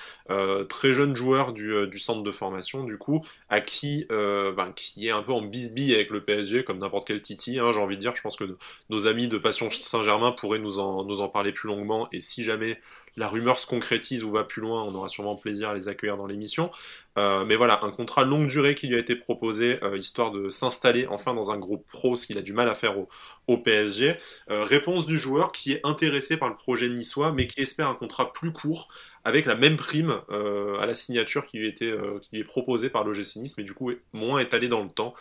très 0.69 0.93
jeune 0.93 1.15
joueur 1.15 1.53
du, 1.53 1.99
centre 1.99 2.23
de 2.23 2.31
formation, 2.31 2.83
du 2.83 2.97
coup, 2.97 3.25
à 3.49 3.61
qui, 3.61 4.05
ben, 4.09 4.71
qui 4.75 5.07
est 5.07 5.11
un 5.11 5.21
peu 5.23 5.31
en 5.31 5.41
bisbille 5.41 5.93
avec 5.93 6.09
le 6.09 6.21
PSG, 6.21 6.63
comme 6.63 6.79
n'importe 6.79 7.07
quel 7.07 7.21
Titi, 7.21 7.59
hein, 7.59 7.71
j'ai 7.73 7.79
envie 7.79 7.95
de 7.95 8.01
dire. 8.01 8.15
Je 8.15 8.21
pense 8.21 8.35
que 8.35 8.57
nos 8.89 9.07
amis 9.07 9.27
de 9.27 9.37
Passion 9.37 9.69
Saint-Germain 9.71 10.31
pourraient 10.31 10.59
nous 10.59 10.79
en, 10.79 11.03
nous 11.03 11.21
en 11.21 11.29
parler 11.29 11.51
plus 11.51 11.67
longuement, 11.67 12.07
et 12.11 12.21
si 12.21 12.43
jamais 12.43 12.79
la 13.17 13.27
rumeur 13.27 13.59
se 13.59 13.67
concrétise 13.67 14.23
ou 14.23 14.29
va 14.29 14.43
plus 14.43 14.61
loin, 14.61 14.83
on 14.83 14.93
aura 14.93 15.07
sûrement 15.07 15.35
plaisir 15.35 15.69
à 15.69 15.73
les 15.73 15.87
accueillir 15.87 16.17
dans 16.17 16.27
l'émission. 16.27 16.71
Euh, 17.17 17.45
mais 17.45 17.55
voilà, 17.55 17.79
un 17.83 17.91
contrat 17.91 18.25
longue 18.25 18.47
durée 18.47 18.75
qui 18.75 18.87
lui 18.87 18.95
a 18.95 18.99
été 18.99 19.15
proposé, 19.15 19.81
euh, 19.83 19.97
histoire 19.97 20.31
de 20.31 20.49
s'installer 20.49 21.07
enfin 21.07 21.33
dans 21.33 21.49
un 21.49 21.57
groupe 21.57 21.85
pro, 21.87 22.17
ce 22.17 22.27
qu'il 22.27 22.37
a 22.37 22.41
du 22.41 22.51
mal 22.51 22.67
à 22.67 22.75
faire 22.75 22.95
au, 22.97 23.57
PSG. 23.57 24.17
Euh, 24.49 24.63
réponse 24.63 25.05
du 25.05 25.17
joueur 25.17 25.51
qui 25.51 25.71
est 25.71 25.85
intéressé 25.85 26.35
par 26.35 26.49
le 26.49 26.55
projet 26.55 26.89
niçois, 26.89 27.31
mais 27.31 27.47
qui 27.47 27.61
espère 27.61 27.87
un 27.87 27.95
contrat 27.95 28.33
plus 28.33 28.51
court, 28.51 28.89
avec 29.23 29.45
la 29.45 29.55
même 29.55 29.75
prime 29.75 30.21
à 30.29 30.85
la 30.85 30.93
signature 30.93 31.47
qui 31.47 31.57
lui, 31.57 31.69
est 31.69 32.43
proposée 32.43 32.89
par 32.89 33.03
l'OGC 33.03 33.37
Nice, 33.37 33.57
mais 33.57 33.63
du 33.63 33.73
coup 33.73 33.91
moins 34.13 34.39
étalé 34.39 34.67
dans 34.67 34.83
le 34.83 34.89
temps, 34.89 35.15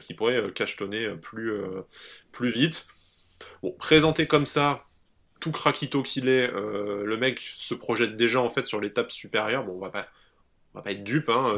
qui 0.00 0.14
pourrait 0.14 0.52
cachetonner 0.54 1.08
plus, 1.20 1.52
plus 2.30 2.50
vite. 2.50 2.86
Bon, 3.62 3.72
présenté 3.72 4.28
comme 4.28 4.46
ça, 4.46 4.84
tout 5.40 5.52
craquito 5.52 6.02
qu'il 6.02 6.28
est, 6.28 6.50
euh, 6.52 7.04
le 7.04 7.16
mec 7.16 7.40
se 7.56 7.74
projette 7.74 8.16
déjà 8.16 8.40
en 8.40 8.48
fait 8.48 8.66
sur 8.66 8.80
l'étape 8.80 9.10
supérieure. 9.10 9.64
Bon, 9.64 9.74
on 9.76 9.78
va 9.78 9.90
pas, 9.90 10.06
on 10.74 10.78
va 10.78 10.82
pas 10.82 10.92
être 10.92 11.04
dupe. 11.04 11.28
Hein, 11.28 11.56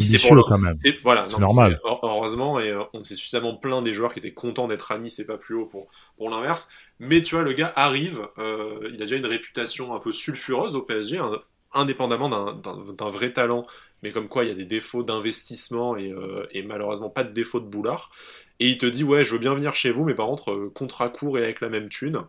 c'est 0.00 0.18
pour 0.20 0.46
quand 0.46 0.58
même. 0.58 0.74
Voilà, 1.02 1.26
c'est 1.28 1.38
normal. 1.38 1.78
heureusement, 1.84 2.60
et 2.60 2.70
euh, 2.70 2.82
on 2.94 3.02
s'est 3.02 3.14
suffisamment 3.14 3.56
plein 3.56 3.82
des 3.82 3.94
joueurs 3.94 4.12
qui 4.12 4.18
étaient 4.18 4.32
contents 4.32 4.68
d'être 4.68 4.92
à 4.92 4.98
Nice 4.98 5.18
et 5.18 5.26
pas 5.26 5.38
plus 5.38 5.54
haut 5.54 5.66
pour, 5.66 5.88
pour 6.16 6.30
l'inverse. 6.30 6.70
Mais 6.98 7.22
tu 7.22 7.34
vois, 7.34 7.44
le 7.44 7.52
gars 7.52 7.72
arrive, 7.76 8.20
euh, 8.38 8.88
il 8.92 8.96
a 8.96 9.06
déjà 9.06 9.16
une 9.16 9.26
réputation 9.26 9.94
un 9.94 10.00
peu 10.00 10.12
sulfureuse 10.12 10.74
au 10.74 10.82
PSG, 10.82 11.18
hein, 11.18 11.40
indépendamment 11.72 12.28
d'un 12.52 13.10
vrai 13.10 13.32
talent, 13.32 13.66
mais 14.02 14.10
comme 14.10 14.28
quoi 14.28 14.44
il 14.44 14.48
y 14.48 14.50
a 14.50 14.54
des 14.56 14.66
défauts 14.66 15.02
d'investissement 15.02 15.96
et, 15.96 16.12
et, 16.50 16.62
malheureusement 16.62 17.08
pas 17.08 17.22
de 17.22 17.32
défauts 17.32 17.60
de 17.60 17.66
boulard. 17.66 18.10
Et 18.58 18.68
il 18.68 18.76
te 18.76 18.86
dit 18.86 19.04
ouais, 19.04 19.24
je 19.24 19.32
veux 19.32 19.38
bien 19.38 19.54
venir 19.54 19.74
chez 19.74 19.92
vous, 19.92 20.04
mais 20.04 20.14
par 20.14 20.26
contre 20.26 20.68
contrat 20.74 21.08
court 21.08 21.38
et 21.38 21.44
avec 21.44 21.60
la 21.60 21.68
même 21.68 21.88
thune 21.88 22.24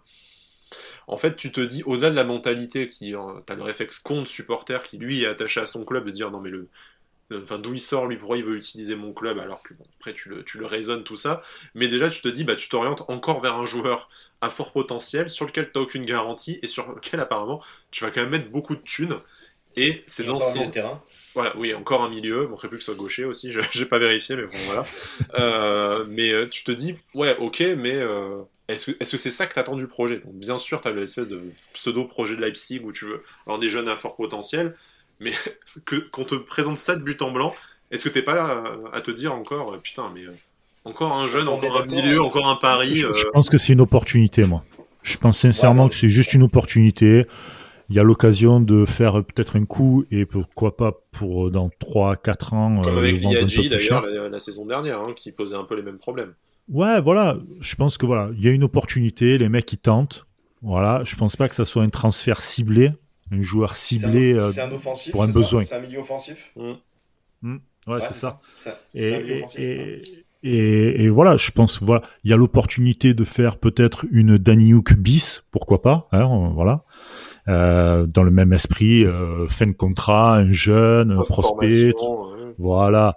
en 1.07 1.17
fait, 1.17 1.35
tu 1.35 1.51
te 1.51 1.61
dis, 1.61 1.83
au-delà 1.83 2.09
de 2.09 2.15
la 2.15 2.23
mentalité, 2.23 2.87
qui, 2.87 3.13
hein, 3.13 3.41
t'as 3.45 3.55
le 3.55 3.63
réflexe 3.63 3.99
compte 3.99 4.27
supporter 4.27 4.83
qui 4.83 4.97
lui 4.97 5.23
est 5.23 5.27
attaché 5.27 5.59
à 5.59 5.67
son 5.67 5.85
club 5.85 6.05
de 6.05 6.11
dire 6.11 6.31
non 6.31 6.39
mais 6.39 6.49
le, 6.49 6.69
enfin 7.33 7.59
d'où 7.59 7.73
il 7.73 7.79
sort 7.79 8.07
lui 8.07 8.17
pourquoi 8.17 8.37
il 8.37 8.43
veut 8.43 8.57
utiliser 8.57 8.95
mon 8.95 9.13
club 9.13 9.39
alors 9.39 9.63
que 9.63 9.73
après 9.99 10.13
tu 10.13 10.29
le, 10.29 10.43
tu 10.43 10.57
le 10.57 10.65
raisonnes 10.65 11.03
tout 11.03 11.17
ça. 11.17 11.41
Mais 11.75 11.87
déjà 11.87 12.09
tu 12.09 12.21
te 12.21 12.27
dis 12.27 12.43
bah 12.43 12.55
tu 12.55 12.69
t'orientes 12.69 13.03
encore 13.07 13.41
vers 13.41 13.55
un 13.55 13.65
joueur 13.65 14.09
à 14.41 14.49
fort 14.49 14.71
potentiel 14.71 15.29
sur 15.29 15.45
lequel 15.45 15.71
tu 15.71 15.77
n'as 15.77 15.83
aucune 15.83 16.05
garantie 16.05 16.59
et 16.61 16.67
sur 16.67 16.93
lequel 16.93 17.19
apparemment 17.19 17.63
tu 17.91 18.03
vas 18.03 18.11
quand 18.11 18.21
même 18.21 18.31
mettre 18.31 18.49
beaucoup 18.49 18.75
de 18.75 18.81
thunes. 18.81 19.17
Et 19.77 20.03
c'est 20.07 20.25
dans 20.25 20.39
ces... 20.39 20.69
terrain 20.69 21.01
voilà 21.33 21.55
oui 21.57 21.73
encore 21.73 22.03
un 22.03 22.09
milieu 22.09 22.47
bon 22.47 22.55
plus 22.55 22.69
que 22.69 22.77
ce 22.77 22.85
soit 22.85 22.95
gaucher 22.95 23.25
aussi 23.25 23.53
j'ai 23.71 23.85
pas 23.85 23.99
vérifié 23.99 24.35
mais 24.35 24.43
bon 24.43 24.57
voilà 24.65 24.85
euh, 25.35 26.05
mais 26.09 26.31
euh, 26.31 26.47
tu 26.47 26.63
te 26.63 26.71
dis 26.71 26.95
ouais 27.13 27.35
ok 27.37 27.63
mais 27.77 27.95
euh, 27.95 28.41
est-ce 28.71 29.11
que 29.11 29.17
c'est 29.17 29.31
ça 29.31 29.47
que 29.47 29.53
tu 29.53 29.59
attends 29.59 29.75
du 29.75 29.87
projet? 29.87 30.19
Donc, 30.19 30.33
Bien 30.33 30.57
sûr, 30.57 30.81
tu 30.81 30.87
as 30.87 30.91
l'espèce 30.91 31.27
de 31.27 31.41
pseudo-projet 31.73 32.35
de 32.35 32.41
Leipzig 32.41 32.81
où 32.83 32.91
tu 32.91 33.05
veux 33.05 33.23
avoir 33.45 33.59
des 33.59 33.69
jeunes 33.69 33.89
à 33.89 33.97
fort 33.97 34.15
potentiel, 34.15 34.75
mais 35.19 35.33
qu'on 36.11 36.23
te 36.23 36.35
présente 36.35 36.77
ça 36.77 36.95
de 36.95 37.01
but 37.01 37.21
en 37.21 37.31
blanc, 37.31 37.53
est-ce 37.91 38.05
que 38.05 38.09
t'es 38.09 38.21
pas 38.21 38.35
là 38.35 38.63
à 38.93 39.01
te 39.01 39.11
dire 39.11 39.33
encore, 39.33 39.77
putain, 39.81 40.11
mais 40.13 40.23
euh, 40.23 40.31
encore 40.85 41.13
un 41.13 41.27
jeune, 41.27 41.47
encore 41.47 41.81
un 41.81 41.85
milieu, 41.85 42.21
encore 42.21 42.47
un 42.47 42.55
pari 42.55 42.95
je, 42.95 43.29
pense 43.33 43.49
que 43.49 43.57
c'est 43.57 43.73
une 43.73 43.81
opportunité, 43.81 44.45
moi. 44.45 44.63
Je 45.03 45.17
pense 45.17 45.39
sincèrement 45.39 45.89
que 45.89 45.95
c'est 45.95 46.09
juste 46.09 46.33
une 46.33 46.43
opportunité. 46.43 47.25
Il 47.91 47.95
y 47.95 47.99
a 47.99 48.03
l'occasion 48.03 48.61
de 48.61 48.85
faire 48.85 49.21
peut-être 49.21 49.57
un 49.57 49.65
coup 49.65 50.05
et 50.11 50.25
pourquoi 50.25 50.77
pas 50.77 50.93
pour 51.11 51.49
dans 51.49 51.67
3-4 51.67 52.55
ans. 52.55 52.81
Comme 52.81 52.97
avec 52.97 53.17
Viaggi 53.17 53.67
d'ailleurs 53.67 54.05
la, 54.05 54.39
saison 54.39 54.65
dernière, 54.65 55.01
hein, 55.01 55.11
qui 55.13 55.33
posait 55.33 55.57
un 55.57 55.65
peu 55.65 55.75
les 55.75 55.81
mêmes 55.81 55.97
problèmes. 55.97 56.33
Ouais, 56.69 57.01
voilà. 57.01 57.37
Je 57.59 57.75
pense 57.75 57.97
que 57.97 58.05
voilà, 58.05 58.29
il 58.37 58.41
y 58.41 58.47
a 58.47 58.51
une 58.51 58.63
opportunité, 58.63 59.37
les 59.37 59.49
mecs 59.49 59.65
qui 59.65 59.77
tentent. 59.77 60.25
Voilà, 60.61 61.03
je 61.03 61.17
pense 61.17 61.35
pas 61.35 61.49
que 61.49 61.55
ça 61.55 61.65
soit 61.65 61.83
un 61.83 61.89
transfert 61.89 62.41
ciblé, 62.41 62.91
un 63.29 63.41
joueur 63.41 63.75
ciblé 63.75 64.39
c'est 64.39 64.61
un, 64.61 64.71
euh, 64.71 64.75
offensif, 64.75 65.11
pour 65.11 65.23
un 65.23 65.27
besoin. 65.27 65.61
C'est 65.61 65.75
un 65.75 65.81
milieu 65.81 65.99
offensif. 65.99 66.53
Mmh. 66.55 66.67
Mmh. 67.41 67.57
Ouais, 67.87 67.99
c'est 67.99 68.13
ça. 68.13 68.39
et, 68.93 70.01
et, 70.43 71.09
voilà, 71.09 71.35
je 71.35 71.51
pense, 71.51 71.83
voilà, 71.83 72.03
il 72.23 72.31
y 72.31 72.33
a 72.33 72.37
l'opportunité 72.37 73.13
de 73.13 73.25
faire 73.25 73.57
peut-être 73.57 74.05
une 74.11 74.37
Daniuk 74.37 74.93
bis, 74.93 75.43
pourquoi 75.51 75.81
pas, 75.81 76.07
hein, 76.13 76.51
voilà. 76.55 76.85
Euh, 77.47 78.05
dans 78.05 78.23
le 78.23 78.31
même 78.31 78.53
esprit, 78.53 79.03
euh, 79.03 79.47
fin 79.47 79.67
de 79.67 79.71
contrat, 79.71 80.35
un 80.35 80.51
jeune, 80.51 81.11
un 81.11 81.23
prospect, 81.23 81.91
voilà. 82.57 83.13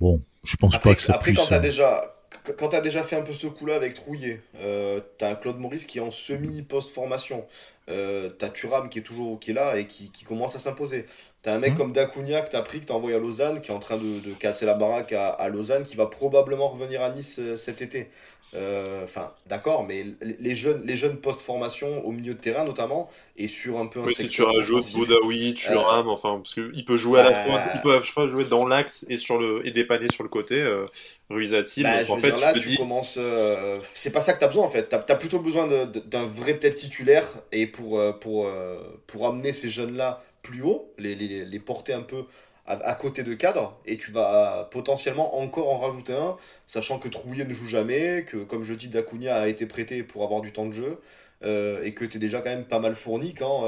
Bon, 0.00 0.20
je 0.44 0.56
pense 0.56 0.78
pas 0.78 0.94
que 0.94 1.00
ça 1.00 1.14
après, 1.14 1.32
puisse. 1.32 1.38
Après, 1.38 1.48
quand 1.48 1.48
t'as 1.48 1.58
euh, 1.58 1.60
déjà, 1.60 2.14
quand 2.58 2.68
tu 2.68 2.76
as 2.76 2.80
déjà 2.80 3.02
fait 3.02 3.16
un 3.16 3.22
peu 3.22 3.32
ce 3.32 3.46
coup-là 3.46 3.76
avec 3.76 3.94
Trouillet, 3.94 4.42
euh, 4.60 5.00
tu 5.18 5.24
as 5.24 5.28
un 5.28 5.34
Claude 5.34 5.58
Maurice 5.58 5.84
qui 5.84 5.98
est 5.98 6.02
en 6.02 6.10
semi-post-formation. 6.10 7.44
Euh, 7.88 8.30
tu 8.38 8.44
as 8.44 8.48
Thuram 8.48 8.88
qui 8.88 9.00
est 9.00 9.02
toujours 9.02 9.40
qui 9.40 9.50
est 9.50 9.54
là 9.54 9.76
et 9.76 9.86
qui, 9.86 10.10
qui 10.10 10.24
commence 10.24 10.54
à 10.54 10.58
s'imposer. 10.58 11.04
Tu 11.42 11.50
as 11.50 11.54
un 11.54 11.58
mec 11.58 11.72
mmh. 11.72 11.76
comme 11.76 11.92
Dacunia 11.92 12.40
que 12.42 12.50
tu 12.50 12.56
as 12.56 12.62
pris, 12.62 12.80
que 12.80 12.86
tu 12.86 12.92
as 12.92 12.96
envoyé 12.96 13.16
à 13.16 13.18
Lausanne, 13.18 13.60
qui 13.60 13.70
est 13.70 13.74
en 13.74 13.80
train 13.80 13.96
de, 13.96 14.20
de 14.20 14.34
casser 14.34 14.66
la 14.66 14.74
baraque 14.74 15.12
à, 15.12 15.30
à, 15.30 15.48
Lausanne, 15.48 15.82
qui 15.82 15.96
va 15.96 16.06
probablement 16.06 16.68
revenir 16.68 17.02
à 17.02 17.10
Nice 17.10 17.38
euh, 17.40 17.56
cet 17.56 17.82
été. 17.82 18.08
Euh, 18.54 19.04
enfin, 19.04 19.32
d'accord, 19.46 19.84
mais 19.84 20.04
les 20.20 20.54
jeunes, 20.54 20.82
les 20.84 20.94
jeunes 20.94 21.16
post-formation 21.16 22.04
au 22.06 22.12
milieu 22.12 22.34
de 22.34 22.38
terrain 22.38 22.64
notamment, 22.64 23.08
et 23.38 23.48
sur 23.48 23.78
un 23.78 23.86
peu 23.86 24.00
un 24.00 24.04
oui, 24.04 24.14
si 24.14 24.28
tu 24.28 24.42
rajoutes 24.42 24.92
Boudaoui, 24.92 25.54
Thuram, 25.54 26.08
enfin, 26.08 26.36
parce 26.36 26.54
qu'il 26.54 26.84
peut 26.84 26.98
jouer 26.98 27.20
à 27.20 27.30
la 27.30 27.44
fois, 27.44 27.62
il 27.74 27.80
peut 27.80 28.28
jouer 28.28 28.44
dans 28.44 28.66
l'axe 28.66 29.06
et, 29.08 29.16
sur 29.16 29.38
le, 29.38 29.66
et 29.66 29.70
dépanner 29.70 30.08
sur 30.12 30.22
le 30.22 30.28
côté. 30.28 30.60
Euh, 30.60 30.86
Ruisatil, 31.32 31.82
bah, 31.82 31.98
en 32.08 32.18
fait, 32.18 32.38
là, 32.40 32.52
tu, 32.52 32.76
commences. 32.76 33.16
Euh, 33.18 33.78
c'est 33.82 34.12
pas 34.12 34.20
ça 34.20 34.32
que 34.32 34.38
tu 34.38 34.44
as 34.44 34.48
besoin 34.48 34.64
en 34.64 34.68
fait. 34.68 34.88
Tu 34.88 34.94
as, 34.94 35.16
plutôt 35.16 35.38
besoin 35.38 35.66
d'un 35.66 36.24
vrai 36.24 36.54
peut-être 36.54 36.76
titulaire 36.76 37.26
et 37.50 37.66
pour, 37.66 37.98
euh, 37.98 38.12
pour, 38.12 38.46
euh, 38.46 38.78
pour 39.06 39.26
amener 39.26 39.52
ces 39.52 39.70
jeunes-là 39.70 40.22
plus 40.42 40.62
haut, 40.62 40.92
les, 40.98 41.14
les, 41.14 41.44
les, 41.44 41.58
porter 41.58 41.92
un 41.92 42.02
peu 42.02 42.24
à, 42.66 42.94
côté 42.94 43.22
de 43.22 43.34
cadre 43.34 43.76
et 43.86 43.96
tu 43.96 44.12
vas 44.12 44.68
potentiellement 44.70 45.38
encore 45.40 45.68
en 45.68 45.78
rajouter 45.78 46.12
un, 46.12 46.36
sachant 46.64 46.98
que 46.98 47.08
Trouillet 47.08 47.44
ne 47.44 47.52
joue 47.52 47.66
jamais, 47.66 48.24
que 48.24 48.38
comme 48.38 48.62
je 48.62 48.74
dis, 48.74 48.88
Dacunia 48.88 49.36
a 49.36 49.48
été 49.48 49.66
prêté 49.66 50.02
pour 50.02 50.22
avoir 50.24 50.40
du 50.42 50.52
temps 50.52 50.66
de 50.66 50.72
jeu. 50.72 50.98
et 51.42 51.92
que 51.92 52.04
tu 52.04 52.18
es 52.18 52.20
déjà 52.20 52.40
quand 52.40 52.50
même 52.50 52.64
pas 52.64 52.78
mal 52.78 52.94
fourni 52.94 53.34
quand, 53.34 53.64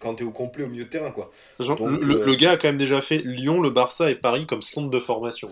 quand 0.00 0.16
tu 0.16 0.24
es 0.24 0.26
au 0.26 0.32
complet 0.32 0.64
au 0.64 0.68
milieu 0.68 0.84
de 0.84 0.88
terrain. 0.88 1.12
Quoi. 1.12 1.30
Donc, 1.60 1.78
le, 1.78 2.24
le, 2.24 2.34
gars 2.34 2.52
a 2.52 2.56
quand 2.56 2.68
même 2.68 2.78
déjà 2.78 3.00
fait 3.00 3.18
Lyon, 3.18 3.60
le 3.60 3.70
Barça 3.70 4.10
et 4.10 4.16
Paris 4.16 4.44
comme 4.46 4.62
centre 4.62 4.90
de 4.90 5.00
formation. 5.00 5.48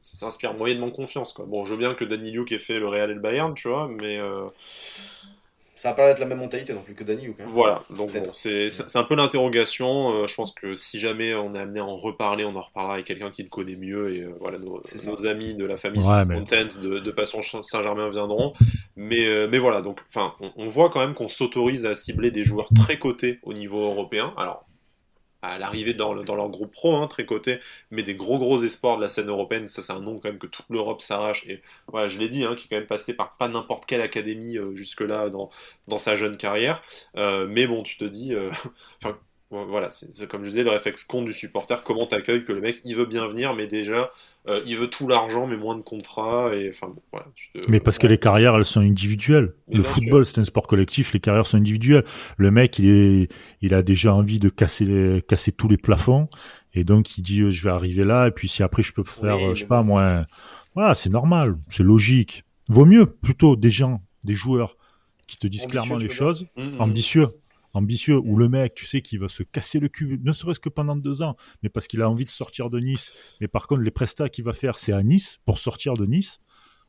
Ça, 0.00 0.26
inspire 0.26 0.54
moyennement 0.54 0.90
confiance. 0.90 1.32
Quoi. 1.32 1.44
Bon, 1.46 1.64
je 1.64 1.72
veux 1.72 1.78
bien 1.78 1.94
que 1.94 2.04
Danny 2.04 2.34
qui 2.46 2.54
ait 2.54 2.58
fait 2.58 2.78
le 2.78 2.88
Real 2.88 3.10
et 3.10 3.14
le 3.14 3.20
Bayern, 3.20 3.54
tu 3.54 3.68
vois, 3.68 3.88
mais. 3.88 4.18
Euh, 4.18 4.46
ça 5.74 5.88
va 5.88 5.94
pas 5.94 6.10
être 6.10 6.18
la 6.18 6.26
même 6.26 6.38
mentalité 6.38 6.74
non 6.74 6.82
plus 6.82 6.94
que 6.94 7.02
Danny 7.02 7.26
Hein. 7.26 7.44
Voilà, 7.48 7.82
donc 7.90 8.12
bon, 8.12 8.22
c'est 8.32 8.68
un 8.94 9.04
peu 9.04 9.14
l'interrogation. 9.14 10.22
Euh, 10.22 10.26
je 10.26 10.34
pense 10.34 10.52
que 10.52 10.74
si 10.74 11.00
jamais 11.00 11.34
on 11.34 11.54
est 11.54 11.58
amené 11.58 11.80
à 11.80 11.84
en 11.84 11.96
reparler, 11.96 12.44
on 12.44 12.54
en 12.56 12.60
reparlera 12.60 12.94
avec 12.94 13.06
quelqu'un 13.06 13.30
qui 13.30 13.42
le 13.42 13.48
connaît 13.48 13.76
mieux. 13.76 14.14
Et 14.14 14.20
euh, 14.22 14.34
voilà, 14.38 14.58
nos, 14.58 14.82
nos, 15.06 15.26
amis 15.26 15.54
de 15.54 15.64
la 15.64 15.76
famille 15.76 16.04
ouais, 16.04 16.24
de, 16.26 16.98
de 16.98 17.10
Passion 17.10 17.42
Saint-Germain 17.62 18.10
viendront. 18.10 18.52
Mais, 18.96 19.46
mais 19.48 19.58
voilà, 19.58 19.80
donc 19.80 20.00
on, 20.16 20.50
on 20.56 20.66
voit 20.66 20.90
quand 20.90 21.00
même 21.00 21.14
qu'on 21.14 21.28
s'autorise 21.28 21.86
à 21.86 21.94
cibler 21.94 22.30
des 22.30 22.44
joueurs 22.44 22.68
très 22.74 22.98
cotés 22.98 23.38
au 23.42 23.54
niveau 23.54 23.80
européen. 23.80 24.34
Alors, 24.36 24.66
à 25.42 25.58
l'arrivée 25.58 25.94
dans, 25.94 26.14
leur 26.14 26.48
groupe 26.48 26.72
pro, 26.72 26.96
hein, 26.96 27.08
très 27.08 27.26
coté, 27.26 27.58
mais 27.90 28.02
des 28.02 28.14
gros 28.14 28.38
gros 28.38 28.62
espoirs 28.62 28.96
de 28.96 29.02
la 29.02 29.08
scène 29.08 29.28
européenne. 29.28 29.68
Ça, 29.68 29.82
c'est 29.82 29.92
un 29.92 30.00
nom 30.00 30.18
quand 30.18 30.28
même 30.28 30.38
que 30.38 30.46
toute 30.46 30.66
l'Europe 30.70 31.00
s'arrache. 31.02 31.46
Et 31.48 31.62
voilà, 31.88 32.08
je 32.08 32.18
l'ai 32.18 32.28
dit, 32.28 32.44
hein, 32.44 32.54
qui 32.56 32.66
est 32.66 32.68
quand 32.68 32.76
même 32.76 32.86
passé 32.86 33.14
par 33.14 33.36
pas 33.36 33.48
n'importe 33.48 33.86
quelle 33.86 34.00
académie 34.00 34.56
euh, 34.56 34.74
jusque-là 34.76 35.30
dans, 35.30 35.50
dans 35.88 35.98
sa 35.98 36.16
jeune 36.16 36.36
carrière. 36.36 36.82
Euh, 37.16 37.46
mais 37.48 37.66
bon, 37.66 37.82
tu 37.82 37.96
te 37.98 38.04
dis, 38.04 38.34
euh, 38.34 38.50
voilà, 39.52 39.90
c'est 39.90 40.26
comme 40.26 40.44
je 40.44 40.48
disais, 40.48 40.62
le 40.62 40.70
réflexe 40.70 41.04
compte 41.04 41.26
du 41.26 41.32
supporter, 41.32 41.82
comment 41.82 42.06
t'accueilles 42.06 42.44
que 42.44 42.52
le 42.52 42.60
mec, 42.60 42.78
il 42.84 42.96
veut 42.96 43.04
bien 43.04 43.28
venir, 43.28 43.54
mais 43.54 43.66
déjà, 43.66 44.10
euh, 44.48 44.62
il 44.66 44.76
veut 44.76 44.88
tout 44.88 45.06
l'argent, 45.06 45.46
mais 45.46 45.56
moins 45.56 45.76
de 45.76 45.82
contrats, 45.82 46.54
et 46.54 46.70
enfin, 46.70 46.92
voilà. 47.12 47.26
Mais 47.68 47.78
parce 47.78 47.98
que 47.98 48.06
les 48.06 48.16
carrières, 48.16 48.56
elles 48.56 48.64
sont 48.64 48.80
individuelles. 48.80 49.52
le 49.70 49.82
football, 49.82 50.24
c'est 50.24 50.40
un 50.40 50.44
sport 50.44 50.66
collectif, 50.66 51.12
les 51.12 51.20
carrières 51.20 51.46
sont 51.46 51.58
individuelles. 51.58 52.04
Le 52.38 52.50
mec, 52.50 52.78
il 52.78 52.88
est, 52.88 53.28
il 53.60 53.74
a 53.74 53.82
déjà 53.82 54.14
envie 54.14 54.40
de 54.40 54.48
casser, 54.48 55.22
casser 55.28 55.52
tous 55.52 55.68
les 55.68 55.76
plafonds, 55.76 56.28
et 56.72 56.84
donc 56.84 57.18
il 57.18 57.22
dit, 57.22 57.42
euh, 57.42 57.50
je 57.50 57.62
vais 57.62 57.70
arriver 57.70 58.04
là, 58.04 58.28
et 58.28 58.30
puis 58.30 58.48
si 58.48 58.62
après 58.62 58.82
je 58.82 58.94
peux 58.94 59.04
faire, 59.04 59.36
euh, 59.36 59.54
je 59.54 59.60
sais 59.60 59.66
pas, 59.66 59.82
moi, 59.82 60.24
voilà, 60.74 60.94
c'est 60.94 61.10
normal, 61.10 61.58
c'est 61.68 61.82
logique. 61.82 62.44
Vaut 62.68 62.86
mieux, 62.86 63.04
plutôt, 63.04 63.56
des 63.56 63.70
gens, 63.70 64.00
des 64.24 64.34
joueurs, 64.34 64.76
qui 65.26 65.36
te 65.36 65.46
disent 65.46 65.66
clairement 65.66 65.98
les 65.98 66.10
choses, 66.10 66.46
mmh, 66.56 66.62
mmh. 66.62 66.80
ambitieux 66.80 67.26
ambitieux, 67.74 68.18
où 68.18 68.36
le 68.36 68.48
mec, 68.48 68.74
tu 68.74 68.86
sais, 68.86 69.02
qui 69.02 69.16
va 69.16 69.28
se 69.28 69.42
casser 69.42 69.80
le 69.80 69.88
cul, 69.88 70.20
ne 70.22 70.32
serait-ce 70.32 70.60
que 70.60 70.68
pendant 70.68 70.96
deux 70.96 71.22
ans, 71.22 71.36
mais 71.62 71.68
parce 71.68 71.86
qu'il 71.86 72.02
a 72.02 72.10
envie 72.10 72.24
de 72.24 72.30
sortir 72.30 72.70
de 72.70 72.78
Nice. 72.78 73.12
Mais 73.40 73.48
par 73.48 73.66
contre, 73.66 73.82
les 73.82 73.90
prestats 73.90 74.28
qu'il 74.28 74.44
va 74.44 74.52
faire, 74.52 74.78
c'est 74.78 74.92
à 74.92 75.02
Nice, 75.02 75.40
pour 75.44 75.58
sortir 75.58 75.94
de 75.94 76.06
Nice. 76.06 76.38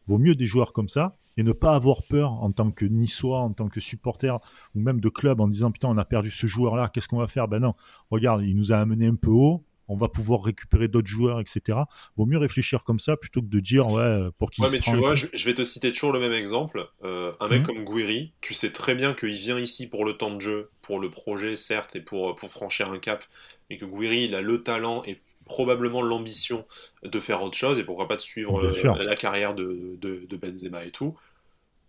Vaut 0.06 0.18
mieux 0.18 0.36
des 0.36 0.46
joueurs 0.46 0.74
comme 0.74 0.90
ça 0.90 1.14
et 1.38 1.44
ne 1.44 1.54
pas 1.54 1.76
avoir 1.76 2.00
peur 2.10 2.32
en 2.32 2.52
tant 2.52 2.72
que 2.72 2.86
niçois, 2.86 3.40
en 3.40 3.54
tant 3.54 3.70
que 3.70 3.80
supporter 3.80 4.38
ou 4.76 4.82
même 4.82 5.00
de 5.00 5.08
club 5.08 5.40
en 5.40 5.48
disant 5.48 5.72
putain 5.72 5.88
on 5.88 5.98
a 5.98 6.04
perdu 6.04 6.30
ce 6.30 6.46
joueur 6.46 6.76
là, 6.76 6.90
qu'est-ce 6.90 7.08
qu'on 7.08 7.20
va 7.20 7.28
faire? 7.28 7.48
Ben 7.48 7.60
non, 7.60 7.74
regarde, 8.12 8.44
il 8.44 8.58
nous 8.58 8.74
a 8.74 8.78
amené 8.78 9.08
un 9.08 9.16
peu 9.16 9.30
haut, 9.30 9.64
on 9.88 9.96
va 9.98 10.08
pouvoir 10.08 10.44
récupérer 10.44 10.88
d'autres 10.88 11.08
joueurs, 11.08 11.40
etc. 11.40 11.80
Vaut 12.16 12.26
mieux 12.26 12.38
réfléchir 12.38 12.84
comme 12.84 13.00
ça 13.00 13.18
plutôt 13.18 13.42
que 13.42 13.48
de 13.48 13.60
dire 13.60 13.88
ouais 13.88 14.30
pour 14.38 14.52
qui. 14.52 14.62
Ouais, 14.62 14.70
mais 14.72 14.80
tu 14.80 14.96
vois, 14.96 15.16
je, 15.16 15.46
vais 15.46 15.54
te 15.54 15.64
citer 15.64 15.92
toujours 15.92 16.12
le 16.12 16.20
même 16.20 16.34
exemple. 16.34 16.88
Euh, 17.04 17.32
un 17.40 17.48
mec 17.48 17.62
mhm. 17.62 17.66
comme 17.66 17.86
Guiri, 17.86 18.34
tu 18.42 18.54
sais 18.54 18.72
très 18.72 18.96
bien 18.96 19.14
qu'il 19.14 19.34
vient 19.34 19.60
ici 19.60 19.90
pour 19.90 20.06
le 20.06 20.14
temps 20.14 20.34
de 20.34 20.40
jeu, 20.40 20.70
pour 20.82 21.00
le 21.00 21.10
projet 21.10 21.56
certes 21.56 21.96
et 21.96 22.02
pour 22.02 22.36
pour 22.36 22.50
franchir 22.50 22.92
un 22.92 23.00
cap, 23.00 23.24
et 23.70 23.78
que 23.78 23.86
Guiri 23.86 24.26
il 24.26 24.36
a 24.36 24.42
le 24.42 24.64
talent 24.64 25.04
et 25.06 25.20
probablement 25.46 26.02
l'ambition 26.02 26.66
de 27.04 27.20
faire 27.20 27.44
autre 27.44 27.58
chose 27.58 27.80
et 27.80 27.84
pourquoi 27.84 28.08
pas 28.08 28.16
de 28.16 28.22
suivre 28.22 28.64
euh, 28.64 29.04
la 29.04 29.16
carrière 29.16 29.54
de, 29.54 29.98
de, 30.00 30.38
Benzema 30.38 30.86
et 30.86 30.92
tout. 30.92 31.18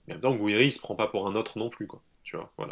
Mais 0.07 0.14
maintenant, 0.14 0.35
Guiri 0.35 0.66
il 0.66 0.72
se 0.72 0.80
prend 0.80 0.94
pas 0.94 1.07
pour 1.07 1.26
un 1.28 1.35
autre 1.35 1.59
non 1.59 1.70
plus 1.70 1.87
quoi. 1.87 2.02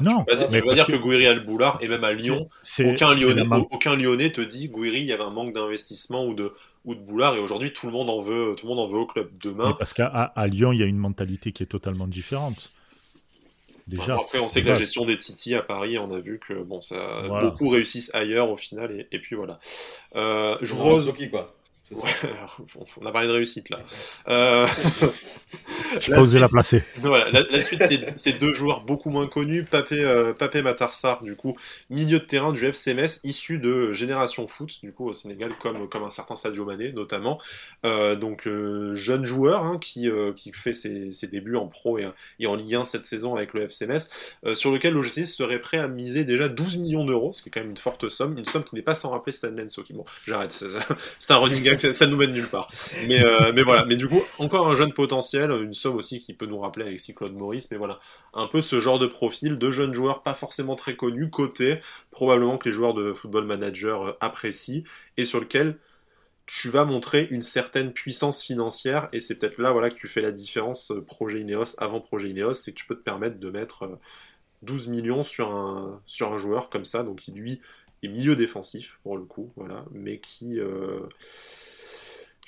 Non, 0.01 0.25
tu 0.29 0.37
vas, 0.37 0.75
dire, 0.75 0.87
que, 0.87 0.97
Gouiri 0.97 1.27
a 1.27 1.35
le 1.35 1.41
boulard, 1.41 1.79
et 1.83 1.89
même 1.89 2.05
à 2.05 2.13
Lyon, 2.13 2.49
aucun, 2.81 3.13
Lyonnais, 3.13 3.47
aucun 3.71 3.97
Lyonnais 3.97 4.31
te 4.31 4.41
dit 4.41 4.69
Gouiri, 4.69 5.01
il 5.01 5.07
y 5.07 5.13
avait 5.13 5.23
un 5.23 5.31
manque 5.31 5.53
d'investissement 5.53 6.27
ou 6.27 6.35
de, 6.35 6.53
ou 6.85 6.95
de 6.95 7.01
boulard, 7.01 7.35
et 7.37 7.39
aujourd'hui 7.39 7.73
tout 7.73 7.87
le 7.87 7.93
monde 7.93 8.11
en 8.11 8.19
veut, 8.19 8.55
tout 8.59 8.67
le 8.67 8.75
monde 8.75 8.81
en 8.81 8.87
veut 8.87 8.99
au 8.99 9.07
club. 9.07 9.31
Demain, 9.41 9.77
parce 9.79 9.93
qu'à 9.93 10.07
à 10.07 10.47
Lyon, 10.47 10.73
il 10.73 10.81
y 10.81 10.83
a 10.83 10.87
une 10.87 10.99
mentalité 10.99 11.53
qui 11.53 11.63
est 11.63 11.67
totalement 11.67 12.07
différente. 12.07 12.71
Déjà. 13.89 14.15
Après, 14.15 14.39
on 14.39 14.49
sait 14.49 14.63
que 14.63 14.69
la 14.69 14.75
gestion 14.75 15.05
des 15.05 15.19
Titi 15.19 15.55
à 15.55 15.63
Paris, 15.63 15.99
on 15.99 16.11
a 16.13 16.19
vu 16.19 16.39
que 16.39 16.55
bon, 16.55 16.81
ça 16.81 17.23
beaucoup 17.41 17.69
réussissent 17.69 18.15
ailleurs 18.15 18.51
au 18.51 18.57
final, 18.57 19.07
et, 19.11 19.19
puis 19.19 19.37
voilà. 19.37 19.59
Euh, 20.15 20.57
je 20.63 20.75
Rose, 20.75 21.13
quoi. 21.31 21.55
On 23.01 23.07
a 23.07 23.13
parlé 23.13 23.29
de 23.29 23.33
réussite 23.33 23.69
là. 23.71 23.81
Euh... 24.29 24.67
Je 26.01 26.39
la 26.39 26.49
placer. 26.49 26.83
Voilà, 26.99 27.31
la, 27.31 27.61
suite, 27.61 27.83
c'est 28.17 28.39
deux 28.39 28.53
joueurs 28.53 28.83
beaucoup 28.83 29.11
moins 29.11 29.27
connus. 29.27 29.65
Papé, 29.65 30.03
euh, 30.03 30.33
Papé 30.33 30.63
Matarsar, 30.63 31.23
du 31.23 31.37
coup, 31.37 31.53
milieu 31.91 32.19
de 32.19 32.25
terrain 32.25 32.53
du 32.53 32.65
FC 32.65 32.95
Metz, 32.95 33.21
issu 33.25 33.59
de 33.59 33.93
Génération 33.93 34.47
Foot, 34.49 34.81
du 34.83 34.93
coup, 34.93 35.09
au 35.09 35.13
Sénégal, 35.13 35.53
comme, 35.61 35.89
comme 35.89 36.03
un 36.03 36.11
certain 36.11 36.37
Sadio 36.37 36.65
Mané, 36.65 36.93
notamment. 36.93 37.41
Euh, 37.85 38.17
donc, 38.17 38.47
euh, 38.47 38.95
jeune 38.95 39.25
joueur 39.25 39.65
hein, 39.65 39.79
qui, 39.79 40.09
euh, 40.09 40.33
qui 40.33 40.53
fait 40.53 40.73
ses, 40.73 41.13
ses, 41.13 41.27
débuts 41.27 41.57
en 41.57 41.67
pro 41.67 41.99
et, 41.99 42.09
et, 42.39 42.47
en 42.47 42.55
Ligue 42.55 42.77
1 42.77 42.85
cette 42.85 43.05
saison 43.05 43.37
avec 43.37 43.55
le 43.55 43.63
FC 43.63 43.87
Metz, 43.87 44.11
euh, 44.47 44.55
sur 44.55 44.71
lequel 44.71 44.95
l'OGC 44.95 45.27
serait 45.27 45.61
prêt 45.61 45.79
à 45.79 45.89
miser 45.89 46.25
déjà 46.25 46.49
12 46.49 46.79
millions 46.79 47.05
d'euros, 47.05 47.33
ce 47.33 47.43
qui 47.43 47.49
est 47.49 47.53
quand 47.53 47.61
même 47.61 47.71
une 47.71 47.77
forte 47.77 48.09
somme, 48.09 48.39
une 48.39 48.45
somme 48.45 48.65
qui 48.65 48.75
n'est 48.75 48.83
pas 48.83 48.95
sans 48.95 49.11
rappeler 49.11 49.33
Stan 49.33 49.51
Lenso. 49.51 49.83
Qui, 49.83 49.93
bon, 49.93 50.05
j'arrête, 50.27 50.53
c'est 51.19 51.33
un 51.33 51.37
running 51.37 51.63
gag 51.63 51.79
ça 51.93 52.07
nous 52.07 52.17
mène 52.17 52.31
nulle 52.31 52.49
part. 52.49 52.71
Mais, 53.09 53.23
euh, 53.23 53.53
mais 53.55 53.63
voilà, 53.63 53.85
mais 53.85 53.97
du 53.97 54.07
coup, 54.09 54.23
encore 54.39 54.71
un 54.71 54.77
jeune 54.77 54.93
potentiel, 54.93 55.51
une 55.51 55.75
somme 55.75 55.97
aussi 55.97 56.21
qui 56.21 56.35
peut 56.35 56.47
nous 56.47 56.59
rappeler 56.59 56.87
Alexis 56.87 57.15
Claude 57.15 57.35
Maurice, 57.35 57.71
mais 57.71 57.77
voilà, 57.77 57.99
un 58.35 58.47
peu 58.47 58.63
ce 58.63 58.81
genre 58.81 58.99
de 58.99 59.07
profil 59.07 59.59
de 59.59 59.71
jeunes 59.71 59.95
joueurs 59.95 60.23
pas 60.23 60.35
forcément 60.35 60.77
très 60.77 60.97
connus, 60.97 61.31
côté 61.31 61.81
probablement 62.11 62.59
que 62.59 62.69
les 62.69 62.75
joueurs 62.75 62.95
de 62.95 63.13
football 63.13 63.45
manager 63.45 64.09
euh, 64.09 64.13
apprécient, 64.21 64.83
et 65.17 65.25
sur 65.25 65.41
lequel 65.41 65.77
tu 66.47 66.69
vas 66.69 66.85
montrer 66.85 67.29
une 67.31 67.43
certaine 67.43 67.93
puissance 67.93 68.43
financière, 68.43 69.09
et 69.13 69.21
c'est 69.21 69.39
peut-être 69.39 69.59
là 69.59 69.73
voilà, 69.73 69.91
que 69.91 69.95
tu 69.95 70.09
fais 70.09 70.21
la 70.21 70.33
différence 70.33 70.91
euh, 70.91 71.01
projet 71.01 71.41
Ineos 71.41 71.79
avant 71.79 72.01
projet 72.01 72.31
Ineos, 72.31 72.55
c'est 72.55 72.73
que 72.73 72.79
tu 72.79 72.87
peux 72.87 72.97
te 72.97 73.03
permettre 73.03 73.39
de 73.39 73.51
mettre 73.51 73.99
12 74.63 74.89
millions 74.89 75.23
sur 75.23 75.53
un, 75.53 76.01
sur 76.07 76.33
un 76.33 76.39
joueur 76.39 76.71
comme 76.71 76.85
ça, 76.85 77.03
donc 77.03 77.21
qui 77.21 77.33
lui 77.33 77.61
est 78.03 78.09
milieu 78.09 78.37
défensif 78.37 78.99
pour 79.03 79.17
le 79.17 79.25
coup, 79.25 79.53
voilà, 79.57 79.85
mais 79.93 80.19
qui, 80.19 80.59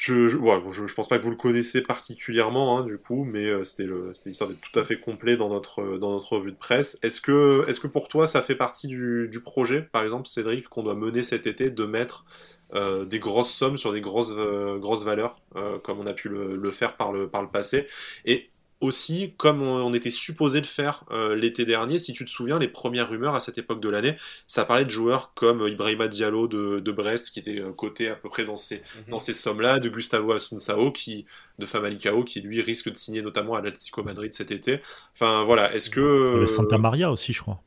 Je, 0.06 0.28
je, 0.28 0.36
je, 0.36 0.94
pense 0.94 1.08
pas 1.08 1.18
que 1.18 1.24
vous 1.24 1.30
le 1.30 1.36
connaissez 1.36 1.80
particulièrement, 1.80 2.78
hein, 2.78 2.84
du 2.84 2.98
coup, 2.98 3.24
mais 3.24 3.46
euh, 3.46 3.64
c'était 3.64 3.88
l'histoire 4.26 4.50
d'être 4.50 4.60
tout 4.60 4.78
à 4.78 4.84
fait 4.84 5.00
complet 5.00 5.38
dans 5.38 5.48
notre, 5.48 5.96
dans 5.96 6.10
notre 6.12 6.36
revue 6.36 6.52
de 6.52 6.58
presse. 6.58 6.98
Est-ce 7.02 7.22
que, 7.22 7.64
est 7.68 7.80
que 7.80 7.86
pour 7.86 8.08
toi, 8.08 8.26
ça 8.26 8.42
fait 8.42 8.54
partie 8.54 8.86
du, 8.86 9.28
du 9.32 9.40
projet, 9.40 9.80
par 9.80 10.02
exemple, 10.02 10.28
Cédric, 10.28 10.68
qu'on 10.68 10.82
doit 10.82 10.94
mener 10.94 11.22
cet 11.22 11.46
été, 11.46 11.70
de 11.70 11.84
mettre 11.86 12.26
euh, 12.74 13.06
des 13.06 13.18
grosses 13.18 13.50
sommes 13.50 13.78
sur 13.78 13.94
des 13.94 14.02
grosses, 14.02 14.34
euh, 14.36 14.76
grosses 14.76 15.06
valeurs, 15.06 15.40
comme 15.84 16.00
on 16.00 16.06
a 16.06 16.12
pu 16.12 16.28
le, 16.28 16.54
le, 16.54 16.70
faire 16.70 16.98
par 16.98 17.10
le, 17.10 17.26
par 17.26 17.40
le 17.40 17.48
passé? 17.48 17.86
Et 18.26 18.50
aussi, 18.80 19.34
comme 19.36 19.62
on, 19.62 19.92
était 19.94 20.10
supposé 20.10 20.60
le 20.60 20.66
faire 20.66 21.04
euh, 21.10 21.34
l'été 21.34 21.64
dernier, 21.64 21.98
si 21.98 22.12
tu 22.12 22.24
te 22.24 22.30
souviens, 22.30 22.58
les 22.58 22.68
premières 22.68 23.08
rumeurs 23.08 23.34
à 23.34 23.40
cette 23.40 23.58
époque 23.58 23.80
de 23.80 23.88
l'année, 23.88 24.16
ça 24.46 24.64
parlait 24.64 24.84
de 24.84 24.90
joueurs 24.90 25.32
comme 25.34 25.66
Ibrahima 25.66 26.08
Diallo 26.08 26.46
de, 26.48 26.92
Brest, 26.92 27.30
qui 27.30 27.38
était 27.40 27.60
euh, 27.60 27.72
coté 27.72 28.08
à 28.08 28.16
peu 28.16 28.28
près 28.28 28.44
dans 28.44 28.56
ces, 28.56 28.76
mhm. 28.76 29.10
dans 29.10 29.18
ces 29.18 29.34
sommes-là, 29.34 29.78
de 29.78 29.88
Gustavo 29.88 30.32
Asunsao, 30.32 30.92
qui, 30.92 31.26
de 31.58 31.66
Famalicao, 31.66 32.24
qui 32.24 32.40
lui 32.40 32.60
risque 32.60 32.90
de 32.90 32.98
signer 32.98 33.22
notamment 33.22 33.54
à 33.54 33.62
l'Atlético 33.62 34.02
Madrid 34.02 34.34
cet 34.34 34.50
été. 34.50 34.80
Enfin 35.14 35.44
voilà, 35.44 35.74
est-ce 35.74 35.90
que. 35.90 36.46
Santa 36.46 36.78
Maria 36.78 37.10
aussi, 37.10 37.32
je 37.32 37.40
crois. 37.40 37.62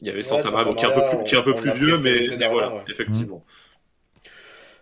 Il 0.00 0.06
y 0.06 0.10
avait 0.10 0.22
Santa, 0.22 0.50
Maria, 0.50 0.74
qui 0.74 0.84
est 0.84 0.88
un 0.88 0.90
peu 0.90 1.16
plus, 1.16 1.24
qui 1.24 1.34
est 1.34 1.38
un 1.38 1.42
peu 1.42 1.54
plus 1.54 1.72
vieux, 1.72 1.98
mais, 1.98 2.36
voilà, 2.48 2.84
effectivement. 2.88 3.44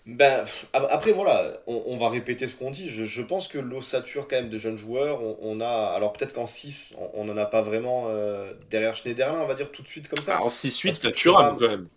Ben, 0.07 0.45
après, 0.73 1.11
voilà, 1.11 1.53
on, 1.67 1.97
va 1.97 2.09
répéter 2.09 2.47
ce 2.47 2.55
qu'on 2.55 2.71
dit. 2.71 2.89
Je, 2.89 3.23
pense 3.23 3.49
que 3.49 3.59
l'ossature, 3.59 4.29
quand 4.29 4.37
même, 4.37 4.49
de 4.49 4.57
jeunes 4.57 4.79
joueurs, 4.79 5.21
on, 5.43 5.61
a. 5.61 5.93
Alors, 5.97 6.13
peut-être 6.13 6.33
qu'en 6.33 6.47
6, 6.47 6.95
on 7.15 7.25
n'en 7.25 7.37
a 7.37 7.45
pas 7.45 7.61
vraiment 7.61 8.05
euh, 8.09 8.53
derrière 8.71 8.95
Schneiderlin, 8.95 9.41
on 9.41 9.47
va 9.47 9.55
dire 9.55 9.73
tout 9.73 9.83
de 9.83 9.89
suite 9.89 10.07
comme 10.07 10.23
ça. 10.23 10.37
Bah, 10.37 10.45
en 10.45 10.49
6-8, 10.49 11.01
t'as 11.03 11.11
Thuram, 11.11 11.57
quand 11.57 11.69
même. 11.69 11.89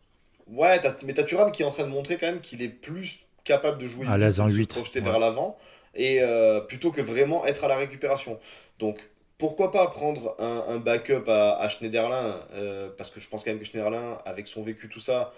Ouais, 0.47 0.81
mais 1.03 1.13
t'as 1.13 1.21
Thuram 1.21 1.51
qui 1.51 1.61
est 1.61 1.65
en 1.65 1.71
train 1.71 1.83
de 1.83 1.89
montrer, 1.89 2.17
quand 2.17 2.25
même, 2.25 2.41
qu'il 2.41 2.63
est 2.63 2.69
plus 2.69 3.27
capable 3.43 3.77
de 3.77 3.85
jouer 3.85 4.07
à 4.07 4.41
en 4.41 4.49
8. 4.49 4.69
projeter 4.69 5.01
vers 5.01 5.19
l'avant, 5.19 5.55
et 5.93 6.21
euh, 6.21 6.61
plutôt 6.61 6.89
que 6.89 7.01
vraiment 7.01 7.45
être 7.45 7.63
à 7.63 7.67
la 7.67 7.77
récupération. 7.77 8.39
Donc, 8.79 8.97
pourquoi 9.37 9.71
pas 9.71 9.85
prendre 9.87 10.35
un, 10.39 10.77
backup 10.77 11.29
à, 11.29 11.67
Schneiderlin, 11.67 12.41
euh, 12.55 12.89
parce 12.97 13.11
que 13.11 13.19
je 13.19 13.29
pense 13.29 13.43
quand 13.43 13.51
même 13.51 13.59
que 13.59 13.65
Schneiderlin, 13.65 14.17
avec 14.25 14.47
son 14.47 14.63
vécu, 14.63 14.89
tout 14.89 14.99
ça, 14.99 15.31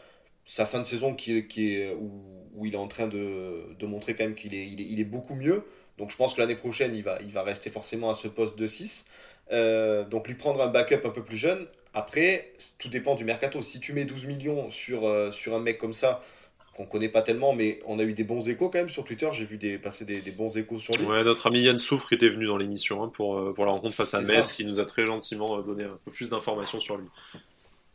sa 0.46 0.66
fin 0.66 0.80
de 0.80 0.84
saison 0.84 1.14
qui, 1.14 1.48
qui 1.48 1.76
est, 1.76 1.94
où, 1.94 2.66
il 2.66 2.74
est 2.74 2.78
en 2.78 2.88
train 2.88 3.08
de, 3.08 3.76
de 3.78 3.86
montrer 3.86 4.16
quand 4.16 4.24
même 4.24 4.36
qu'il 4.36 4.54
est, 4.54 4.68
il 4.68 4.82
est, 4.82 4.86
il 4.90 5.00
est, 5.00 5.06
beaucoup 5.06 5.36
mieux. 5.36 5.64
Donc 5.98 6.12
je 6.12 6.18
pense 6.18 6.34
que 6.34 6.42
l'année 6.42 6.56
prochaine, 6.56 6.96
il 6.96 7.04
va, 7.04 7.20
il 7.22 7.32
va 7.32 7.44
rester 7.44 7.70
forcément 7.70 8.10
à 8.10 8.14
ce 8.14 8.28
poste 8.28 8.58
de 8.58 8.68
6. 8.68 9.08
Euh, 9.52 10.04
donc 10.06 10.28
lui 10.28 10.36
prendre 10.36 10.62
un 10.62 10.68
backup 10.68 11.06
un 11.06 11.10
peu 11.10 11.24
plus 11.24 11.38
jeune. 11.38 11.68
Après, 11.94 12.54
tout 12.80 12.90
dépend 12.90 13.16
du 13.16 13.26
mercato. 13.26 13.62
Si 13.62 13.80
tu 13.80 13.94
mets 13.94 14.06
12 14.06 14.26
millions 14.26 14.72
sur, 14.72 15.06
euh, 15.06 15.30
sur 15.32 15.56
un 15.56 15.60
mec 15.60 15.78
comme 15.78 15.94
ça, 15.94 16.22
qu'on 16.74 16.86
connaît 16.86 17.10
pas 17.10 17.22
tellement, 17.22 17.54
mais 17.54 17.80
on 17.86 18.00
a 18.00 18.04
eu 18.04 18.14
des 18.14 18.24
bons 18.24 18.48
échos 18.48 18.70
quand 18.70 18.78
même 18.78 18.90
sur 18.90 19.04
Twitter. 19.04 19.30
J'ai 19.34 19.44
vu 19.44 19.58
des, 19.58 19.78
passer 19.78 20.06
des, 20.06 20.22
des, 20.22 20.32
bons 20.32 20.58
échos 20.58 20.80
sur 20.80 20.96
lui. 20.96 21.06
Ouais, 21.06 21.24
notre 21.24 21.48
ami 21.48 21.62
Yann 21.62 21.80
Soufre 21.80 22.08
qui 22.08 22.16
était 22.16 22.30
venu 22.30 22.46
dans 22.46 22.58
l'émission 22.58 23.04
hein, 23.04 23.12
pour, 23.14 23.38
euh, 23.38 23.54
pour 23.54 23.66
la 23.66 23.72
rencontre 23.72 23.94
face 23.94 24.14
à 24.14 24.22
Metz, 24.22 24.54
qui 24.54 24.64
nous 24.64 24.80
a 24.80 24.86
très 24.86 25.06
gentiment 25.06 25.62
donné 25.62 25.84
un 25.84 26.00
peu 26.06 26.12
plus 26.12 26.30
d'informations 26.30 26.80
sur 26.80 26.98
lui. 26.98 27.08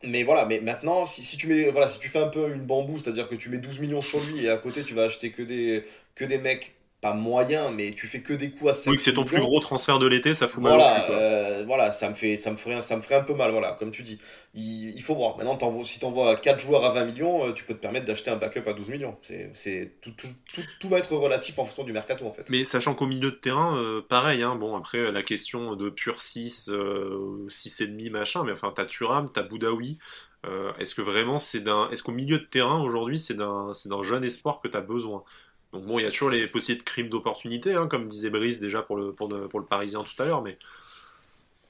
Mais 0.04 0.22
voilà, 0.22 0.44
mais 0.44 0.61
maintenant, 0.61 1.06
si, 1.06 1.22
si, 1.22 1.37
tu 1.37 1.46
mets, 1.46 1.70
voilà, 1.70 1.88
si 1.88 1.98
tu 1.98 2.09
fais 2.09 2.18
un 2.18 2.28
peu 2.28 2.52
une 2.52 2.62
bambou, 2.62 2.98
c'est-à-dire 2.98 3.28
que 3.28 3.35
tu 3.35 3.48
mets 3.48 3.59
12 3.59 3.80
millions 3.80 4.02
sur 4.02 4.20
lui 4.20 4.44
et 4.44 4.50
à 4.50 4.59
côté 4.59 4.85
tu 4.85 4.94
vas 4.94 5.04
acheter 5.04 5.30
que 5.30 5.42
des, 5.42 5.85
que 6.14 6.24
des 6.24 6.38
mecs 6.38 6.76
pas 7.00 7.12
moyen, 7.12 7.70
mais 7.70 7.92
tu 7.92 8.06
fais 8.06 8.22
que 8.22 8.32
des 8.32 8.50
coups 8.50 8.70
à 8.70 8.72
7 8.72 8.90
Oui, 8.90 8.98
c'est 8.98 9.12
ton 9.12 9.24
plus 9.24 9.40
gros 9.40 9.61
transfert 9.61 9.98
de 9.98 10.06
l'été, 10.06 10.32
ça 10.32 10.48
fout 10.48 10.62
mal 10.62 10.74
voilà, 10.74 11.11
euh, 11.11 11.64
voilà, 11.66 11.90
ça 11.90 12.09
me, 12.09 12.14
fait, 12.14 12.37
ça, 12.37 12.50
me 12.50 12.56
ferait, 12.56 12.80
ça 12.80 12.96
me 12.96 13.02
ferait 13.02 13.16
un 13.16 13.22
peu 13.22 13.35
mal, 13.35 13.50
voilà, 13.50 13.72
comme 13.72 13.90
tu 13.90 14.02
dis. 14.02 14.18
Il, 14.54 15.00
faut 15.02 15.14
voir. 15.14 15.37
Maintenant, 15.37 15.85
si 15.85 15.98
tu 15.98 16.06
envoies 16.06 16.37
4 16.37 16.59
joueurs 16.59 16.85
à 16.85 16.90
20 16.90 17.04
millions, 17.04 17.46
euh, 17.46 17.52
tu 17.52 17.64
peux 17.64 17.74
te 17.74 17.80
permettre 17.80 18.06
d'acheter 18.06 18.30
un 18.30 18.37
backup 18.37 18.66
à 18.66 18.72
12 18.72 18.88
millions. 18.88 19.16
C'est, 19.20 20.00
tout, 20.00 20.12
tout, 20.12 20.28
tout, 20.52 20.62
tout, 20.80 20.88
va 20.88 20.98
être 20.98 21.14
relatif 21.14 21.59
en 21.59 21.66
fonction 21.66 21.85
du 21.85 21.92
mercato, 21.92 22.26
en 22.26 22.32
fait. 22.32 22.48
Mais 22.48 22.64
sachant 22.64 22.94
qu'au 22.94 23.06
milieu 23.06 23.30
de 23.30 23.37
terrain, 23.37 23.76
euh, 23.76 24.00
pareil, 24.00 24.42
hein, 24.42 24.56
bon, 24.56 24.74
après, 24.74 25.12
la 25.12 25.22
question 25.22 25.76
de 25.76 25.90
pur 25.90 26.22
6, 26.22 26.70
6,5, 26.70 28.11
machin, 28.11 28.42
mais 28.42 28.52
enfin, 28.52 28.72
t'as 28.74 28.87
Turam, 28.87 29.30
t'as 29.30 29.42
Boudaoui, 29.42 29.98
est-ce 30.78 30.94
que 30.94 31.02
vraiment 31.02 31.38
c'est 31.38 31.61
d'un. 31.61 31.90
Est-ce 31.90 32.04
qu'au 32.04 32.12
milieu 32.12 32.38
de 32.38 32.44
terrain 32.44 32.80
aujourd'hui 32.80 33.18
c'est 33.18 33.35
d'un, 33.35 33.72
c'est 33.74 33.88
d'un 33.88 34.04
jeune 34.04 34.22
espoir 34.22 34.61
que 34.61 34.68
tu 34.68 34.76
as 34.76 34.80
besoin? 34.80 35.24
Donc 35.72 35.85
bon, 35.85 35.98
il 35.98 36.05
y 36.05 36.07
a 36.07 36.11
toujours 36.11 36.31
les 36.31 36.46
possibilités 36.46 36.85
de 36.85 36.88
crimes 36.88 37.09
d'opportunité, 37.09 37.74
hein, 37.74 37.87
comme 37.87 38.09
disait 38.09 38.31
Brice 38.31 38.61
déjà 38.61 38.83
pour 38.83 38.96
le, 38.96 39.12
pour, 39.12 39.29
le, 39.29 39.48
Parisien 39.66 40.02
tout 40.02 40.22
à 40.22 40.26
l'heure, 40.26 40.42
mais 40.42 40.59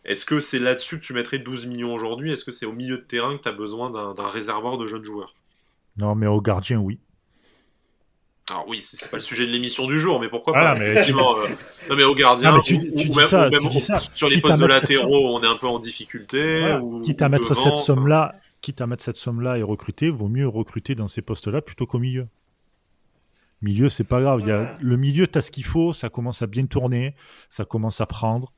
est-ce 0.04 0.24
que 0.24 0.38
c'est 0.38 0.58
là-dessus 0.58 1.00
que 1.00 1.04
tu 1.04 1.12
mettrais 1.12 1.38
12 1.38 1.66
millions 1.66 1.92
aujourd'hui? 1.92 2.30
Est-ce 2.30 2.44
que 2.44 2.52
c'est 2.52 2.66
au 2.66 2.72
milieu 2.72 2.98
de 2.98 3.02
terrain 3.02 3.36
que 3.36 3.42
tu 3.42 3.48
as 3.48 3.52
besoin 3.52 3.90
d'un 3.90 4.28
réservoir 4.28 4.78
de 4.78 4.86
jeunes 4.86 5.02
joueurs? 5.02 5.34
Non, 5.98 6.14
mais 6.14 6.26
au 6.26 6.40
gardien, 6.40 6.78
oui. 6.78 7.00
Alors 8.48 8.68
oui, 8.68 8.78
c'est 8.80 9.10
pas 9.10 9.16
le 9.16 9.22
sujet 9.22 9.44
de 9.44 9.50
l'émission 9.50 9.88
du 9.88 9.98
jour, 9.98 10.20
mais 10.20 10.28
pourquoi 10.28 10.52
pas 10.52 10.78
mais... 10.78 10.92
Effectivement, 10.92 11.36
euh, 11.36 11.48
Non 11.90 11.96
mais 11.96 12.04
au 12.04 12.14
gardien, 12.14 12.56
ou, 12.56 13.14
même, 13.16 13.60
sur 14.14 14.28
les 14.28 14.40
postes 14.40 14.60
de 14.60 14.66
latéraux, 14.66 15.36
on 15.36 15.42
est 15.42 15.48
un 15.48 15.56
peu 15.56 15.66
en 15.66 15.80
difficulté. 15.80 16.78
quitte 17.02 17.22
à 17.22 17.28
mettre 17.28 17.54
cette 17.56 17.76
somme-là, 17.76 18.32
quitte 18.62 18.80
à 18.80 18.86
mettre 18.86 19.02
cette 19.02 19.16
somme-là 19.16 19.58
et 19.58 19.64
recruter, 19.64 20.10
vaut 20.10 20.28
mieux 20.28 20.46
recruter 20.46 20.94
dans 20.94 21.08
ces 21.08 21.22
postes-là 21.22 21.60
plutôt 21.60 21.86
qu'au 21.86 21.98
milieu. 21.98 22.28
Milieu, 23.62 23.88
c'est 23.88 24.04
pas 24.04 24.20
grave. 24.20 24.40
Il 24.42 24.48
y 24.48 24.52
a, 24.52 24.76
le 24.80 24.96
milieu, 24.96 25.26
tu 25.26 25.38
as 25.38 25.42
ce 25.42 25.50
qu'il 25.50 25.64
faut, 25.64 25.92
ça 25.92 26.08
commence 26.08 26.42
à 26.42 26.46
bien 26.46 26.66
tourner, 26.66 27.14
ça 27.48 27.64
commence 27.64 28.00
à 28.00 28.06
prendre. 28.06 28.52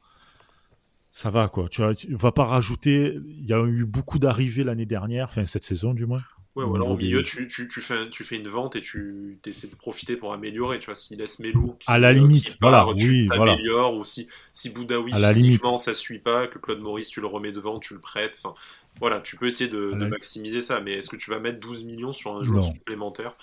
Ça 1.13 1.31
va, 1.31 1.49
quoi. 1.49 1.69
Tu, 1.69 1.81
vois, 1.81 1.95
vas 2.11 2.33
pas 2.33 2.45
rajouter. 2.45 3.19
Il 3.29 3.47
y 3.47 3.53
a 3.53 3.65
eu 3.65 3.85
beaucoup 3.85 4.19
d'arrivées 4.19 4.65
l'année 4.65 4.87
dernière, 4.87 5.25
enfin 5.25 5.47
cette 5.47 5.65
saison 5.65 5.95
du 5.95 6.07
moins. 6.07 6.23
Ouais, 6.57 6.65
ou 6.65 6.75
alors 6.75 6.91
au 6.91 6.97
milieu, 6.97 7.23
tu, 7.23 7.47
tu, 7.47 7.69
tu, 7.69 7.81
fais, 7.81 8.11
tu 8.11 8.25
fais 8.25 8.37
une 8.37 8.49
vente 8.49 8.75
et 8.75 8.83
tu 8.83 9.39
essaies 9.47 9.69
de 9.69 9.77
profiter 9.77 10.17
pour 10.17 10.33
améliorer. 10.33 10.81
Tu 10.81 10.87
vois, 10.87 10.97
s'il 10.97 11.19
laisse 11.19 11.39
Melou. 11.39 11.77
à 11.87 11.99
la 11.99 12.13
limite, 12.13 12.57
voilà, 12.61 12.85
oui, 12.89 13.29
voilà. 13.33 13.57
Ou 13.93 14.05
si, 14.05 14.29
si 14.53 14.71
Boudaoui, 14.71 15.13
à 15.13 15.21
la 15.21 15.33
physiquement, 15.33 15.71
limite. 15.71 15.85
ça 15.85 15.95
suit 15.95 16.19
pas, 16.19 16.49
que 16.49 16.59
Claude 16.59 16.81
Maurice, 16.81 17.09
tu 17.09 17.21
le 17.21 17.29
remets 17.29 17.53
devant, 17.53 17.79
tu 17.79 17.95
le 17.95 18.01
prêtes. 18.01 18.41
Enfin, 18.43 18.57
voilà, 18.99 19.21
tu 19.21 19.37
peux 19.37 19.47
essayer 19.47 19.71
de, 19.71 19.93
de 19.93 20.07
maximiser 20.07 20.61
ça. 20.61 20.81
Mais 20.81 20.95
est-ce 20.95 21.09
que 21.09 21.17
tu 21.17 21.31
vas 21.31 21.39
mettre 21.39 21.61
12 21.61 21.85
millions 21.85 22.13
sur 22.13 22.37
un 22.37 22.43
joueur 22.43 22.65
supplémentaire? 22.65 23.35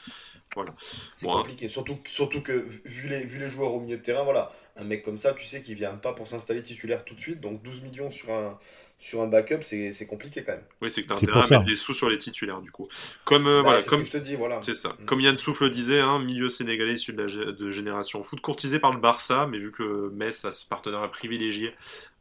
C'est 1.10 1.28
compliqué, 1.28 1.68
surtout, 1.68 1.98
surtout 2.06 2.41
que 2.41 2.65
vu 2.86 3.10
les, 3.10 3.26
vu 3.26 3.39
les 3.39 3.48
joueurs 3.48 3.74
au 3.74 3.80
milieu 3.80 3.98
de 3.98 4.02
terrain, 4.02 4.24
voilà, 4.24 4.52
un 4.78 4.84
mec 4.84 5.02
comme 5.02 5.18
ça, 5.18 5.34
tu 5.34 5.46
sais 5.46 5.62
qu'il 5.62 5.76
vient 5.76 5.96
pas 5.96 6.13
pour 6.13 6.28
s'installer 6.28 6.62
titulaire 6.62 7.06
tout 7.06 7.15
de 7.15 7.20
suite, 7.20 7.39
donc 7.39 7.62
12 7.63 7.82
millions 7.82 8.10
sur 8.10 8.32
un, 8.32 8.58
sur 8.98 9.22
un 9.22 9.28
backup, 9.28 9.62
c'est 9.62 10.08
compliqué 10.08 10.44
quand 10.44 10.54
même. 10.54 10.63
Oui, 10.82 10.91
c'est 10.91 11.04
que 11.04 11.08
tu 11.08 11.13
as 11.13 11.18
intérêt 11.18 11.39
à 11.39 11.60
mettre 11.60 11.63
des 11.63 11.76
sous 11.76 11.94
sur 11.94 12.10
les 12.10 12.18
titulaires 12.18 12.62
du 12.62 12.72
coup. 12.72 12.88
Comme, 13.24 13.48
euh, 13.48 13.62
bah, 13.62 13.72
voilà, 13.72 13.84
comme 13.84 14.04
je 14.04 14.12
te 14.12 14.18
dis, 14.18 14.36
voilà. 14.36 14.62
C'est 14.65 14.76
ça. 14.76 14.89
Mm. 14.89 15.06
Comme 15.06 15.22
Yann 15.22 15.38
Souf 15.38 15.62
le 15.62 15.70
disait, 15.70 16.00
hein, 16.00 16.20
milieu 16.20 16.50
sénégalais 16.50 16.94
issu 16.94 17.13
de, 17.13 17.24
la, 17.24 17.52
de 17.52 17.72
Génération 17.72 18.24
Foot, 18.24 18.41
courtisé 18.41 18.80
par 18.80 18.94
le 18.94 19.00
Barça, 19.00 19.48
mais 19.48 19.60
vu 19.60 19.72
que 19.72 20.10
Metz 20.13 20.46
a 20.46 20.52
ce 20.52 20.65
partenariat 20.65 21.08
privilégié 21.08 21.74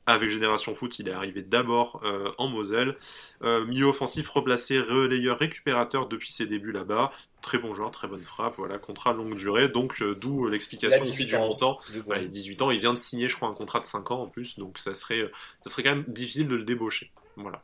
avec 0.06 0.30
Génération 0.30 0.74
Foot, 0.74 0.98
il 0.98 1.08
est 1.08 1.12
arrivé 1.12 1.42
d'abord 1.42 2.00
euh, 2.04 2.30
en 2.38 2.48
Moselle. 2.48 2.96
Euh, 3.42 3.64
milieu 3.64 3.86
offensif 3.86 4.28
replacé, 4.28 4.78
relayeur, 4.78 5.38
récupérateur 5.38 6.08
depuis 6.08 6.30
ses 6.30 6.46
débuts 6.46 6.72
là-bas. 6.72 7.10
Très 7.40 7.58
bon 7.58 7.74
joueur, 7.74 7.90
très 7.90 8.08
bonne 8.08 8.22
frappe, 8.22 8.54
voilà, 8.56 8.78
contrat 8.78 9.12
longue 9.12 9.36
durée, 9.36 9.68
donc 9.68 10.00
euh, 10.02 10.14
d'où 10.14 10.46
l'explication 10.46 11.00
aussi 11.00 11.26
du 11.26 11.36
montant. 11.36 11.78
Il 11.94 12.12
a 12.12 12.24
18 12.24 12.62
ans, 12.62 12.70
il 12.70 12.80
vient 12.80 12.94
de 12.94 12.98
signer, 12.98 13.28
je 13.28 13.36
crois, 13.36 13.48
un 13.48 13.54
contrat 13.54 13.80
de 13.80 13.86
5 13.86 14.10
ans 14.10 14.22
en 14.22 14.26
plus, 14.26 14.58
donc 14.58 14.78
ça 14.78 14.94
serait, 14.94 15.30
ça 15.64 15.70
serait 15.70 15.82
quand 15.82 15.96
même 15.96 16.04
difficile 16.08 16.48
de 16.48 16.56
le 16.56 16.64
débaucher. 16.64 17.10
Voilà. 17.37 17.62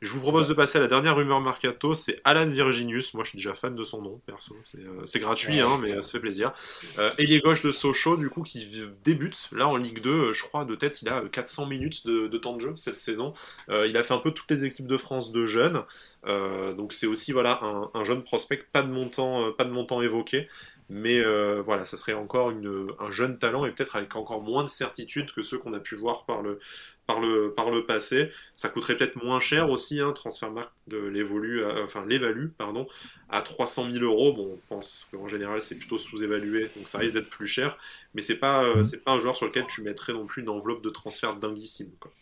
Je 0.00 0.10
vous 0.10 0.20
propose 0.20 0.48
de 0.48 0.54
passer 0.54 0.78
à 0.78 0.80
la 0.80 0.88
dernière 0.88 1.16
rumeur 1.16 1.40
mercato, 1.40 1.94
c'est 1.94 2.20
Alan 2.24 2.48
Virginius. 2.50 3.14
Moi, 3.14 3.22
je 3.24 3.30
suis 3.30 3.36
déjà 3.36 3.54
fan 3.54 3.74
de 3.74 3.84
son 3.84 4.02
nom, 4.02 4.20
perso. 4.26 4.56
C'est 4.64 4.78
euh, 4.84 5.20
gratuit, 5.20 5.60
hein, 5.60 5.78
mais 5.80 6.00
ça 6.02 6.10
fait 6.10 6.20
plaisir. 6.20 6.52
Euh, 6.98 7.12
ailier 7.18 7.40
gauche 7.40 7.62
de 7.62 7.70
Sochaux, 7.70 8.16
du 8.16 8.28
coup, 8.28 8.42
qui 8.42 8.68
débute 9.04 9.48
là 9.52 9.68
en 9.68 9.76
Ligue 9.76 10.00
2. 10.00 10.10
Euh, 10.10 10.32
je 10.32 10.42
crois 10.42 10.64
de 10.64 10.74
tête, 10.74 11.02
il 11.02 11.08
a 11.08 11.22
400 11.22 11.66
minutes 11.66 12.06
de, 12.06 12.38
temps 12.38 12.54
de 12.54 12.60
jeu 12.60 12.72
cette 12.76 12.98
saison. 12.98 13.32
il 13.68 13.96
a 13.96 14.02
fait 14.02 14.14
un 14.14 14.18
peu 14.18 14.32
toutes 14.32 14.50
les 14.50 14.64
équipes 14.64 14.86
de 14.86 14.96
France 14.96 15.30
de 15.30 15.46
jeunes. 15.46 15.82
donc 16.24 16.92
c'est 16.92 17.06
aussi 17.06 17.32
voilà 17.32 17.60
un, 17.62 18.04
jeune 18.04 18.24
prospect, 18.24 18.64
pas 18.72 18.82
de 18.82 18.90
montant, 18.90 19.52
pas 19.52 19.64
de 19.64 19.70
montant 19.70 20.02
évoqué. 20.02 20.48
Mais 20.90 21.22
voilà, 21.62 21.86
ça 21.86 21.96
serait 21.96 22.12
encore 22.12 22.50
un 22.50 23.10
jeune 23.10 23.38
talent 23.38 23.64
et 23.64 23.70
peut-être 23.70 23.96
avec 23.96 24.16
encore 24.16 24.42
moins 24.42 24.64
de 24.64 24.68
certitude 24.68 25.32
que 25.32 25.42
ceux 25.42 25.58
qu'on 25.58 25.72
a 25.74 25.80
pu 25.80 25.94
voir 25.94 26.26
par 26.26 26.42
le, 26.42 26.58
par 27.06 27.20
le, 27.20 27.52
par 27.52 27.70
le 27.70 27.84
passé. 27.84 28.30
Ça 28.54 28.68
coûterait 28.68 28.96
peut-être 28.96 29.22
moins 29.22 29.40
cher 29.40 29.70
aussi, 29.70 30.00
hein, 30.00 30.12
Transfermarkt 30.12 30.72
de 30.86 30.98
l'évolue, 30.98 31.64
enfin 31.84 32.04
l'évalue, 32.06 32.48
pardon, 32.56 32.86
à 33.28 33.42
300 33.42 33.90
000 33.90 34.04
euros. 34.04 34.32
Bon, 34.32 34.50
on 34.54 34.74
pense 34.74 35.08
qu'en 35.10 35.28
général 35.28 35.60
c'est 35.60 35.78
plutôt 35.78 35.98
sous-évalué, 35.98 36.68
donc 36.76 36.86
ça 36.86 36.98
risque 36.98 37.14
d'être 37.14 37.30
plus 37.30 37.48
cher. 37.48 37.76
Mais 38.14 38.22
c'est 38.22 38.36
pas, 38.36 38.64
euh, 38.64 38.76
mm. 38.76 38.84
c'est 38.84 39.04
pas 39.04 39.12
un 39.12 39.20
joueur 39.20 39.36
sur 39.36 39.46
lequel 39.46 39.66
tu 39.66 39.82
mettrais 39.82 40.12
non 40.12 40.26
plus 40.26 40.42
une 40.42 40.48
enveloppe 40.48 40.82
de 40.82 40.90
transfert 40.90 41.36
dinguissime. 41.36 41.90
Quoi. 42.00 42.12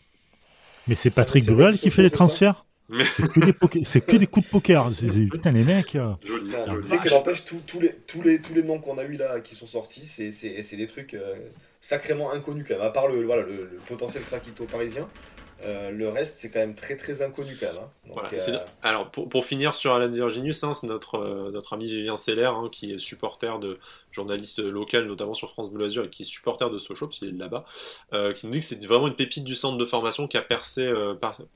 Mais 0.89 0.95
c'est 0.95 1.11
Patrick 1.11 1.47
Bruel 1.47 1.77
qui 1.77 1.91
fait 1.91 2.03
les 2.03 2.11
transferts? 2.11 2.65
C'est 3.17 3.29
que, 3.29 3.41
des 4.17 4.27
coups 4.27 4.45
de 4.45 4.51
poker. 4.51 4.91
Putain, 5.31 5.53
les 5.53 5.65
mecs. 5.65 5.95
Euh. 5.95 6.13
Tu 6.21 6.31
sais 6.85 6.97
que 6.97 7.03
ça 7.03 7.11
n'empêche 7.11 7.45
tous 7.45 7.81
les, 7.81 7.95
tous, 8.07 8.21
les, 8.21 8.41
tous 8.41 8.53
les 8.53 8.63
noms 8.63 8.81
qu'on 8.81 8.99
a 8.99 9.05
eu 9.05 9.17
là 9.17 9.41
qui 9.41 9.55
sont 9.55 9.67
sortis, 9.67 10.05
c'est 10.05 10.77
des 10.77 10.87
trucs. 10.87 11.15
Euh, 11.15 11.37
sacrément 11.83 12.33
inconnu 12.33 12.65
quand 12.67 12.75
même, 12.75 12.87
à 12.87 12.91
part 12.91 13.09
le, 13.09 13.23
voilà, 13.25 13.43
le, 13.43 13.79
potentiel 13.87 14.23
Krakito 14.23 14.65
parisien. 14.65 15.07
Euh, 15.65 15.93
le 15.93 16.09
reste, 16.09 16.39
c'est 16.39 16.51
quand 16.51 16.59
même 16.59 16.75
très 16.75 16.97
très 16.97 17.23
inconnu 17.23 17.57
quand 17.59 17.67
même. 17.67 17.83
Hein. 18.17 18.23
Euh, 18.33 18.59
alors 18.83 19.11
pour, 19.13 19.29
pour, 19.29 19.45
finir 19.45 19.77
sur 19.77 19.95
Alan 19.95 20.11
Virginius, 20.11 20.65
hein, 20.65 20.75
c'est 20.75 20.89
notre, 20.89 21.17
euh, 21.17 21.53
notre 21.53 21.73
ami 21.75 21.85
Vivien 21.85 22.17
Seller 22.17 22.51
hein, 22.53 22.69
qui 22.73 22.93
est 22.93 22.99
supporter 22.99 23.61
de 23.61 23.79
journaliste 24.11 24.59
local, 24.59 25.07
notamment 25.07 25.35
sur 25.35 25.51
France 25.51 25.73
Bleu 25.73 25.85
Azur, 25.85 26.05
et 26.05 26.11
qui 26.11 26.23
est 26.23 26.27
supporter 26.27 26.69
de 26.69 26.79
Sochaux, 26.79 27.07
parce 27.07 27.21
qu'il 27.21 27.29
est 27.29 27.39
là-bas, 27.39 27.65
qui 28.35 28.47
nous 28.47 28.53
dit 28.53 28.59
que 28.59 28.65
c'est 28.65 28.85
vraiment 28.85 29.07
une 29.07 29.15
pépite 29.15 29.45
du 29.45 29.55
centre 29.55 29.79
de 29.79 29.87
formation 29.87 30.27
qui 30.27 30.37
a 30.37 30.43
percé, 30.43 30.93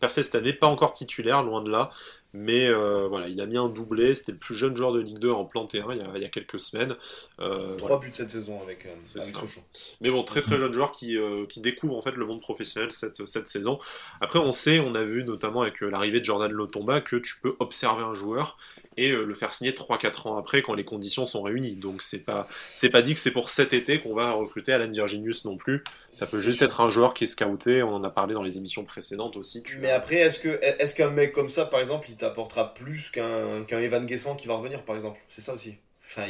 percé 0.00 0.22
cette 0.22 0.36
année, 0.36 0.52
pas 0.52 0.68
encore 0.68 0.92
titulaire, 0.92 1.42
loin 1.42 1.60
de 1.60 1.70
là, 1.70 1.90
mais 2.36 2.68
euh, 2.68 3.06
voilà, 3.08 3.28
il 3.28 3.40
a 3.40 3.46
mis 3.46 3.56
un 3.56 3.68
doublé. 3.68 4.14
C'était 4.14 4.32
le 4.32 4.38
plus 4.38 4.54
jeune 4.54 4.76
joueur 4.76 4.92
de 4.92 5.00
Ligue 5.00 5.18
2 5.18 5.30
en 5.30 5.44
planté 5.46 5.80
1 5.80 5.86
il 5.92 5.98
y 5.98 6.02
a, 6.02 6.04
il 6.16 6.22
y 6.22 6.24
a 6.24 6.28
quelques 6.28 6.60
semaines. 6.60 6.94
Euh, 7.40 7.76
Trois 7.76 7.98
buts 7.98 8.10
cette 8.12 8.30
saison 8.30 8.60
avec, 8.62 8.86
euh, 8.86 9.20
Sochaux. 9.20 9.62
Mais 10.00 10.10
bon, 10.10 10.22
très 10.22 10.42
très 10.42 10.58
jeune 10.58 10.72
joueur 10.72 10.92
qui, 10.92 11.16
qui, 11.48 11.60
découvre 11.60 11.96
en 11.96 12.02
fait 12.02 12.12
le 12.12 12.26
monde 12.26 12.40
professionnel 12.40 12.92
cette, 12.92 13.24
cette 13.26 13.48
saison. 13.48 13.78
Après, 14.20 14.38
on 14.38 14.52
sait, 14.52 14.80
on 14.80 14.94
a 14.94 15.02
vu 15.02 15.24
notamment 15.24 15.62
avec 15.62 15.80
l'arrivée 15.80 16.20
de 16.20 16.24
Jordan 16.24 16.52
Lotomba 16.52 17.00
que 17.00 17.16
tu 17.16 17.36
peux 17.40 17.56
observer 17.58 18.02
un 18.02 18.14
joueur 18.14 18.58
et 18.98 19.12
le 19.12 19.34
faire 19.34 19.52
signer 19.52 19.72
3-4 19.72 20.28
ans 20.28 20.38
après 20.38 20.62
quand 20.62 20.74
les 20.74 20.84
conditions 20.84 21.26
sont 21.26 21.42
réunies. 21.42 21.74
Donc 21.74 22.02
c'est 22.02 22.24
pas 22.24 22.46
c'est 22.50 22.90
pas 22.90 23.02
dit 23.02 23.14
que 23.14 23.20
c'est 23.20 23.30
pour 23.30 23.50
cet 23.50 23.72
été 23.72 23.98
qu'on 23.98 24.14
va 24.14 24.32
recruter 24.32 24.72
Alan 24.72 24.90
Virginius 24.90 25.44
non 25.44 25.56
plus. 25.56 25.82
Ça 26.12 26.26
peut 26.26 26.40
juste 26.40 26.62
être 26.62 26.80
un 26.80 26.88
joueur 26.88 27.12
qui 27.12 27.24
est 27.24 27.26
scouté. 27.26 27.82
On 27.82 27.94
en 27.94 28.02
a 28.02 28.08
parlé 28.10 28.32
dans 28.32 28.42
les 28.42 28.56
émissions 28.56 28.84
précédentes 28.84 29.36
aussi. 29.36 29.62
Mais 29.80 29.90
après, 29.90 30.16
est-ce 30.16 30.38
que 30.38 30.58
est-ce 30.62 30.94
qu'un 30.94 31.10
mec 31.10 31.32
comme 31.32 31.50
ça, 31.50 31.66
par 31.66 31.80
exemple, 31.80 32.06
il 32.08 32.16
t'apportera 32.26 32.74
plus 32.74 33.10
qu'un 33.10 33.64
qu'un 33.66 33.78
Evan 33.78 34.04
Guessant 34.04 34.34
qui 34.34 34.46
va 34.46 34.54
revenir, 34.54 34.82
par 34.82 34.94
exemple 34.94 35.18
C'est 35.28 35.40
ça 35.40 35.52
aussi. 35.52 35.76
Enfin, 36.06 36.26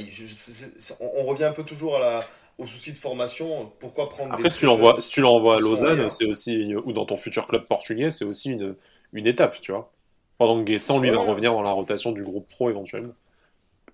on, 1.01 1.25
revient 1.25 1.45
un 1.45 1.53
peu 1.53 1.63
toujours 1.63 1.97
à 1.97 2.01
la, 2.01 2.27
au 2.59 2.67
souci 2.67 2.93
de 2.93 2.99
formation. 2.99 3.71
Pourquoi 3.79 4.09
prendre 4.09 4.33
Après, 4.33 4.49
si 4.49 4.59
tu 4.59 4.67
l'envoies 4.67 5.01
si 5.01 5.11
tu 5.11 5.21
l'envoies 5.21 5.57
à 5.57 5.61
Lausanne, 5.61 6.09
c'est 6.09 6.27
aussi 6.27 6.75
ou 6.75 6.93
dans 6.93 7.05
ton 7.05 7.17
futur 7.17 7.47
club 7.47 7.67
portugais, 7.67 8.11
c'est 8.11 8.25
aussi 8.25 8.51
une, 8.51 8.75
une 9.13 9.27
étape, 9.27 9.61
tu 9.61 9.73
vois. 9.73 9.93
Pendant 10.39 10.59
que 10.59 10.65
Guessant, 10.65 10.99
lui, 10.99 11.11
va 11.11 11.21
revenir 11.21 11.53
dans 11.55 11.63
la 11.63 11.71
rotation 11.71 12.13
du 12.13 12.23
groupe 12.23 12.49
pro 12.49 12.69
éventuellement. 12.69 13.15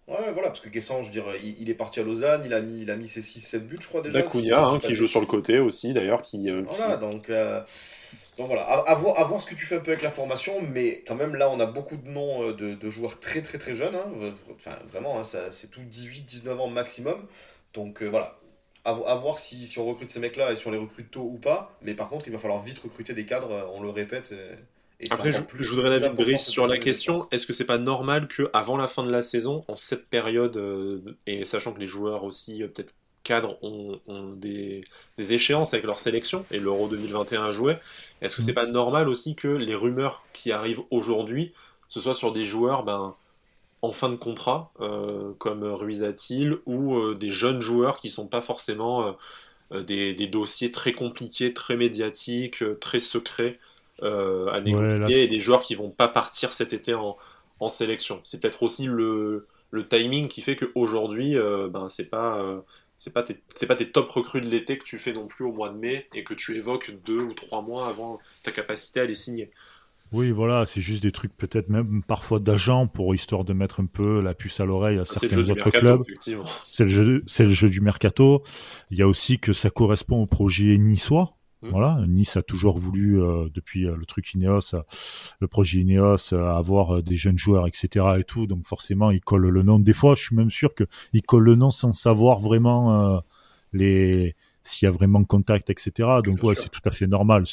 Ouais, 0.09 0.33
voilà, 0.33 0.49
parce 0.49 0.61
que 0.61 0.69
Guessant, 0.69 1.03
je 1.03 1.07
veux 1.07 1.13
dire, 1.13 1.25
il, 1.61 1.71
est 1.71 1.75
parti 1.75 2.01
à 2.01 2.03
Lausanne, 2.03 2.43
il 2.45 2.53
a 2.53 2.61
mis, 2.61 2.83
il 2.83 2.91
a 2.91 2.97
mis 2.97 3.07
ses 3.07 3.21
6-7 3.21 3.61
buts, 3.61 3.79
je 3.81 3.87
crois 3.87 4.01
déjà. 4.01 4.21
Dacunia, 4.21 4.65
hein, 4.65 4.81
qui 4.81 4.95
joue 4.95 5.07
sur 5.07 5.21
le 5.21 5.27
côté 5.27 5.61
aussi, 5.61 5.95
d'ailleurs. 5.95 6.23
Qui, 6.23 6.51
euh, 6.51 6.63
voilà, 6.67 6.97
donc, 6.97 7.31
euh, 7.31 7.61
donc 8.43 8.49
voilà, 8.49 8.65
à, 8.65 8.95
voir, 8.95 9.19
à, 9.21 9.25
voir, 9.25 9.41
ce 9.41 9.47
que 9.47 9.55
tu 9.55 9.65
fais 9.65 9.77
un 9.77 9.81
peu 9.81 9.93
avec 9.93 10.03
la 10.03 10.11
formation, 10.11 10.55
mais 10.63 11.05
quand 11.07 11.15
même, 11.15 11.37
là, 11.37 11.49
on 11.49 11.61
a 11.61 11.67
beaucoup 11.67 11.97
de 11.97 12.09
noms 12.09 12.49
euh, 12.49 12.53
de, 12.53 12.75
de 12.75 12.91
joueurs 12.91 13.21
très 13.21 13.41
très 13.41 13.59
très 13.59 13.77
jeunes, 13.77 13.95
hein, 13.95 14.33
enfin, 14.57 14.77
vraiment, 14.87 15.21
hein, 15.21 15.25
c'est 15.25 15.71
tout 15.71 15.81
18-19 15.81 16.59
ans 16.59 16.69
maximum, 16.69 17.27
donc 17.73 18.03
voilà. 18.03 18.39
À, 18.85 18.91
à, 18.91 19.15
voir 19.15 19.39
si, 19.39 19.65
si 19.65 19.79
on 19.79 19.87
recrute 19.87 20.11
ces 20.11 20.19
mecs-là 20.19 20.51
et 20.51 20.57
si 20.57 20.67
on 20.67 20.73
les 20.73 20.79
recrute 20.79 21.09
tôt 21.09 21.23
ou 21.23 21.39
pas, 21.39 21.79
mais 21.83 21.95
par 21.95 22.09
contre, 22.09 22.27
il 22.27 22.33
va 22.33 22.39
falloir 22.41 22.61
vite 22.61 22.81
recruter 22.81 23.15
des 23.15 23.25
cadres, 23.25 23.71
on 23.75 23.81
le 23.81 23.91
répète. 23.91 24.35
Après, 25.11 25.33
je, 25.33 25.71
voudrais 25.71 25.99
la 25.99 26.11
Brice 26.11 26.47
sur 26.47 26.67
la 26.67 26.79
question. 26.79 27.27
est-ce 27.31 27.47
que 27.47 27.53
c'est 27.53 27.65
pas 27.65 27.79
normal 27.79 28.29
que 28.29 28.49
avant 28.53 28.77
la 28.77 28.87
fin 28.87 29.03
de 29.03 29.11
la 29.11 29.23
saison, 29.23 29.65
en 29.69 29.77
cette 29.77 30.07
période, 30.07 30.57
euh, 30.57 31.17
et 31.27 31.45
sachant 31.45 31.73
que 31.73 31.81
les 31.81 31.89
joueurs 31.89 32.25
aussi, 32.25 32.63
euh, 32.63 32.69
peut-être 32.69 32.95
cadres, 33.23 33.57
ont, 33.63 34.01
des, 34.37 34.85
échéances 35.19 35.75
avec 35.75 35.87
leur 35.87 35.99
sélection 35.99 36.45
et 36.51 36.59
l'Euro 36.59 36.89
2021 36.89 37.45
à 37.45 37.53
jouer, 37.53 37.77
est-ce 38.21 38.37
que 38.37 38.43
c'est 38.43 38.53
mm. 38.53 38.57
pas 38.57 38.67
normal 38.67 39.09
aussi 39.09 39.35
que 39.35 39.49
les 39.49 39.75
rumeurs 39.75 40.25
qui 40.33 40.53
arrivent 40.53 40.83
aujourd'hui, 40.91 41.53
ce 41.89 42.01
soit 42.01 42.15
sur 42.15 42.33
des 42.33 42.47
joueurs 42.47 42.85
ben, 42.85 43.15
en 43.83 43.93
fin 43.93 44.11
de 44.11 44.17
contrat, 44.17 44.71
euh, 44.81 45.33
comme 45.39 45.65
Ruizatil, 45.65 46.59
ou 46.67 47.15
des 47.15 47.33
jeunes 47.33 47.61
joueurs 47.61 47.97
qui 47.97 48.11
sont 48.11 48.29
pas 48.29 48.41
forcément 48.41 49.17
des, 49.73 50.15
des, 50.15 50.27
dossiers 50.27 50.71
très 50.71 50.93
compliqués, 50.93 51.53
très 51.53 51.77
médiatiques, 51.77 52.63
très 52.81 53.01
secrets 53.01 53.59
euh, 54.03 54.49
à 54.49 54.61
négocier 54.61 55.23
et 55.23 55.29
des 55.29 55.41
joueurs 55.41 55.63
qui 55.63 55.77
vont 55.77 55.91
pas 55.91 56.09
partir 56.09 56.53
cet 56.55 56.73
été 56.73 56.93
en, 56.93 57.17
en 57.61 57.69
sélection. 57.69 58.21
C'est 58.25 58.41
peut-être 58.41 58.65
aussi 58.65 58.87
le, 58.87 59.47
le, 59.71 59.87
timing 59.87 60.27
qui 60.27 60.43
fait 60.43 60.57
qu'aujourd'hui, 60.57 61.39
euh, 61.39 61.69
ben, 61.69 61.89
c'est 61.89 62.11
pas. 62.11 62.37
Euh, 62.39 62.61
c'est 62.99 63.13
pas, 63.13 63.23
tes, 63.23 63.35
pas 63.67 63.77
tes 63.77 63.91
top 63.91 64.11
recrues 64.11 64.41
de 64.41 64.49
l'été 64.49 64.79
que 64.79 64.85
tu 64.85 64.99
fais 64.99 65.13
non 65.13 65.27
plus 65.27 65.45
au 65.45 65.53
mois 65.53 65.71
de 65.71 65.77
mai 65.77 66.09
et 66.15 66.23
que 66.23 66.35
tu 66.35 66.57
évoques 66.57 66.95
deux 67.05 67.21
ou 67.21 67.35
trois 67.35 67.63
mois 67.63 67.89
avant 67.89 68.21
ta 68.43 68.53
capacité 68.53 69.01
à 69.01 69.05
les 69.05 69.15
signer. 69.15 69.51
Oui, 70.13 70.31
voilà, 70.31 70.67
c'est 70.67 70.83
juste 70.83 71.03
des 71.03 71.11
trucs 71.11 71.35
peut-être 71.37 71.71
même 71.71 72.03
parfois 72.03 72.39
d'agents 72.39 72.87
pour 72.87 73.15
histoire 73.15 73.45
de 73.45 73.55
mettre 73.55 73.81
un 73.81 73.87
peu 73.87 74.21
la 74.21 74.35
puce 74.35 74.61
à 74.61 74.67
l'oreille 74.67 74.99
à 74.99 75.07
certains 75.07 75.49
autres 75.49 75.71
clubs. 75.71 76.03
C'est 76.71 76.85
le, 76.85 76.89
jeu, 76.89 77.25
c'est 77.27 77.45
le 77.45 77.53
jeu 77.53 77.71
du 77.71 77.81
mercato. 77.81 78.43
Il 78.91 78.99
y 78.99 79.03
a 79.03 79.09
aussi 79.09 79.39
que 79.39 79.55
ça 79.55 79.71
correspond 79.71 80.23
au 80.23 80.27
projet 80.27 80.77
niçois. 80.77 81.35
Mmh. 81.63 81.69
Voilà, 81.71 82.05
Nice 82.09 82.37
a 82.37 82.43
toujours 82.43 82.79
voulu, 82.79 83.23
euh, 83.23 83.49
depuis 83.55 83.87
euh, 83.87 83.95
le 83.97 84.05
truc 84.05 84.35
Ineos, 84.35 84.75
euh, 84.75 84.83
le 85.39 85.47
projet 85.47 85.81
Ineos, 85.81 86.35
avoir 86.35 87.03
des 87.03 87.17
jeunes 87.17 87.39
joueurs, 87.39 87.69
etc. 87.69 88.05
et 88.19 88.25
tout. 88.25 88.47
Donc 88.47 88.67
forcément, 88.67 89.11
ils 89.11 89.21
collent 89.21 89.49
le 89.49 89.63
nom. 89.63 89.79
Des 89.79 89.93
fois, 89.93 90.15
je 90.17 90.23
suis 90.23 90.37
même 90.37 90.51
sûr 90.51 90.75
qu'ils 90.75 91.23
collent 91.23 91.45
le 91.45 91.55
nom 91.55 91.71
sans 91.71 91.93
savoir 91.93 92.41
vraiment 92.41 93.23
les 93.73 94.35
s'il 94.65 94.87
y 94.87 94.89
a 94.89 94.93
vraiment 94.93 95.25
contact, 95.25 95.71
etc. 95.71 96.09
Donc 96.25 96.43
ouais, 96.43 96.55
c'est 96.55 96.69
tout 96.69 96.81
à 96.85 96.91
fait 96.91 97.07
normal. 97.07 97.45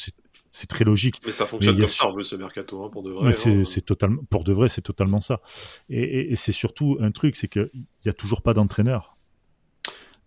C'est 0.52 0.66
très 0.66 0.84
logique. 0.84 1.20
Mais 1.24 1.32
ça 1.32 1.46
fonctionne 1.46 1.78
comme 1.78 1.86
ça, 1.86 2.12
ce 2.22 2.36
mercato, 2.36 2.84
hein, 2.84 2.88
pour 2.90 3.04
de 3.04 3.10
vrai. 3.10 3.28
Hein. 3.28 3.64
C'est 3.64 3.84
totalement, 3.84 4.22
pour 4.30 4.42
de 4.42 4.52
vrai, 4.52 4.68
c'est 4.68 4.82
totalement 4.82 5.20
ça. 5.20 5.40
Et, 5.88 6.32
et 6.32 6.36
c'est 6.36 6.52
surtout 6.52 6.98
un 7.00 7.12
truc, 7.12 7.36
c'est 7.36 7.46
qu'il 7.46 7.70
n'y 8.04 8.10
a 8.10 8.12
toujours 8.12 8.42
pas 8.42 8.54
d'entraîneur. 8.54 9.16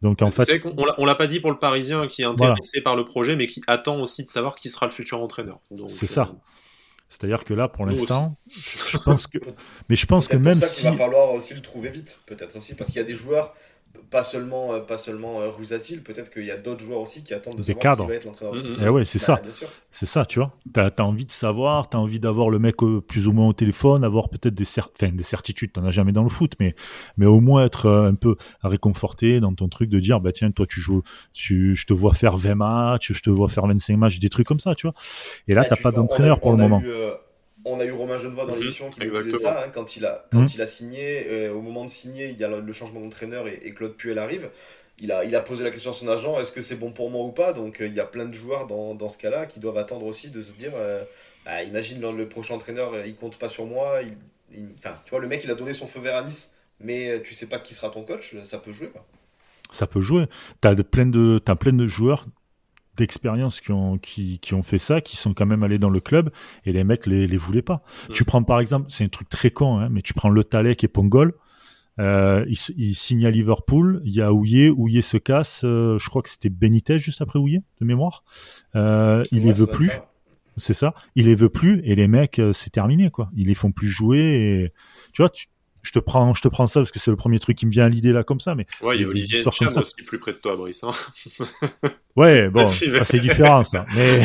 Donc 0.03 0.21
en 0.21 0.31
fait, 0.31 0.61
on 0.97 1.05
l'a 1.05 1.15
pas 1.15 1.27
dit 1.27 1.39
pour 1.39 1.49
le 1.49 1.57
Parisien 1.57 2.07
qui 2.07 2.21
est 2.21 2.25
intéressé 2.25 2.81
par 2.81 2.97
le 2.97 3.05
projet, 3.05 3.37
mais 3.37 3.47
qui 3.47 3.61
attend 3.67 3.99
aussi 4.01 4.25
de 4.25 4.29
savoir 4.29 4.55
qui 4.57 4.69
sera 4.69 4.85
le 4.85 4.91
futur 4.91 5.21
entraîneur. 5.21 5.59
C'est 5.87 6.05
ça. 6.05 6.29
Euh, 6.29 6.35
C'est-à-dire 7.07 7.45
que 7.45 7.53
là, 7.53 7.69
pour 7.69 7.85
l'instant, 7.85 8.35
je, 8.49 8.97
pense 8.97 9.27
que, 9.27 9.37
mais 9.87 9.95
je 9.95 10.05
pense 10.05 10.27
que 10.27 10.35
même 10.35 10.55
ça 10.55 10.67
si 10.67 10.83
va 10.83 10.91
falloir 10.91 11.31
aussi 11.31 11.53
le 11.53 11.61
trouver 11.61 11.89
vite, 11.89 12.19
peut-être 12.25 12.57
aussi, 12.57 12.75
parce 12.75 12.89
qu'il 12.89 12.97
y 12.97 13.03
a 13.03 13.07
des 13.07 13.13
joueurs 13.13 13.53
pas 14.13 14.23
seulement, 14.23 14.73
euh, 14.73 14.79
pas 14.79 14.97
seulement 14.97 15.41
euh, 15.41 15.49
Rusatil, 15.49 16.03
peut-être 16.03 16.31
qu'il 16.31 16.45
y 16.45 16.51
a 16.51 16.57
d'autres 16.57 16.83
joueurs 16.83 16.99
aussi 16.99 17.23
qui 17.23 17.33
attendent 17.33 17.57
de 17.57 17.63
savoir 17.63 17.81
cadres. 17.81 18.03
qui 18.03 18.09
va 18.09 18.15
être 18.15 18.25
l'entraîneur. 18.25 18.55
Mm, 18.55 18.67
mm. 18.67 18.85
Eh 18.85 18.89
ouais, 18.89 19.05
c'est 19.05 19.19
bah, 19.19 19.41
ça. 19.51 19.67
C'est 19.91 20.05
ça, 20.05 20.25
tu 20.25 20.39
vois. 20.39 20.51
Tu 20.71 20.79
as, 20.79 21.05
envie 21.05 21.25
de 21.25 21.31
savoir, 21.31 21.89
tu 21.89 21.97
as 21.97 21.99
envie 21.99 22.19
d'avoir 22.19 22.49
le 22.49 22.59
mec 22.59 22.75
plus 23.07 23.27
ou 23.27 23.31
moins 23.31 23.47
au 23.47 23.53
téléphone, 23.53 24.03
avoir 24.03 24.29
peut-être 24.29 24.53
des, 24.53 24.65
des 25.11 25.23
certitudes, 25.23 25.71
tu 25.73 25.79
n'en 25.79 25.87
as 25.87 25.91
jamais 25.91 26.11
dans 26.11 26.23
le 26.23 26.29
foot, 26.29 26.53
mais, 26.59 26.75
mais 27.17 27.25
au 27.25 27.39
moins 27.39 27.65
être 27.65 27.87
euh, 27.87 28.09
un 28.09 28.15
peu 28.15 28.35
réconforté 28.61 29.39
dans 29.39 29.53
ton 29.55 29.67
truc 29.67 29.89
de 29.89 29.99
dire, 29.99 30.19
bah 30.19 30.31
tiens, 30.31 30.51
toi 30.51 30.67
tu 30.67 30.79
joues, 30.79 31.01
tu, 31.33 31.75
je 31.75 31.85
te 31.85 31.93
vois 31.93 32.13
faire 32.13 32.37
20 32.37 32.55
matchs, 32.55 33.13
je 33.13 33.21
te 33.21 33.29
vois 33.29 33.49
faire 33.49 33.65
25 33.65 33.97
matchs, 33.97 34.19
des 34.19 34.29
trucs 34.29 34.47
comme 34.47 34.59
ça, 34.59 34.75
tu 34.75 34.85
vois. 34.85 34.93
Et 35.47 35.55
là, 35.55 35.63
tu 35.63 35.71
n'as 35.71 35.81
pas 35.81 35.91
d'entraîneur 35.91 36.39
pour 36.39 36.51
le 36.51 36.57
moment 36.57 36.81
on 37.65 37.79
a 37.79 37.85
eu 37.85 37.91
Romain 37.91 38.17
Genevois 38.17 38.45
dans 38.45 38.53
mhm. 38.53 38.59
l'émission 38.59 38.89
qui 38.89 39.05
nous 39.05 39.17
disait 39.21 39.37
ça, 39.37 39.63
hein, 39.63 39.69
quand, 39.73 39.95
il 39.95 40.05
a, 40.05 40.25
quand 40.31 40.39
mhm. 40.39 40.47
il 40.53 40.61
a 40.61 40.65
signé, 40.65 41.27
euh, 41.27 41.53
au 41.53 41.61
moment 41.61 41.83
de 41.83 41.89
signer, 41.89 42.29
il 42.29 42.37
y 42.37 42.43
a 42.43 42.47
le, 42.47 42.73
changement 42.73 42.99
d'entraîneur 42.99 43.47
et, 43.47 43.73
Claude 43.73 43.95
Puel 43.95 44.17
arrive. 44.17 44.49
Il 44.99 45.11
a, 45.11 45.25
il 45.25 45.35
a 45.35 45.41
posé 45.41 45.63
la 45.63 45.69
question 45.69 45.91
à 45.91 45.93
son 45.93 46.07
agent, 46.07 46.39
est-ce 46.39 46.51
que 46.51 46.61
c'est 46.61 46.75
bon 46.75 46.91
pour 46.91 47.09
moi 47.09 47.23
ou 47.23 47.31
pas? 47.31 47.53
Donc 47.53 47.81
euh, 47.81 47.87
il 47.87 47.93
y 47.93 47.99
a 47.99 48.05
plein 48.05 48.25
de 48.25 48.33
joueurs 48.33 48.67
dans, 48.67 48.93
dans 48.93 49.09
ce 49.09 49.17
cas-là 49.17 49.45
qui 49.45 49.59
doivent 49.59 49.77
attendre 49.77 50.05
aussi 50.05 50.29
de 50.29 50.41
se 50.41 50.51
dire, 50.51 50.71
euh, 50.75 51.03
bah, 51.45 51.63
imagine 51.63 51.99
le, 51.99 52.29
prochain 52.29 52.55
entraîneur, 52.55 53.05
il 53.05 53.15
compte 53.15 53.37
pas 53.37 53.49
sur 53.49 53.65
moi. 53.65 54.01
Il, 54.51 54.67
tu 54.75 55.09
vois, 55.09 55.19
le 55.19 55.27
mec, 55.27 55.43
il 55.43 55.49
a 55.49 55.55
donné 55.55 55.73
son 55.73 55.87
feu 55.87 55.99
vert 55.99 56.15
à 56.15 56.21
Nice, 56.21 56.57
mais 56.79 57.21
tu 57.23 57.33
sais 57.33 57.47
pas 57.47 57.57
qui 57.57 57.73
sera 57.73 57.89
ton 57.89 58.03
coach, 58.03 58.35
ça 58.43 58.59
peut 58.59 58.71
jouer. 58.71 58.89
Quoi. 58.89 59.03
Ça 59.71 59.87
peut 59.87 60.01
jouer. 60.01 60.25
Tu 60.61 60.67
as, 60.67 60.75
plein 60.75 61.07
de, 61.07 61.41
as 61.47 61.55
plein 61.55 61.73
de 61.73 61.87
joueurs 61.87 62.27
d'expérience 62.97 63.61
qui 63.61 63.71
ont, 63.71 63.97
qui, 63.97 64.39
qui, 64.39 64.53
ont 64.53 64.63
fait 64.63 64.77
ça, 64.77 65.01
qui 65.01 65.17
sont 65.17 65.33
quand 65.33 65.45
même 65.45 65.63
allés 65.63 65.79
dans 65.79 65.89
le 65.89 65.99
club 65.99 66.31
et 66.65 66.71
les 66.71 66.83
mecs 66.83 67.05
les, 67.05 67.27
les 67.27 67.37
voulaient 67.37 67.61
pas. 67.61 67.83
Mm. 68.09 68.13
Tu 68.13 68.23
prends 68.25 68.43
par 68.43 68.59
exemple, 68.59 68.87
c'est 68.89 69.03
un 69.03 69.09
truc 69.09 69.29
très 69.29 69.51
con, 69.51 69.79
hein, 69.79 69.89
mais 69.89 70.01
tu 70.01 70.13
prends 70.13 70.29
Le 70.29 70.43
Talek 70.43 70.83
et 70.83 70.87
Pongol, 70.87 71.33
euh, 71.99 72.45
ils, 72.47 72.57
ils, 72.77 72.95
signent 72.95 73.25
à 73.25 73.31
Liverpool, 73.31 74.01
il 74.03 74.13
y 74.13 74.21
a 74.21 74.33
Ouillet, 74.33 74.69
Ouillet 74.69 75.01
se 75.01 75.17
casse, 75.17 75.61
euh, 75.63 75.99
je 75.99 76.09
crois 76.09 76.21
que 76.21 76.29
c'était 76.29 76.49
Benitez 76.49 76.97
juste 76.97 77.21
après 77.21 77.39
Ouillet, 77.39 77.61
de 77.81 77.85
mémoire. 77.85 78.23
Euh, 78.75 79.23
il 79.31 79.43
les 79.43 79.53
veut 79.53 79.67
plus. 79.67 79.91
C'est 80.55 80.73
ça. 80.73 80.93
Il 81.15 81.25
les 81.25 81.35
veut 81.35 81.49
plus 81.49 81.81
et 81.83 81.95
les 81.95 82.07
mecs, 82.07 82.39
euh, 82.39 82.53
c'est 82.53 82.69
terminé 82.69 83.09
quoi. 83.09 83.29
Ils 83.35 83.47
les 83.47 83.53
font 83.55 83.71
plus 83.71 83.89
jouer 83.89 84.19
et 84.19 84.73
tu 85.11 85.21
vois, 85.21 85.29
tu, 85.29 85.47
je 85.83 85.91
te 85.91 85.99
prends, 85.99 86.33
je 86.33 86.41
te 86.41 86.47
prends 86.47 86.65
ça 86.65 86.79
parce 86.79 86.91
que 86.91 86.99
c'est 86.99 87.11
le 87.11 87.17
premier 87.17 87.39
truc 87.39 87.57
qui 87.57 87.65
me 87.65 87.71
vient 87.71 87.85
à 87.85 87.89
l'idée 87.89 88.13
là 88.13 88.23
comme 88.23 88.39
ça. 88.39 88.55
Mais 88.55 88.65
ouais, 88.81 88.97
il 88.97 89.01
y 89.01 89.05
a 89.05 89.09
des 89.09 89.23
histoires 89.23 89.55
comme 89.55 89.69
ça. 89.69 89.81
aussi 89.81 89.95
plus 90.07 90.17
près 90.17 90.31
de 90.31 90.37
toi, 90.37 90.55
Brice. 90.55 90.83
Hein. 90.83 90.91
ouais, 92.15 92.49
bon, 92.49 92.65
ça 92.65 93.05
c'est 93.05 93.19
différent 93.19 93.63
ça. 93.63 93.85
Mais 93.93 94.21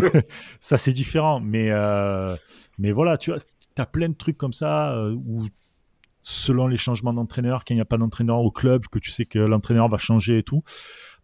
ça 0.60 0.78
c'est 0.78 0.92
différent. 0.92 1.38
Mais 1.38 1.70
euh... 1.70 2.34
mais 2.78 2.92
voilà, 2.92 3.18
tu 3.18 3.30
vois, 3.30 3.40
t'as 3.74 3.86
plein 3.86 4.08
de 4.08 4.14
trucs 4.14 4.38
comme 4.38 4.54
ça 4.54 4.94
euh, 4.94 5.12
où 5.12 5.46
selon 6.22 6.66
les 6.66 6.78
changements 6.78 7.12
d'entraîneur, 7.12 7.64
quand 7.64 7.74
il 7.74 7.76
n'y 7.76 7.82
a 7.82 7.86
pas 7.86 7.98
d'entraîneur 7.98 8.38
au 8.38 8.50
club, 8.50 8.86
que 8.86 8.98
tu 8.98 9.10
sais 9.10 9.26
que 9.26 9.38
l'entraîneur 9.38 9.88
va 9.88 9.98
changer 9.98 10.38
et 10.38 10.42
tout, 10.42 10.62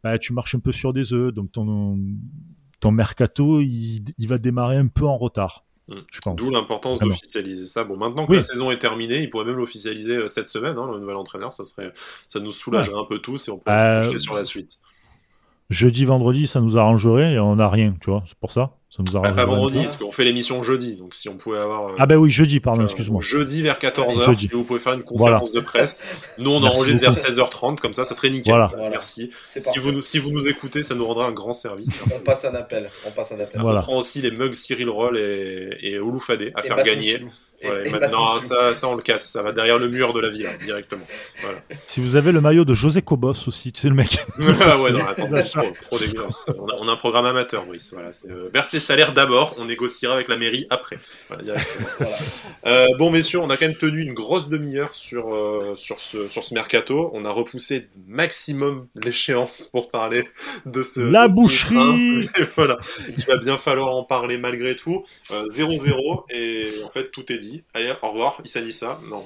bah, 0.03 0.19
tu 0.19 0.35
marches 0.35 0.55
un 0.55 0.61
peu 0.61 0.73
sur 0.73 0.93
des 0.93 1.15
œufs. 1.15 1.33
Donc 1.33 1.51
ton 1.51 1.99
ton 2.81 2.93
mercato, 2.93 3.61
il, 3.63 4.05
il 4.19 4.29
va 4.29 4.39
démarrer 4.39 4.77
un 4.77 4.87
peu 4.87 5.07
en 5.07 5.17
retard. 5.17 5.65
Mm. 5.89 6.35
D'où 6.35 6.51
l'importance 6.51 6.99
d'officialiser 6.99 7.67
ça. 7.67 7.85
Bon, 7.85 7.97
maintenant 7.97 8.27
que 8.27 8.35
la 8.35 8.43
saison 8.43 8.71
est 8.71 8.79
terminée, 8.79 9.23
il 9.23 9.31
pourrait 9.31 9.47
même 9.47 9.57
l'officialiser 9.57 10.17
euh, 10.17 10.29
cette 10.29 10.49
semaine, 10.49 10.77
hein, 10.77 10.91
le 10.93 10.99
nouvel 10.99 11.17
entraîneur. 11.17 11.53
Ça, 11.53 11.65
serait, 11.65 11.93
ça 12.29 12.41
nous 12.41 12.53
soulagerait 12.53 12.99
un 12.99 13.05
peu 13.05 13.19
tous 13.21 13.49
et 13.49 13.51
on 13.51 13.59
pourrait 13.59 14.05
se 14.05 14.15
euh, 14.15 14.19
sur 14.19 14.35
la 14.35 14.45
suite. 14.45 14.79
Jeudi, 15.71 16.05
vendredi, 16.05 16.47
ça 16.47 16.61
nous 16.61 16.79
arrangerait 16.79 17.35
et 17.35 17.39
on 17.39 17.57
n'a 17.57 17.69
rien, 17.69 17.95
tu 18.01 18.11
vois, 18.11 18.25
c'est 18.27 18.39
pour 18.39 18.53
ça. 18.53 18.73
Ça 18.91 19.03
nous 19.07 19.15
arrangerait. 19.17 19.37
Pas 19.37 19.45
vendredi, 19.45 19.81
parce 19.81 19.97
qu'on 19.97 20.11
fait 20.11 20.25
l'émission 20.25 20.63
jeudi, 20.63 20.97
donc 20.97 21.15
si 21.15 21.29
on 21.29 21.37
pouvait 21.37 21.59
avoir. 21.59 21.89
Euh, 21.89 21.97
ah, 21.99 22.07
ben 22.07 22.17
oui, 22.17 22.31
jeudi, 22.31 22.59
pardon, 22.59 22.85
excuse-moi. 22.85 23.21
Jeudi 23.21 23.61
vers 23.61 23.79
14h, 23.79 24.39
si 24.39 24.49
vous 24.49 24.65
pouvez 24.65 24.81
faire 24.81 24.95
une 24.95 25.03
conférence 25.03 25.53
de 25.53 25.61
presse. 25.61 26.07
Nous, 26.39 26.51
on 26.51 26.63
enregistre 26.63 27.03
vers 27.03 27.13
16h30, 27.13 27.77
comme 27.77 27.93
ça, 27.93 28.05
ça 28.05 28.15
serait 28.15 28.31
nickel. 28.31 28.55
Voilà. 28.55 28.73
Merci. 28.91 29.31
Si 29.45 29.79
vous, 29.79 30.01
si 30.01 30.19
vous 30.19 30.31
nous 30.31 30.49
écoutez, 30.49 30.83
ça 30.83 30.95
nous 30.95 31.07
rendra 31.07 31.27
un 31.27 31.33
grand 31.33 31.53
service. 31.53 31.91
On 32.15 32.21
passe 32.21 32.45
un 32.47 32.55
appel. 32.55 32.91
On 33.07 33.11
passe 33.11 33.33
un 33.33 33.41
appel. 33.41 33.61
On 33.63 33.79
prend 33.81 33.99
aussi 33.99 34.21
les 34.21 34.31
mugs 34.31 34.55
Cyril 34.55 34.89
Roll 34.89 35.19
et, 35.19 35.77
et 35.83 35.99
Ouloufadé 35.99 36.53
à 36.55 36.63
faire 36.63 36.83
gagner. 36.83 37.21
Et, 37.61 37.91
maintenant, 37.91 38.39
ça, 38.39 38.73
ça, 38.73 38.89
on 38.89 38.95
le 38.95 39.03
casse, 39.03 39.29
ça 39.29 39.43
va 39.43 39.53
derrière 39.53 39.79
le 39.79 39.89
mur 39.89 40.13
de 40.13 40.21
la 40.21 40.29
ville, 40.29 40.49
directement. 40.65 41.05
Voilà. 41.43 41.59
Si 41.89 42.01
vous 42.01 42.17
avez 42.17 42.33
le 42.33 42.41
maillot 42.41 42.65
de 42.65 42.75
José 42.75 43.03
Cobos 43.03 43.49
aussi, 43.49 43.73
tu 43.73 43.81
sais 43.81 43.89
le 43.89 43.95
mec. 43.95 44.19
ah 44.61 44.81
ouais, 44.81 44.93
non, 44.93 45.01
attends, 45.09 45.27
trop, 45.27 45.73
trop 45.83 45.99
dégueulasse. 45.99 46.47
On 46.57 46.69
a, 46.69 46.75
on 46.79 46.89
a, 46.89 46.93
un 46.93 46.97
programme 46.97 47.27
amateur, 47.27 47.65
Brice. 47.65 47.93
Voilà, 47.93 48.11
euh, 48.29 48.49
verse 48.53 48.73
les 48.73 48.81
salaires 48.81 49.15
d'abord, 49.15 49.55
on 49.59 49.65
négociera 49.65 50.15
avec 50.15 50.29
la 50.29 50.37
mairie 50.37 50.67
après. 50.71 50.99
Voilà, 51.29 51.55
voilà. 51.99 52.17
Euh, 52.67 52.87
bon, 52.99 53.11
messieurs, 53.11 53.41
on 53.41 53.51
a 53.51 53.57
quand 53.57 53.67
même 53.67 53.77
tenu 53.77 54.03
une 54.03 54.13
grosse 54.13 54.49
demi-heure 54.49 54.95
sur, 54.95 55.35
euh, 55.35 55.75
sur, 55.77 55.99
ce, 55.99 56.29
sur 56.29 56.45
ce 56.45 56.55
mercato. 56.55 57.11
On 57.15 57.25
a 57.25 57.31
repoussé 57.31 57.89
maximum 58.07 58.87
l'échéance 59.03 59.69
pour 59.73 59.91
parler 59.91 60.29
de 60.67 60.83
ce. 60.83 61.01
La 61.01 61.27
boucherie 61.27 62.29
Voilà, 62.57 62.79
il 63.17 63.25
va 63.25 63.39
bien 63.39 63.59
falloir 63.59 63.97
en 63.97 64.05
parler 64.05 64.39
malgré 64.39 64.77
tout. 64.77 65.05
0-0, 65.31 66.25
et 66.31 66.71
en 66.85 66.89
fait, 66.91 67.11
tout 67.11 67.33
est 67.33 67.39
dit 67.39 67.48
Allez, 67.75 67.95
au 68.03 68.11
revoir, 68.11 68.41
Issa 68.45 68.61
ça. 68.73 69.01
Non. 69.09 69.25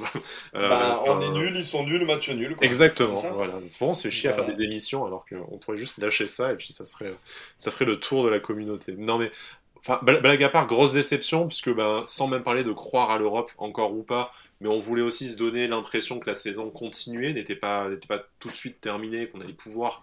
Euh, 0.54 0.68
bah, 0.68 1.02
on 1.06 1.20
est 1.20 1.30
nul, 1.30 1.54
ils 1.56 1.64
sont 1.64 1.84
nuls, 1.84 2.04
match 2.04 2.28
nul. 2.30 2.54
Quoi. 2.56 2.66
Exactement. 2.66 3.14
Voilà. 3.34 3.54
Bon, 3.80 3.90
on 3.90 3.94
se 3.94 4.02
fait 4.02 4.10
chier 4.10 4.30
à 4.30 4.34
faire 4.34 4.46
des 4.46 4.62
émissions 4.62 5.06
alors 5.06 5.24
qu'on 5.26 5.58
pourrait 5.58 5.76
juste 5.76 5.98
lâcher 5.98 6.26
ça 6.26 6.52
et 6.52 6.56
puis 6.56 6.72
ça 6.72 6.84
serait, 6.84 7.12
ça 7.58 7.70
ferait 7.70 7.86
le 7.86 7.96
tour 7.96 8.24
de 8.24 8.28
la 8.28 8.38
communauté. 8.38 8.94
Non 8.98 9.18
mais, 9.18 9.30
enfin, 9.78 9.98
blague 10.02 10.42
à 10.42 10.48
part, 10.48 10.66
grosse 10.66 10.92
déception 10.92 11.48
puisque 11.48 11.70
ben, 11.70 12.02
sans 12.04 12.28
même 12.28 12.42
parler 12.42 12.64
de 12.64 12.72
croire 12.72 13.10
à 13.10 13.18
l'Europe 13.18 13.50
encore 13.56 13.94
ou 13.94 14.02
pas, 14.02 14.32
mais 14.60 14.68
on 14.68 14.78
voulait 14.78 15.02
aussi 15.02 15.28
se 15.28 15.36
donner 15.36 15.66
l'impression 15.66 16.18
que 16.18 16.28
la 16.28 16.34
saison 16.34 16.70
continuait, 16.70 17.32
n'était 17.32 17.56
pas, 17.56 17.88
n'était 17.88 18.08
pas 18.08 18.22
tout 18.38 18.48
de 18.48 18.54
suite 18.54 18.80
terminée, 18.80 19.28
qu'on 19.28 19.40
allait 19.40 19.52
pouvoir 19.52 20.02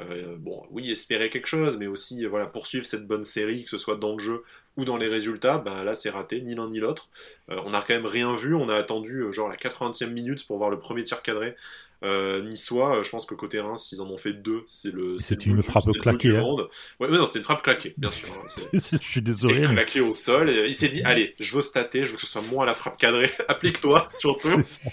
euh, 0.00 0.36
bon, 0.38 0.62
oui, 0.70 0.90
espérer 0.90 1.30
quelque 1.30 1.46
chose, 1.46 1.76
mais 1.76 1.86
aussi 1.86 2.24
voilà, 2.26 2.46
poursuivre 2.46 2.86
cette 2.86 3.06
bonne 3.06 3.24
série, 3.24 3.64
que 3.64 3.70
ce 3.70 3.78
soit 3.78 3.96
dans 3.96 4.12
le 4.12 4.18
jeu 4.18 4.44
ou 4.80 4.84
dans 4.84 4.96
les 4.96 5.08
résultats, 5.08 5.58
bah, 5.58 5.84
là 5.84 5.94
c'est 5.94 6.10
raté, 6.10 6.40
ni 6.40 6.54
l'un 6.54 6.68
ni 6.68 6.80
l'autre. 6.80 7.10
Euh, 7.50 7.60
on 7.64 7.70
n'a 7.70 7.80
quand 7.80 7.94
même 7.94 8.06
rien 8.06 8.34
vu, 8.34 8.54
on 8.54 8.68
a 8.68 8.74
attendu 8.74 9.20
euh, 9.20 9.32
genre 9.32 9.48
la 9.48 9.56
80e 9.56 10.10
minute 10.10 10.46
pour 10.46 10.58
voir 10.58 10.70
le 10.70 10.78
premier 10.78 11.04
tir 11.04 11.22
cadré. 11.22 11.54
niçois, 12.02 13.02
je 13.02 13.10
pense 13.10 13.26
que 13.26 13.34
côté 13.34 13.60
Reims, 13.60 13.92
ils 13.92 14.00
en 14.00 14.08
ont 14.10 14.16
fait 14.16 14.32
deux. 14.32 14.62
C'est 14.66 14.92
le. 14.92 15.18
C'était 15.18 15.50
une 15.50 15.62
frappe 15.62 15.84
claquée. 16.00 16.36
Hein. 16.36 16.56
Ouais, 16.98 17.08
non, 17.08 17.26
c'était 17.26 17.40
une 17.40 17.44
frappe 17.44 17.62
claquée, 17.62 17.94
bien 17.98 18.10
sûr. 18.10 18.28
Hein, 18.30 18.78
je 18.92 19.06
suis 19.06 19.22
désolé. 19.22 19.60
Mais... 19.60 19.74
Claqué 19.74 20.00
au 20.00 20.14
sol. 20.14 20.48
Et 20.48 20.66
il 20.66 20.74
s'est 20.74 20.88
dit, 20.88 21.02
allez, 21.02 21.34
je 21.38 21.54
veux 21.54 21.62
stater, 21.62 22.04
je 22.04 22.12
veux 22.12 22.16
que 22.16 22.22
ce 22.22 22.28
soit 22.28 22.42
moi 22.50 22.64
la 22.64 22.74
frappe 22.74 22.96
cadrée. 22.96 23.30
Applique-toi, 23.48 24.08
surtout. 24.12 24.62
Ça. 24.62 24.90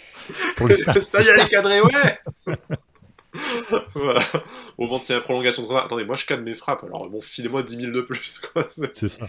ça 1.02 1.21
y 1.21 1.28
est, 1.28 1.32
elle 1.32 1.39
est 1.39 1.50
cadrée, 1.50 1.82
ouais. 1.82 2.56
voilà. 3.94 4.22
Au 4.78 4.84
moment 4.84 5.00
de 5.00 5.13
la 5.13 5.22
prolongation 5.22 5.63
de 5.63 5.68
contrat, 5.68 5.86
attendez, 5.86 6.06
moi 6.06 6.16
je 6.16 6.26
cadre 6.26 6.44
mes 6.44 6.54
frappes, 6.54 6.84
alors 6.84 7.10
bon, 7.10 7.22
filez-moi 7.22 7.63
10 7.63 7.76
000 7.78 7.92
de 7.92 8.02
plus. 8.02 8.42
C'est 8.70 9.08
ça. 9.08 9.28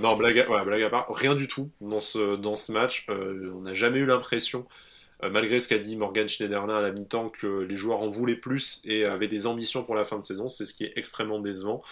Non, 0.00 0.16
blague 0.16 0.38
à... 0.38 0.64
blague 0.64 0.82
à, 0.82 0.90
part, 0.90 1.06
rien 1.10 1.34
du 1.34 1.48
tout 1.48 1.70
dans 1.80 2.00
ce, 2.00 2.36
dans 2.36 2.56
ce 2.56 2.72
match. 2.72 3.06
Euh, 3.08 3.52
on 3.54 3.62
n'a 3.62 3.74
jamais 3.74 4.00
eu 4.00 4.06
l'impression, 4.06 4.66
euh, 5.22 5.30
malgré 5.30 5.60
ce 5.60 5.68
qu'a 5.68 5.78
dit 5.78 5.96
Morgan 5.96 6.28
Schneiderlin 6.28 6.76
à 6.76 6.80
la 6.80 6.90
mi-temps, 6.90 7.28
que 7.28 7.62
les 7.62 7.76
joueurs 7.76 8.02
en 8.02 8.08
voulaient 8.08 8.36
plus 8.36 8.82
et 8.84 9.04
avaient 9.04 9.28
des 9.28 9.46
ambitions 9.46 9.82
pour 9.82 9.94
la 9.94 10.04
fin 10.04 10.18
de 10.18 10.26
saison. 10.26 10.48
C'est 10.48 10.64
ce 10.64 10.74
qui 10.74 10.84
est 10.84 10.92
extrêmement 10.96 11.40
décevant. 11.40 11.82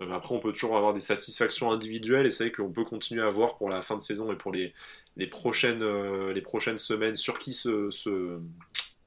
Euh, 0.00 0.10
après, 0.12 0.34
on 0.34 0.40
peut 0.40 0.52
toujours 0.52 0.76
avoir 0.76 0.94
des 0.94 1.00
satisfactions 1.00 1.70
individuelles 1.70 2.26
et 2.26 2.30
c'est 2.30 2.50
qu'on 2.50 2.70
peut 2.70 2.84
continuer 2.84 3.22
à 3.22 3.30
voir 3.30 3.58
pour 3.58 3.68
la 3.68 3.82
fin 3.82 3.96
de 3.96 4.02
saison 4.02 4.32
et 4.32 4.36
pour 4.36 4.52
les, 4.52 4.72
les, 5.16 5.26
prochaines, 5.26 5.84
les 6.30 6.40
prochaines 6.40 6.78
semaines 6.78 7.16
sur 7.16 7.38
qui 7.38 7.52
se, 7.52 7.90
se 7.90 8.38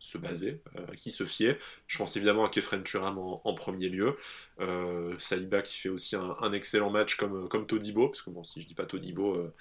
se 0.05 0.17
baser, 0.19 0.61
euh, 0.77 0.93
qui 0.95 1.09
se 1.09 1.25
fiait. 1.25 1.57
Je 1.87 1.97
pense 1.97 2.15
évidemment 2.15 2.45
à 2.45 2.49
Kefren 2.49 2.83
Turam 2.83 3.17
en, 3.17 3.53
premier 3.55 3.89
lieu. 3.89 4.17
Euh, 4.59 5.15
Saliba 5.17 5.63
qui 5.63 5.77
fait 5.77 5.89
aussi 5.89 6.15
un, 6.15 6.53
excellent 6.53 6.91
match 6.91 7.15
comme, 7.15 7.49
comme 7.49 7.65
Todibo, 7.65 8.09
parce 8.09 8.21
que 8.21 8.29
bon, 8.29 8.43
si 8.43 8.61
je 8.61 8.67
dis 8.67 8.75
pas 8.75 8.85
Todibo, 8.85 9.33
euh, 9.33 9.53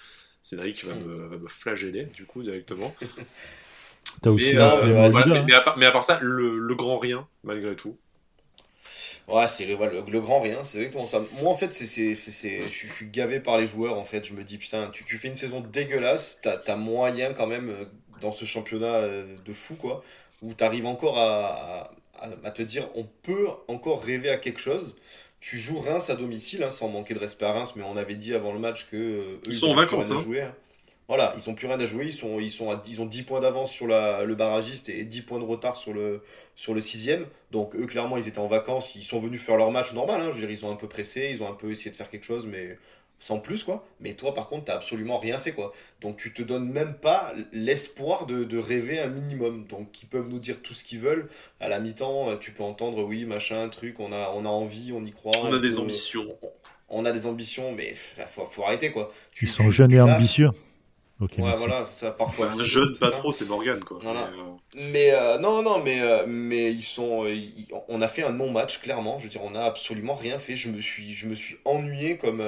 Cédric 0.43 0.85
va 0.85 0.93
me, 0.93 1.27
va 1.27 1.37
me, 1.37 1.47
flageller 1.47 2.05
du 2.05 2.25
coup 2.25 2.43
directement. 2.43 2.95
mais, 4.25 4.55
à 4.57 5.91
part, 5.91 6.03
ça, 6.03 6.19
le, 6.21 6.75
grand 6.75 6.99
rien, 6.99 7.27
malgré 7.43 7.75
tout. 7.75 7.97
Ouais, 9.27 9.47
c'est 9.47 9.65
le, 9.65 9.75
le, 9.75 10.19
grand 10.19 10.41
rien, 10.41 10.63
c'est 10.63 10.77
exactement 10.77 11.07
ça. 11.07 11.23
Moi, 11.41 11.51
en 11.51 11.57
fait, 11.57 11.73
c'est, 11.73 12.13
je, 12.13 12.69
suis 12.69 13.07
gavé 13.07 13.39
par 13.39 13.57
les 13.57 13.65
joueurs, 13.65 13.97
en 13.97 14.05
fait. 14.05 14.23
Je 14.23 14.35
me 14.35 14.43
dis, 14.43 14.59
putain, 14.59 14.91
tu, 14.93 15.03
tu 15.03 15.17
fais 15.17 15.27
une 15.27 15.35
saison 15.35 15.61
dégueulasse, 15.61 16.39
t'as, 16.43 16.59
as 16.67 16.75
moyen 16.75 17.33
quand 17.33 17.47
même 17.47 17.75
dans 18.21 18.31
ce 18.31 18.45
championnat 18.45 19.01
de 19.01 19.53
fou, 19.53 19.75
quoi 19.75 20.03
où 20.45 20.53
tu 20.53 20.63
arrives 20.63 20.85
encore 20.85 21.17
à, 21.17 21.91
à, 22.21 22.51
te 22.51 22.61
dire 22.61 22.87
on 22.95 23.03
peut 23.23 23.47
encore 23.67 24.01
rêver 24.03 24.29
à 24.29 24.37
quelque 24.37 24.59
chose. 24.59 24.95
Tu 25.39 25.57
joues 25.57 25.79
Reims 25.79 26.09
à 26.09 26.15
domicile, 26.15 26.63
hein, 26.63 26.69
sans 26.69 26.87
manquer 26.87 27.13
de 27.13 27.19
respect 27.19 27.45
à 27.45 27.51
Reims, 27.51 27.73
mais 27.75 27.83
on 27.83 27.97
avait 27.97 28.15
dit 28.15 28.33
avant 28.33 28.53
le 28.53 28.59
match 28.59 28.87
que 28.89 28.95
euh, 28.95 29.39
ils, 29.47 29.55
sont 29.55 29.69
en 29.69 29.75
vacances. 29.75 30.11
Hein. 30.11 30.19
Jouer, 30.19 30.41
hein. 30.41 30.55
Voilà, 31.07 31.35
ils 31.37 31.47
n'ont 31.47 31.55
plus 31.55 31.67
rien 31.67 31.79
à 31.79 31.85
jouer. 31.85 32.05
Ils, 32.05 32.13
sont, 32.13 32.39
ils, 32.39 32.49
sont 32.49 32.79
ils 32.87 32.99
ont 32.99 33.05
10 33.05 33.23
points 33.23 33.39
d'avance 33.39 33.71
sur 33.71 33.85
la, 33.85 34.23
le 34.23 34.33
barragiste 34.33 34.89
et 34.89 35.03
10 35.03 35.21
points 35.21 35.37
de 35.37 35.43
retard 35.43 35.75
sur 35.75 35.93
le, 35.93 36.23
sur 36.55 36.73
le 36.73 36.79
sixième. 36.79 37.27
Donc 37.51 37.75
eux, 37.75 37.85
clairement, 37.85 38.17
ils 38.17 38.27
étaient 38.27 38.39
en 38.39 38.47
vacances. 38.47 38.95
Ils 38.95 39.03
sont 39.03 39.19
venus 39.19 39.39
faire 39.41 39.57
leur 39.57 39.71
match 39.71 39.93
normal. 39.93 40.21
Je 40.23 40.29
veux 40.31 40.39
dire, 40.39 40.49
ils 40.49 40.65
ont 40.65 40.71
un 40.71 40.75
peu 40.75 40.87
pressé, 40.87 41.29
ils 41.31 41.43
ont 41.43 41.49
un 41.49 41.53
peu 41.53 41.69
essayé 41.69 41.91
de 41.91 41.95
faire 41.95 42.09
quelque 42.09 42.25
chose, 42.25 42.47
mais 42.47 42.75
sans 43.19 43.39
plus 43.39 43.63
quoi. 43.63 43.85
Mais 43.99 44.13
toi 44.13 44.33
par 44.33 44.47
contre 44.47 44.65
t'as 44.65 44.75
absolument 44.75 45.17
rien 45.17 45.37
fait 45.37 45.51
quoi. 45.51 45.71
Donc 46.01 46.17
tu 46.17 46.33
te 46.33 46.41
donnes 46.41 46.69
même 46.69 46.93
pas 46.93 47.33
l'espoir 47.51 48.25
de, 48.25 48.43
de, 48.43 48.57
rêver 48.57 48.99
un 48.99 49.07
minimum. 49.07 49.65
Donc 49.67 50.03
ils 50.03 50.07
peuvent 50.07 50.27
nous 50.29 50.39
dire 50.39 50.61
tout 50.61 50.73
ce 50.73 50.83
qu'ils 50.83 50.99
veulent. 50.99 51.27
À 51.59 51.69
la 51.69 51.79
mi-temps 51.79 52.29
euh, 52.29 52.37
tu 52.37 52.51
peux 52.51 52.63
entendre 52.63 53.03
oui 53.03 53.25
machin 53.25 53.67
truc, 53.69 53.99
on 53.99 54.11
a, 54.11 54.31
on 54.35 54.45
a 54.45 54.49
envie, 54.49 54.91
on 54.93 55.03
y 55.03 55.11
croit. 55.11 55.31
On, 55.41 55.53
a 55.53 55.59
des 55.59 55.79
ambitions. 55.79 56.25
On, 56.89 57.05
a 57.05 57.11
des 57.11 57.25
ambitions 57.25 57.73
mais 57.73 57.93
faut, 57.95 58.45
faut 58.45 58.63
arrêter 58.63 58.91
quoi. 58.91 59.11
Tu, 59.31 59.45
Ils 59.45 59.51
sont 59.51 59.71
jeunes 59.71 59.93
et 59.93 60.01
ambitieux. 60.01 60.49
ouais 61.19 61.55
voilà 61.57 61.83
ça 61.85 62.11
parfois. 62.11 62.51
Un 62.51 62.63
jeune 62.63 62.97
pas 62.99 63.11
trop 63.11 63.31
c'est 63.31 63.47
Morgan 63.47 63.79
quoi. 63.79 63.99
Mais, 64.75 65.11
euh, 65.11 65.35
euh, 65.35 65.37
non 65.39 65.63
non 65.63 65.81
mais 65.81 66.01
mais 66.27 66.71
ils 66.71 66.81
sont 66.81 67.25
on 67.87 68.01
a 68.01 68.07
fait 68.07 68.23
un 68.23 68.33
non 68.33 68.51
match 68.51 68.79
clairement. 68.81 69.19
Je 69.19 69.23
veux 69.23 69.29
dire 69.29 69.41
on 69.43 69.55
a 69.55 69.61
absolument 69.61 70.15
rien 70.15 70.37
fait. 70.37 70.57
Je 70.57 70.69
me 70.69 70.81
suis 70.81 71.13
je 71.13 71.27
me 71.27 71.33
suis 71.33 71.55
ennuyé 71.63 72.17
comme 72.17 72.43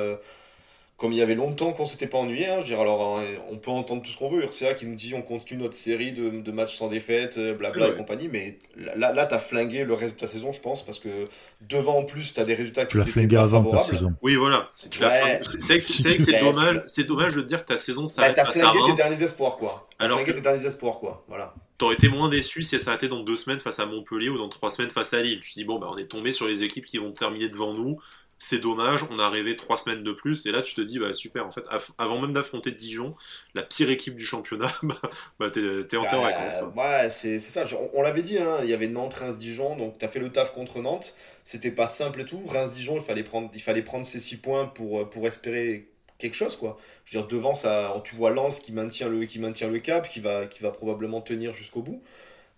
comme 0.98 1.12
il 1.12 1.20
y 1.20 1.22
avait 1.22 1.36
longtemps 1.36 1.74
qu'on 1.74 1.86
s'était 1.86 2.08
pas 2.08 2.18
ennuyé, 2.18 2.48
hein, 2.48 2.56
je 2.56 2.62
veux 2.62 2.68
dire, 2.70 2.80
alors 2.80 3.20
hein, 3.20 3.24
on 3.52 3.58
peut 3.58 3.70
entendre 3.70 4.02
tout 4.02 4.10
ce 4.10 4.18
qu'on 4.18 4.30
veut, 4.30 4.44
RCA 4.44 4.74
qui 4.74 4.88
nous 4.88 4.96
dit 4.96 5.14
on 5.16 5.22
continue 5.22 5.62
notre 5.62 5.76
série 5.76 6.12
de, 6.12 6.42
de 6.42 6.52
matchs 6.52 6.76
sans 6.76 6.88
défaite, 6.88 7.38
euh, 7.38 7.54
blabla 7.54 7.90
et 7.90 7.94
compagnie, 7.96 8.28
mais 8.28 8.58
là, 8.76 9.14
là 9.14 9.26
t'as 9.28 9.38
flingué 9.38 9.86
le 9.86 9.94
reste 9.94 10.16
de 10.16 10.22
ta 10.22 10.28
saison, 10.28 10.52
je 10.52 10.60
pense, 10.60 10.84
parce 10.84 10.98
que 10.98 11.26
devant 11.62 12.00
en 12.00 12.04
plus 12.04 12.34
t'as 12.34 12.46
des 12.46 12.56
résultats 12.56 12.88
qui 12.88 12.98
étaient 12.98 13.28
pas 13.28 13.48
favorables. 13.48 14.16
Oui, 14.24 14.36
voilà, 14.36 14.72
c'est 14.74 14.92
vrai 14.96 15.40
que 15.40 15.84
c'est 15.84 16.40
dommage, 16.42 16.82
c'est 16.88 17.06
dommage 17.06 17.36
de 17.36 17.44
dire 17.44 17.64
que 17.64 17.68
ta 17.68 17.78
saison 17.78 18.08
s'arrête 18.08 18.36
bah, 18.36 18.44
T'as 18.44 18.52
flingué 18.52 18.80
tes 18.88 18.94
derniers 18.94 19.22
espoirs, 19.22 19.58
quoi. 19.58 19.88
T'as 20.00 20.08
flingué 20.08 20.34
tes 20.34 20.42
derniers 20.42 20.66
espoirs, 20.66 20.98
quoi. 20.98 21.24
Voilà. 21.28 21.54
T'aurais 21.78 21.94
été 21.94 22.10
moins 22.10 22.28
déçu 22.28 22.64
si 22.64 22.80
ça 22.80 22.86
s'arrêtait 22.86 23.08
dans 23.08 23.22
deux 23.22 23.38
semaines 23.38 23.60
face 23.60 23.80
à 23.80 23.86
Montpellier 23.86 24.30
ou 24.30 24.38
dans 24.40 24.50
trois 24.50 24.72
semaines 24.72 24.90
face 24.90 25.14
à 25.14 25.22
Lille. 25.22 25.42
Tu 25.42 25.52
dis, 25.54 25.64
bon, 25.64 25.78
bah, 25.78 25.88
on 25.92 25.98
est 25.98 26.08
tombé 26.08 26.32
sur 26.32 26.48
les 26.48 26.64
équipes 26.64 26.88
qui 26.88 26.98
vont 26.98 27.12
terminer 27.12 27.50
devant 27.50 27.76
nous 27.76 28.00
c'est 28.40 28.60
dommage, 28.60 29.04
on 29.10 29.20
a 29.20 29.30
rêvé 29.30 29.56
trois 29.56 29.78
semaines 29.78 30.04
de 30.04 30.12
plus, 30.12 30.46
et 30.46 30.52
là 30.52 30.62
tu 30.62 30.76
te 30.76 30.82
dis, 30.82 31.00
bah 31.00 31.14
super, 31.14 31.48
en 31.48 31.52
fait, 31.52 31.64
avant 31.98 32.22
même 32.22 32.34
d'affronter 32.34 32.72
Dijon, 32.72 33.16
la 33.54 33.64
pire 33.64 33.90
équipe 33.90 34.16
du 34.16 34.26
championnat, 34.26 34.72
bah, 34.84 34.96
bah 35.40 35.50
t'es 35.50 35.98
en 35.98 36.04
bah, 36.04 36.20
vacances. 36.20 36.58
Ouais, 36.76 37.10
c'est 37.10 37.40
ça, 37.40 37.64
on, 37.94 38.02
l'avait 38.02 38.22
dit, 38.22 38.38
hein, 38.38 38.58
il 38.64 38.70
y 38.70 38.74
avait 38.74 38.88
Nantes, 38.88 39.16
Reims, 39.16 39.38
Dijon, 39.38 39.76
donc 39.76 39.98
t'as 39.98 40.08
fait 40.08 40.20
le 40.20 40.30
taf 40.30 40.54
contre 40.54 40.82
Nantes, 40.82 41.14
c'était 41.44 41.72
pas 41.72 41.88
simple 41.88 42.22
et 42.22 42.26
tout. 42.26 42.42
Reims, 42.46 42.74
Dijon, 42.74 42.96
il 42.98 43.04
fallait 43.04 43.24
prendre, 43.24 43.50
il 43.54 43.62
fallait 43.62 43.82
prendre 43.82 44.06
ces 44.06 44.20
six 44.20 44.38
points 44.38 44.68
pour, 44.68 45.10
pour 45.10 45.26
espérer 45.26 45.88
quelque 46.18 46.36
chose, 46.36 46.56
quoi. 46.56 46.78
Je 47.06 47.18
veux 47.18 47.24
dire, 47.24 47.28
devant, 47.28 47.54
ça, 47.54 47.96
tu 48.04 48.16
vois 48.16 48.32
Lens 48.32 48.60
qui 48.60 48.72
maintient 48.72 49.10
le, 49.10 49.26
qui 49.26 49.40
maintient 49.40 49.70
le 49.70 49.80
cap, 49.80 50.10
qui 50.10 50.20
va, 50.20 50.46
qui 50.46 50.62
va 50.64 50.72
probablement 50.72 51.22
tenir 51.22 51.54
jusqu'au 51.54 51.82
bout. 51.82 52.02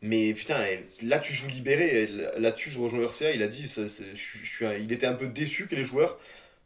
Mais 0.01 0.33
putain, 0.33 0.57
là 1.03 1.19
tu 1.19 1.33
joues 1.33 1.47
libéré. 1.47 2.07
Là-dessus, 2.37 2.69
je 2.69 2.79
rejoins 2.79 3.05
RCA. 3.05 3.31
Il 3.31 3.43
a 3.43 3.47
dit, 3.47 3.67
ça, 3.67 3.81
je, 3.83 4.15
suis 4.15 4.65
il 4.81 4.91
était 4.91 5.07
un 5.07 5.13
peu 5.13 5.27
déçu 5.27 5.67
que 5.67 5.75
les 5.75 5.83
joueurs 5.83 6.17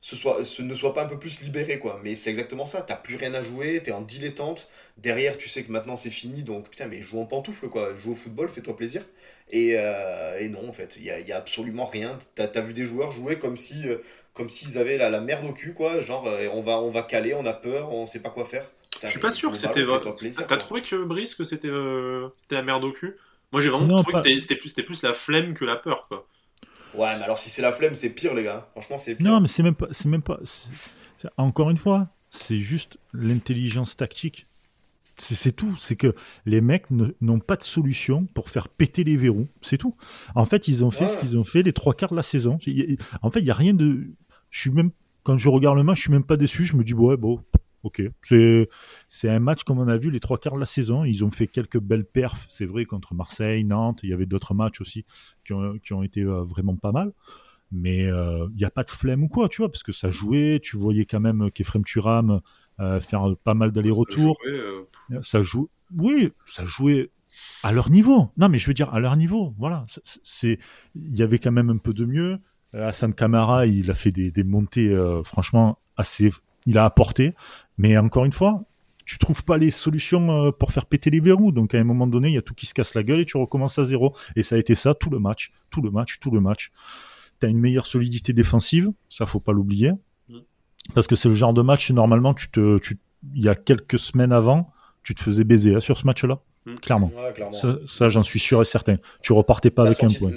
ce 0.04 0.17
soit, 0.17 0.43
ce 0.43 0.62
ne 0.62 0.74
soient 0.74 0.93
pas 0.93 1.04
un 1.04 1.08
peu 1.08 1.17
plus 1.17 1.41
libérés, 1.43 1.80
quoi. 1.80 2.02
Mais 2.04 2.13
c'est 2.13 2.30
exactement 2.30 2.65
ça. 2.65 2.82
T'as 2.82 2.98
plus 2.98 3.15
rien 3.15 3.34
à 3.34 3.41
jouer, 3.41 3.82
t'es 3.82 3.93
en 3.93 4.02
dilettante. 4.02 4.67
Derrière, 4.98 5.38
tu 5.38 5.48
sais 5.48 5.63
que 5.63 5.72
maintenant 5.72 5.96
c'est 5.96 6.10
fini. 6.10 6.43
Donc 6.43 6.69
putain, 6.69 6.88
mais 6.88 7.02
joue 7.02 7.19
en 7.22 7.26
pantoufle, 7.26 7.69
quoi. 7.69 7.96
Joue 7.96 8.12
au 8.12 8.13
football, 8.13 8.50
fais-toi 8.50 8.75
plaisir. 8.75 9.02
Et, 9.50 9.75
euh, 9.77 10.38
et, 10.40 10.50
non, 10.50 10.67
en 10.67 10.73
fait, 10.73 10.98
il 10.98 11.06
y 11.06 11.12
a, 11.12 11.21
y 11.21 11.31
a, 11.31 11.38
absolument 11.38 11.86
rien. 11.86 12.17
T'as 12.36 12.48
as 12.54 12.62
vu 12.62 12.73
des 12.73 12.84
joueurs 12.84 13.12
jouer 13.12 13.40
comme 13.40 13.56
si 13.56 13.88
euh, 13.88 14.00
comme 14.34 14.50
s'ils 14.50 14.77
avaient 14.77 14.98
la, 14.98 15.10
la, 15.10 15.21
merde 15.21 15.46
au 15.46 15.54
cul, 15.54 15.73
quoi. 15.73 16.02
Genre, 16.02 16.27
euh, 16.27 16.50
on, 16.52 16.62
va, 16.62 16.81
on 16.81 16.90
va 16.90 17.04
caler, 17.04 17.34
on 17.34 17.46
a 17.46 17.54
peur, 17.54 17.94
on 17.94 18.06
sait 18.06 18.19
pas 18.19 18.29
quoi 18.29 18.44
faire. 18.44 18.65
Je 19.02 19.08
suis 19.08 19.19
pas 19.19 19.31
sûr 19.31 19.52
que 19.52 19.58
c'était. 19.58 19.86
T'as 19.86 20.58
trouvé 20.58 20.81
que 20.81 21.02
Brice 21.02 21.36
que 21.36 21.46
c'était 21.46 21.69
euh, 21.69 22.27
c'était 22.36 22.56
la 22.56 22.63
merde 22.63 22.84
au 22.84 22.92
cul? 22.92 23.15
Moi 23.54 23.62
j'ai 23.62 23.69
vraiment 23.69 24.04
trouvé 24.04 24.35
que 24.35 24.39
c'était 24.39 24.56
plus, 24.56 24.73
plus 24.73 25.04
la 25.04 25.13
flemme 25.13 25.54
que 25.54 25.63
la 25.63 25.77
peur 25.77 26.08
quoi. 26.10 26.27
Ouais, 26.95 27.17
mais 27.17 27.23
alors 27.23 27.37
si 27.37 27.49
c'est 27.49 27.62
la 27.62 27.71
flemme, 27.71 27.95
c'est 27.95 28.12
pire, 28.12 28.33
les 28.33 28.43
gars. 28.43 28.67
Franchement, 28.73 28.97
c'est 28.97 29.15
pire. 29.15 29.31
Non, 29.31 29.39
mais 29.41 29.47
c'est 29.47 29.63
même 29.63 29.75
pas. 29.75 29.87
C'est 29.91 30.08
même 30.08 30.21
pas 30.21 30.39
encore 31.37 31.69
une 31.69 31.77
fois, 31.77 32.10
c'est 32.29 32.60
juste 32.60 32.97
l'intelligence 33.13 33.95
tactique. 33.95 34.45
C'est 35.17 35.56
tout. 35.56 35.75
C'est 35.79 35.95
que 35.95 36.15
les 36.45 36.60
mecs 36.60 36.85
n'ont 36.89 37.39
pas 37.39 37.56
de 37.56 37.63
solution 37.63 38.25
pour 38.33 38.49
faire 38.49 38.67
péter 38.67 39.04
les 39.04 39.15
verrous. 39.15 39.47
C'est 39.62 39.77
tout. 39.77 39.95
En 40.35 40.45
fait, 40.45 40.67
ils 40.67 40.83
ont 40.83 40.91
fait 40.91 41.08
ce 41.08 41.17
qu'ils 41.17 41.37
ont 41.37 41.43
fait 41.43 41.62
les 41.63 41.73
trois 41.73 41.93
quarts 41.93 42.12
de 42.12 42.15
la 42.15 42.23
saison. 42.23 42.58
En 43.21 43.31
fait, 43.31 43.39
il 43.39 43.45
n'y 43.45 43.51
a 43.51 43.56
rien 43.56 43.73
de. 43.73 44.08
Je 44.49 44.60
suis 44.60 44.71
même. 44.71 44.91
Quand 45.23 45.37
je 45.37 45.47
regarde 45.49 45.77
le 45.77 45.83
match, 45.83 45.97
je 45.97 46.01
suis 46.04 46.12
même 46.12 46.25
pas 46.25 46.35
déçu. 46.35 46.65
Je 46.65 46.75
me 46.75 46.83
dis, 46.83 46.93
ouais, 46.93 47.15
bon, 47.15 47.41
ok. 47.84 48.02
C'est 49.10 49.29
un 49.29 49.40
match 49.40 49.63
comme 49.63 49.79
on 49.79 49.88
a 49.88 49.98
vu 49.98 50.10
les 50.10 50.19
trois 50.19 50.38
quarts 50.38 50.56
de 50.56 50.60
la 50.60 50.65
saison. 50.65 51.04
Ils 51.04 51.23
ont 51.23 51.31
fait 51.31 51.48
quelques 51.48 51.79
belles 51.79 52.06
perfs, 52.06 52.46
c'est 52.50 52.65
vrai, 52.65 52.86
contre 52.86 53.13
Marseille, 53.13 53.63
Nantes. 53.63 54.00
Il 54.04 54.10
y 54.10 54.13
avait 54.13 54.25
d'autres 54.25 54.54
matchs 54.54 54.81
aussi 54.81 55.06
qui 55.46 55.54
ont, 55.54 55.77
qui 55.79 55.94
ont 55.94 56.04
été 56.04 56.21
euh, 56.21 56.44
vraiment 56.44 56.75
pas 56.75 56.92
mal 56.92 57.13
mais 57.73 58.04
il 58.04 58.12
euh, 58.12 58.48
n'y 58.56 58.63
a 58.63 58.69
pas 58.69 58.84
de 58.84 58.90
flemme 58.90 59.23
ou 59.23 59.27
quoi, 59.27 59.50
tu 59.50 59.62
vois, 59.62 59.69
parce 59.69 59.84
que 59.84 59.92
ça 59.92 60.10
jouait, 60.10 60.60
tu 60.62 60.77
voyais 60.77 61.06
quand 61.06 61.19
même 61.19 61.50
qu'Efrem 61.52 61.84
Turam 61.84 62.40
euh, 62.79 63.00
faire 63.00 63.36
pas 63.44 63.56
mal 63.56 63.71
d'allers-retours. 63.71 64.38
Euh. 64.48 64.86
Ça, 65.21 65.44
joue, 65.44 65.69
oui, 65.96 66.31
ça 66.46 66.65
jouait 66.65 67.10
à 67.63 67.73
leur 67.73 67.90
niveau. 67.90 68.29
Non, 68.38 68.48
mais 68.48 68.60
je 68.60 68.67
veux 68.67 68.73
dire 68.75 68.94
à 68.94 69.00
leur 69.00 69.17
niveau, 69.17 69.54
voilà. 69.58 69.86
C'est, 70.06 70.60
il 70.96 71.15
y 71.15 71.23
avait 71.23 71.40
quand 71.40 71.52
même 71.52 71.71
un 71.71 71.77
peu 71.77 71.94
de 71.94 72.06
mieux. 72.06 72.38
Hassan 72.73 73.13
Kamara, 73.13 73.65
il 73.65 73.92
a 73.92 73.96
fait 73.96 74.12
des, 74.12 74.31
des 74.31 74.44
montées, 74.44 74.96
franchement, 75.25 75.79
assez, 75.98 76.31
il 76.65 76.77
a 76.77 76.86
apporté. 76.86 77.34
Mais 77.78 77.98
encore 77.98 78.26
une 78.26 78.32
fois, 78.32 78.63
tu 79.06 79.17
trouves 79.17 79.44
pas 79.44 79.58
les 79.58 79.71
solutions 79.71 80.52
pour 80.54 80.71
faire 80.71 80.86
péter 80.86 81.10
les 81.10 81.19
verrous. 81.19 81.52
Donc 81.52 81.76
à 81.76 81.80
un 81.80 81.84
moment 81.84 82.08
donné, 82.08 82.30
il 82.30 82.34
y 82.36 82.38
a 82.38 82.42
tout 82.42 82.54
qui 82.54 82.65
se 82.65 82.74
casse 82.74 82.94
la 82.94 83.04
gueule 83.04 83.19
et 83.19 83.26
tu 83.26 83.38
recommences 83.38 83.80
à 83.80 83.84
zéro. 83.84 84.15
Et 84.36 84.44
ça 84.44 84.56
a 84.56 84.58
été 84.58 84.76
ça 84.76 84.94
tout 84.94 85.10
le 85.10 85.19
match, 85.19 85.52
tout 85.69 85.82
le 85.82 85.92
match, 85.92 86.19
tout 86.19 86.32
le 86.32 86.40
match 86.40 86.71
tu 87.44 87.46
as 87.46 87.50
une 87.50 87.60
meilleure 87.60 87.88
solidité 87.88 88.34
défensive, 88.34 88.92
ça 89.10 89.26
faut 89.26 89.40
pas 89.40 89.52
l'oublier. 89.52 89.92
Mm. 90.30 90.40
Parce 90.94 91.08
que 91.08 91.15
c'est 91.15 91.30
le 91.30 91.36
genre 91.36 91.54
de 91.54 91.62
match, 91.62 91.92
normalement, 91.92 92.34
tu 92.34 92.50
te, 92.50 92.80
tu, 92.80 93.00
il 93.36 93.44
y 93.44 93.50
a 93.50 93.56
quelques 93.56 94.00
semaines 94.00 94.32
avant, 94.32 94.71
tu 95.04 95.15
te 95.15 95.21
faisais 95.21 95.44
baiser 95.44 95.76
hein, 95.76 95.80
sur 95.80 95.98
ce 95.98 96.06
match-là. 96.06 96.40
Mm. 96.65 96.76
Clairement. 96.76 97.12
Ça, 97.86 98.10
j'en 98.10 98.24
suis 98.24 98.40
sûr 98.40 98.62
et 98.62 98.65
certain. 98.65 98.98
Tu 99.21 99.34
repartais 99.34 99.71
pas 99.71 99.86
avec 99.86 100.04
un 100.04 100.10
point. 100.10 100.32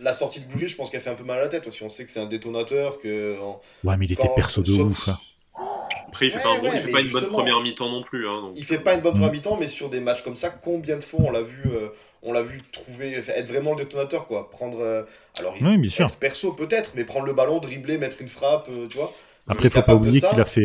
La, 0.00 0.12
sortie 0.12 0.40
de 0.40 0.44
Goury, 0.44 0.68
je 0.68 0.76
pense 0.76 0.90
qu'elle 0.90 1.00
fait 1.00 1.10
un 1.10 1.16
peu 1.16 1.24
mal 1.24 1.38
à 1.38 1.42
la 1.42 1.48
tête 1.48 1.66
aussi. 1.66 1.82
On 1.82 1.88
sait 1.88 2.04
que 2.04 2.10
c'est 2.10 2.20
un 2.20 2.26
détonateur. 2.26 3.00
Que, 3.00 3.36
ouais, 3.82 3.96
mais 3.96 4.06
il 4.06 4.12
était 4.12 4.28
perso 4.36 4.62
de 4.62 4.70
ouf. 4.70 5.08
Après, 6.08 6.26
il 6.26 6.32
fait 6.32 6.42
pas, 6.42 6.70
fait 6.70 6.90
pas 6.90 7.00
une 7.00 7.10
bonne 7.10 7.28
première 7.28 7.60
mi-temps 7.60 7.90
non 7.90 8.02
plus. 8.02 8.26
Hein, 8.26 8.50
Il 8.56 8.64
fait 8.64 8.78
pas 8.78 8.94
une 8.94 9.02
bonne 9.02 9.12
première 9.12 9.30
mi-temps, 9.30 9.58
mais 9.60 9.66
sur 9.66 9.90
des 9.90 10.00
matchs 10.00 10.22
comme 10.22 10.36
ça, 10.36 10.50
combien 10.50 10.96
de 10.96 11.04
fois 11.04 11.20
on 11.22 11.30
l'a 11.30 11.42
vu, 11.42 11.62
euh, 11.66 11.88
on 12.22 12.32
l'a 12.32 12.42
vu 12.42 12.62
trouver, 12.72 13.12
être 13.12 13.48
vraiment 13.48 13.72
le 13.72 13.84
détonateur, 13.84 14.26
quoi. 14.26 14.50
Prendre, 14.50 14.80
euh, 14.80 15.02
alors 15.38 15.54
il 15.60 15.66
oui, 15.66 15.94
être 15.98 16.16
perso 16.16 16.52
peut-être, 16.52 16.92
mais 16.94 17.04
prendre 17.04 17.26
le 17.26 17.34
ballon, 17.34 17.58
dribbler, 17.58 17.98
mettre 17.98 18.22
une 18.22 18.28
frappe, 18.28 18.68
euh, 18.70 18.86
tu 18.88 18.96
vois. 18.96 19.12
Après, 19.48 19.68
faut 19.70 19.82
pas 19.82 19.94
oublier 19.94 20.20
qu'il 20.20 20.40
a 20.40 20.44
fait. 20.44 20.64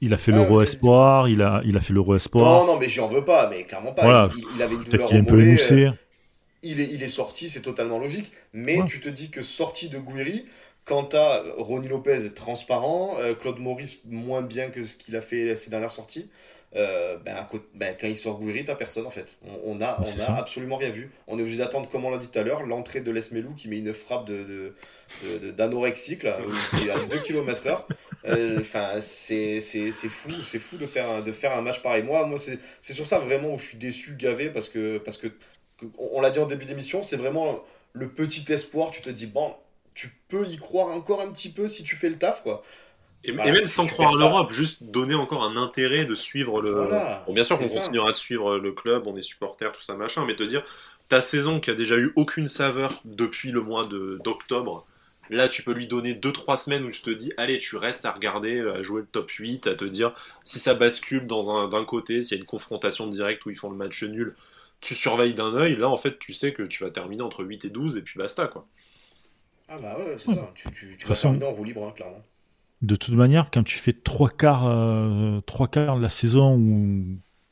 il... 0.00 0.14
a 0.14 0.16
fait 0.18 0.32
l'Euro 0.32 0.62
Espoir, 0.62 1.28
il 1.28 1.42
a, 1.42 1.62
il 1.64 1.76
a 1.76 1.80
fait 1.80 1.92
l'Euro 1.94 2.16
Espoir. 2.16 2.44
Non, 2.44 2.74
non, 2.74 2.78
mais 2.78 2.88
j'en 2.88 3.08
veux 3.08 3.24
pas, 3.24 3.48
mais 3.48 3.64
clairement 3.64 3.92
pas. 3.92 4.30
Il, 4.56 4.62
avait 4.62 4.74
une 4.74 4.82
douleur 4.82 5.10
au 5.12 5.22
mollet. 5.22 5.56
Il 6.66 6.80
est, 6.80 6.88
il 6.92 7.02
est 7.02 7.08
sorti, 7.08 7.50
c'est 7.50 7.60
totalement 7.60 7.98
logique. 7.98 8.32
Mais 8.54 8.78
tu 8.86 9.00
te 9.00 9.08
dis 9.08 9.28
que 9.30 9.42
sorti 9.42 9.90
de 9.90 9.98
Guiri, 9.98 10.46
Quant 10.84 11.08
à 11.14 11.42
Ronnie 11.56 11.88
Lopez, 11.88 12.30
transparent, 12.34 13.16
euh, 13.18 13.34
Claude 13.34 13.58
Maurice, 13.58 14.02
moins 14.04 14.42
bien 14.42 14.68
que 14.68 14.84
ce 14.84 14.96
qu'il 14.96 15.16
a 15.16 15.20
fait 15.20 15.56
ses 15.56 15.70
dernières 15.70 15.90
sorties. 15.90 16.28
Euh, 16.76 17.16
ben, 17.24 17.46
ben, 17.74 17.96
quand 17.98 18.08
il 18.08 18.16
sort 18.16 18.38
Gouiri, 18.38 18.64
t'as 18.64 18.74
personne 18.74 19.06
en 19.06 19.10
fait. 19.10 19.38
On, 19.46 19.76
on 19.76 19.80
a, 19.80 20.00
on 20.00 20.20
a 20.20 20.36
absolument 20.36 20.76
rien 20.76 20.90
vu. 20.90 21.10
On 21.28 21.38
est 21.38 21.42
obligé 21.42 21.58
d'attendre, 21.58 21.88
comme 21.88 22.04
on 22.04 22.10
l'a 22.10 22.18
dit 22.18 22.28
tout 22.28 22.38
à 22.38 22.42
l'heure, 22.42 22.64
l'entrée 22.64 23.00
de 23.00 23.10
Lesmelou 23.12 23.54
qui 23.54 23.68
met 23.68 23.78
une 23.78 23.92
frappe 23.92 24.26
de, 24.26 24.74
d'anorexique 25.52 26.24
de, 26.24 26.90
à 26.90 27.04
2 27.04 27.18
km 27.20 27.66
heure. 27.68 27.86
Euh, 28.26 28.58
enfin, 28.58 29.00
c'est, 29.00 29.60
fou, 29.60 30.32
c'est 30.42 30.58
fou 30.58 30.76
de 30.76 30.86
faire, 30.86 31.08
un, 31.08 31.20
de 31.20 31.30
faire 31.30 31.52
un 31.52 31.60
match 31.60 31.80
pareil. 31.80 32.02
Moi, 32.02 32.26
moi 32.26 32.38
c'est, 32.38 32.58
sur 32.92 33.06
ça 33.06 33.20
vraiment 33.20 33.54
où 33.54 33.58
je 33.58 33.68
suis 33.68 33.78
déçu, 33.78 34.16
gavé, 34.16 34.50
parce 34.50 34.68
que, 34.68 34.98
parce 34.98 35.16
que, 35.16 35.28
on 35.98 36.20
l'a 36.20 36.30
dit 36.30 36.40
en 36.40 36.46
début 36.46 36.64
d'émission, 36.64 37.02
c'est 37.02 37.16
vraiment 37.16 37.62
le 37.92 38.08
petit 38.08 38.50
espoir. 38.52 38.90
Tu 38.90 39.00
te 39.00 39.10
dis, 39.10 39.26
bon, 39.26 39.54
tu 39.94 40.10
peux 40.28 40.46
y 40.46 40.56
croire 40.56 40.88
encore 40.88 41.20
un 41.20 41.30
petit 41.30 41.50
peu 41.50 41.68
si 41.68 41.84
tu 41.84 41.96
fais 41.96 42.08
le 42.08 42.18
taf, 42.18 42.42
quoi. 42.42 42.62
Et, 43.26 43.32
même 43.32 43.66
sans 43.66 43.86
croire 43.86 44.14
à 44.14 44.18
l'Europe, 44.18 44.52
juste 44.52 44.82
donner 44.82 45.14
encore 45.14 45.44
un 45.44 45.56
intérêt 45.56 46.04
de 46.04 46.14
suivre 46.14 46.60
le. 46.60 46.88
bon, 47.26 47.32
bien 47.32 47.44
sûr 47.44 47.58
qu'on 47.58 47.66
continuera 47.66 48.12
de 48.12 48.16
suivre 48.16 48.58
le 48.58 48.72
club, 48.72 49.06
on 49.06 49.16
est 49.16 49.22
supporter, 49.22 49.72
tout 49.72 49.82
ça 49.82 49.94
machin, 49.94 50.26
mais 50.26 50.36
te 50.36 50.42
dire, 50.42 50.62
ta 51.08 51.22
saison 51.22 51.58
qui 51.58 51.70
a 51.70 51.74
déjà 51.74 51.96
eu 51.96 52.12
aucune 52.16 52.48
saveur 52.48 53.00
depuis 53.06 53.50
le 53.50 53.62
mois 53.62 53.88
d'octobre, 54.22 54.86
là 55.30 55.48
tu 55.48 55.62
peux 55.62 55.72
lui 55.72 55.86
donner 55.86 56.12
2-3 56.12 56.58
semaines 56.58 56.84
où 56.84 56.92
je 56.92 57.00
te 57.00 57.08
dis, 57.08 57.32
allez, 57.38 57.58
tu 57.58 57.76
restes 57.76 58.04
à 58.04 58.12
regarder, 58.12 58.60
à 58.60 58.82
jouer 58.82 59.00
le 59.00 59.06
top 59.06 59.30
8, 59.30 59.68
à 59.68 59.74
te 59.74 59.86
dire 59.86 60.14
si 60.42 60.58
ça 60.58 60.74
bascule 60.74 61.26
dans 61.26 61.66
d'un 61.68 61.84
côté, 61.86 62.20
s'il 62.20 62.36
y 62.36 62.40
a 62.40 62.42
une 62.42 62.46
confrontation 62.46 63.06
directe 63.06 63.46
où 63.46 63.50
ils 63.50 63.56
font 63.56 63.70
le 63.70 63.76
match 63.76 64.02
nul, 64.02 64.34
tu 64.82 64.94
surveilles 64.94 65.34
d'un 65.34 65.54
œil, 65.54 65.76
là 65.76 65.88
en 65.88 65.96
fait 65.96 66.18
tu 66.18 66.34
sais 66.34 66.52
que 66.52 66.62
tu 66.62 66.84
vas 66.84 66.90
terminer 66.90 67.22
entre 67.22 67.42
8 67.42 67.64
et 67.64 67.70
12 67.70 67.96
et 67.96 68.02
puis 68.02 68.18
basta 68.18 68.48
quoi. 68.48 68.66
Ah 69.68 69.78
bah 69.78 69.96
ouais, 69.98 70.14
c'est 70.18 70.32
ça. 70.32 70.50
Tu, 70.54 70.70
tu, 70.70 70.96
tu 70.96 71.06
vas 71.06 71.14
terminer 71.14 71.46
en 71.46 71.52
roue 71.52 71.64
libre, 71.64 71.86
hein, 71.86 71.92
clairement. 71.94 72.22
De 72.82 72.96
toute 72.96 73.14
manière, 73.14 73.50
quand 73.50 73.62
tu 73.62 73.78
fais 73.78 73.94
trois 73.94 74.28
quarts, 74.28 74.66
euh, 74.66 75.40
trois 75.46 75.68
quarts 75.68 75.96
de 75.96 76.02
la 76.02 76.08
saison 76.08 76.56
où 76.56 77.04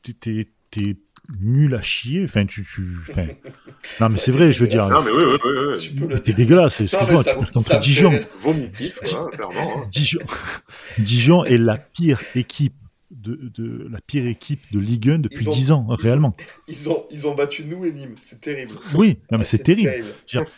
t'es 0.03 0.49
es 0.79 0.97
nul 1.41 1.75
à 1.75 1.83
chier, 1.83 2.25
enfin 2.25 2.45
tu, 2.45 2.67
tu 2.67 2.83
non 4.01 4.09
mais 4.11 4.19
c'est 4.19 4.33
vrai, 4.33 4.53
je 4.53 4.61
veux 4.61 4.67
dire. 4.67 4.87
Non 4.89 5.03
mais 5.03 5.11
oui, 5.11 5.25
oui, 5.25 5.39
oui, 5.45 6.09
oui. 6.11 6.21
T'es 6.21 6.33
dégueulasse. 6.33 6.81
Excuse-moi, 6.81 7.23
tu 7.25 7.79
Dijon. 7.81 8.13
Vomitif, 8.43 8.99
clairement. 9.01 9.55
Hein. 9.55 9.89
Dijon, 9.91 10.19
Dijon 10.99 11.45
est 11.45 11.59
la 11.59 11.77
pire 11.77 12.21
équipe 12.35 12.75
de, 13.11 13.39
de, 13.55 13.89
la 13.91 14.01
pire 14.01 14.27
équipe 14.27 14.61
de 14.73 14.81
Ligue 14.81 15.11
1 15.11 15.19
depuis 15.21 15.47
10 15.47 15.71
ans, 15.71 15.87
réellement. 15.89 16.33
Ils 16.67 16.89
ont, 16.91 17.05
ils 17.11 17.27
ont 17.27 17.35
battu 17.35 17.65
nous 17.65 17.85
et 17.85 17.93
Nîmes, 17.93 18.17
c'est 18.21 18.41
terrible. 18.41 18.73
Oui, 18.95 19.19
non, 19.31 19.39
mais 19.39 19.45
c'est 19.45 19.63
terrible. 19.63 19.91
terrible 20.27 20.51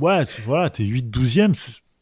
ouais, 0.00 0.24
voilà, 0.44 0.70
t'es 0.70 0.84
8-12ème. 0.84 1.54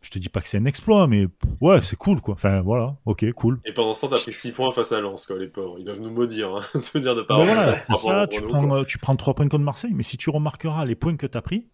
Je 0.02 0.10
te 0.10 0.20
dis 0.20 0.28
pas 0.28 0.40
que 0.40 0.48
c'est 0.48 0.58
un 0.58 0.66
exploit, 0.66 1.08
mais 1.08 1.26
ouais, 1.60 1.82
c'est 1.82 1.96
cool, 1.96 2.20
quoi. 2.20 2.34
Enfin, 2.34 2.60
voilà, 2.60 2.96
ok, 3.06 3.32
cool. 3.32 3.60
Et 3.64 3.72
pendant 3.72 3.92
ce 3.92 4.02
temps, 4.02 4.08
t'as 4.08 4.22
pris 4.22 4.32
6 4.32 4.52
points 4.52 4.70
face 4.70 4.92
à 4.92 5.00
Lens, 5.00 5.26
quoi, 5.26 5.36
les 5.36 5.48
pauvres. 5.48 5.76
Ils 5.78 5.84
doivent 5.84 6.00
nous 6.00 6.10
maudire, 6.10 6.54
hein. 6.54 6.80
se 6.80 6.98
dire 6.98 7.16
de 7.16 7.22
pas 7.22 7.42
voilà, 7.42 8.26
tu, 8.28 8.40
prends, 8.42 8.84
tu 8.84 8.98
prends 8.98 9.16
3 9.16 9.34
points 9.34 9.48
contre 9.48 9.64
Marseille, 9.64 9.92
mais 9.94 10.04
si 10.04 10.16
tu 10.16 10.30
remarqueras 10.30 10.84
les 10.84 10.94
points 10.94 11.16
que 11.16 11.26
t'as 11.26 11.40
pris, 11.42 11.66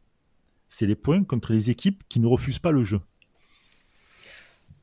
c'est 0.68 0.87
les 0.87 0.95
points 0.95 1.25
contre 1.25 1.53
les 1.53 1.70
équipes 1.70 2.03
qui 2.09 2.20
ne 2.20 2.27
refusent 2.27 2.59
pas 2.59 2.70
le 2.70 2.83
jeu. 2.83 3.01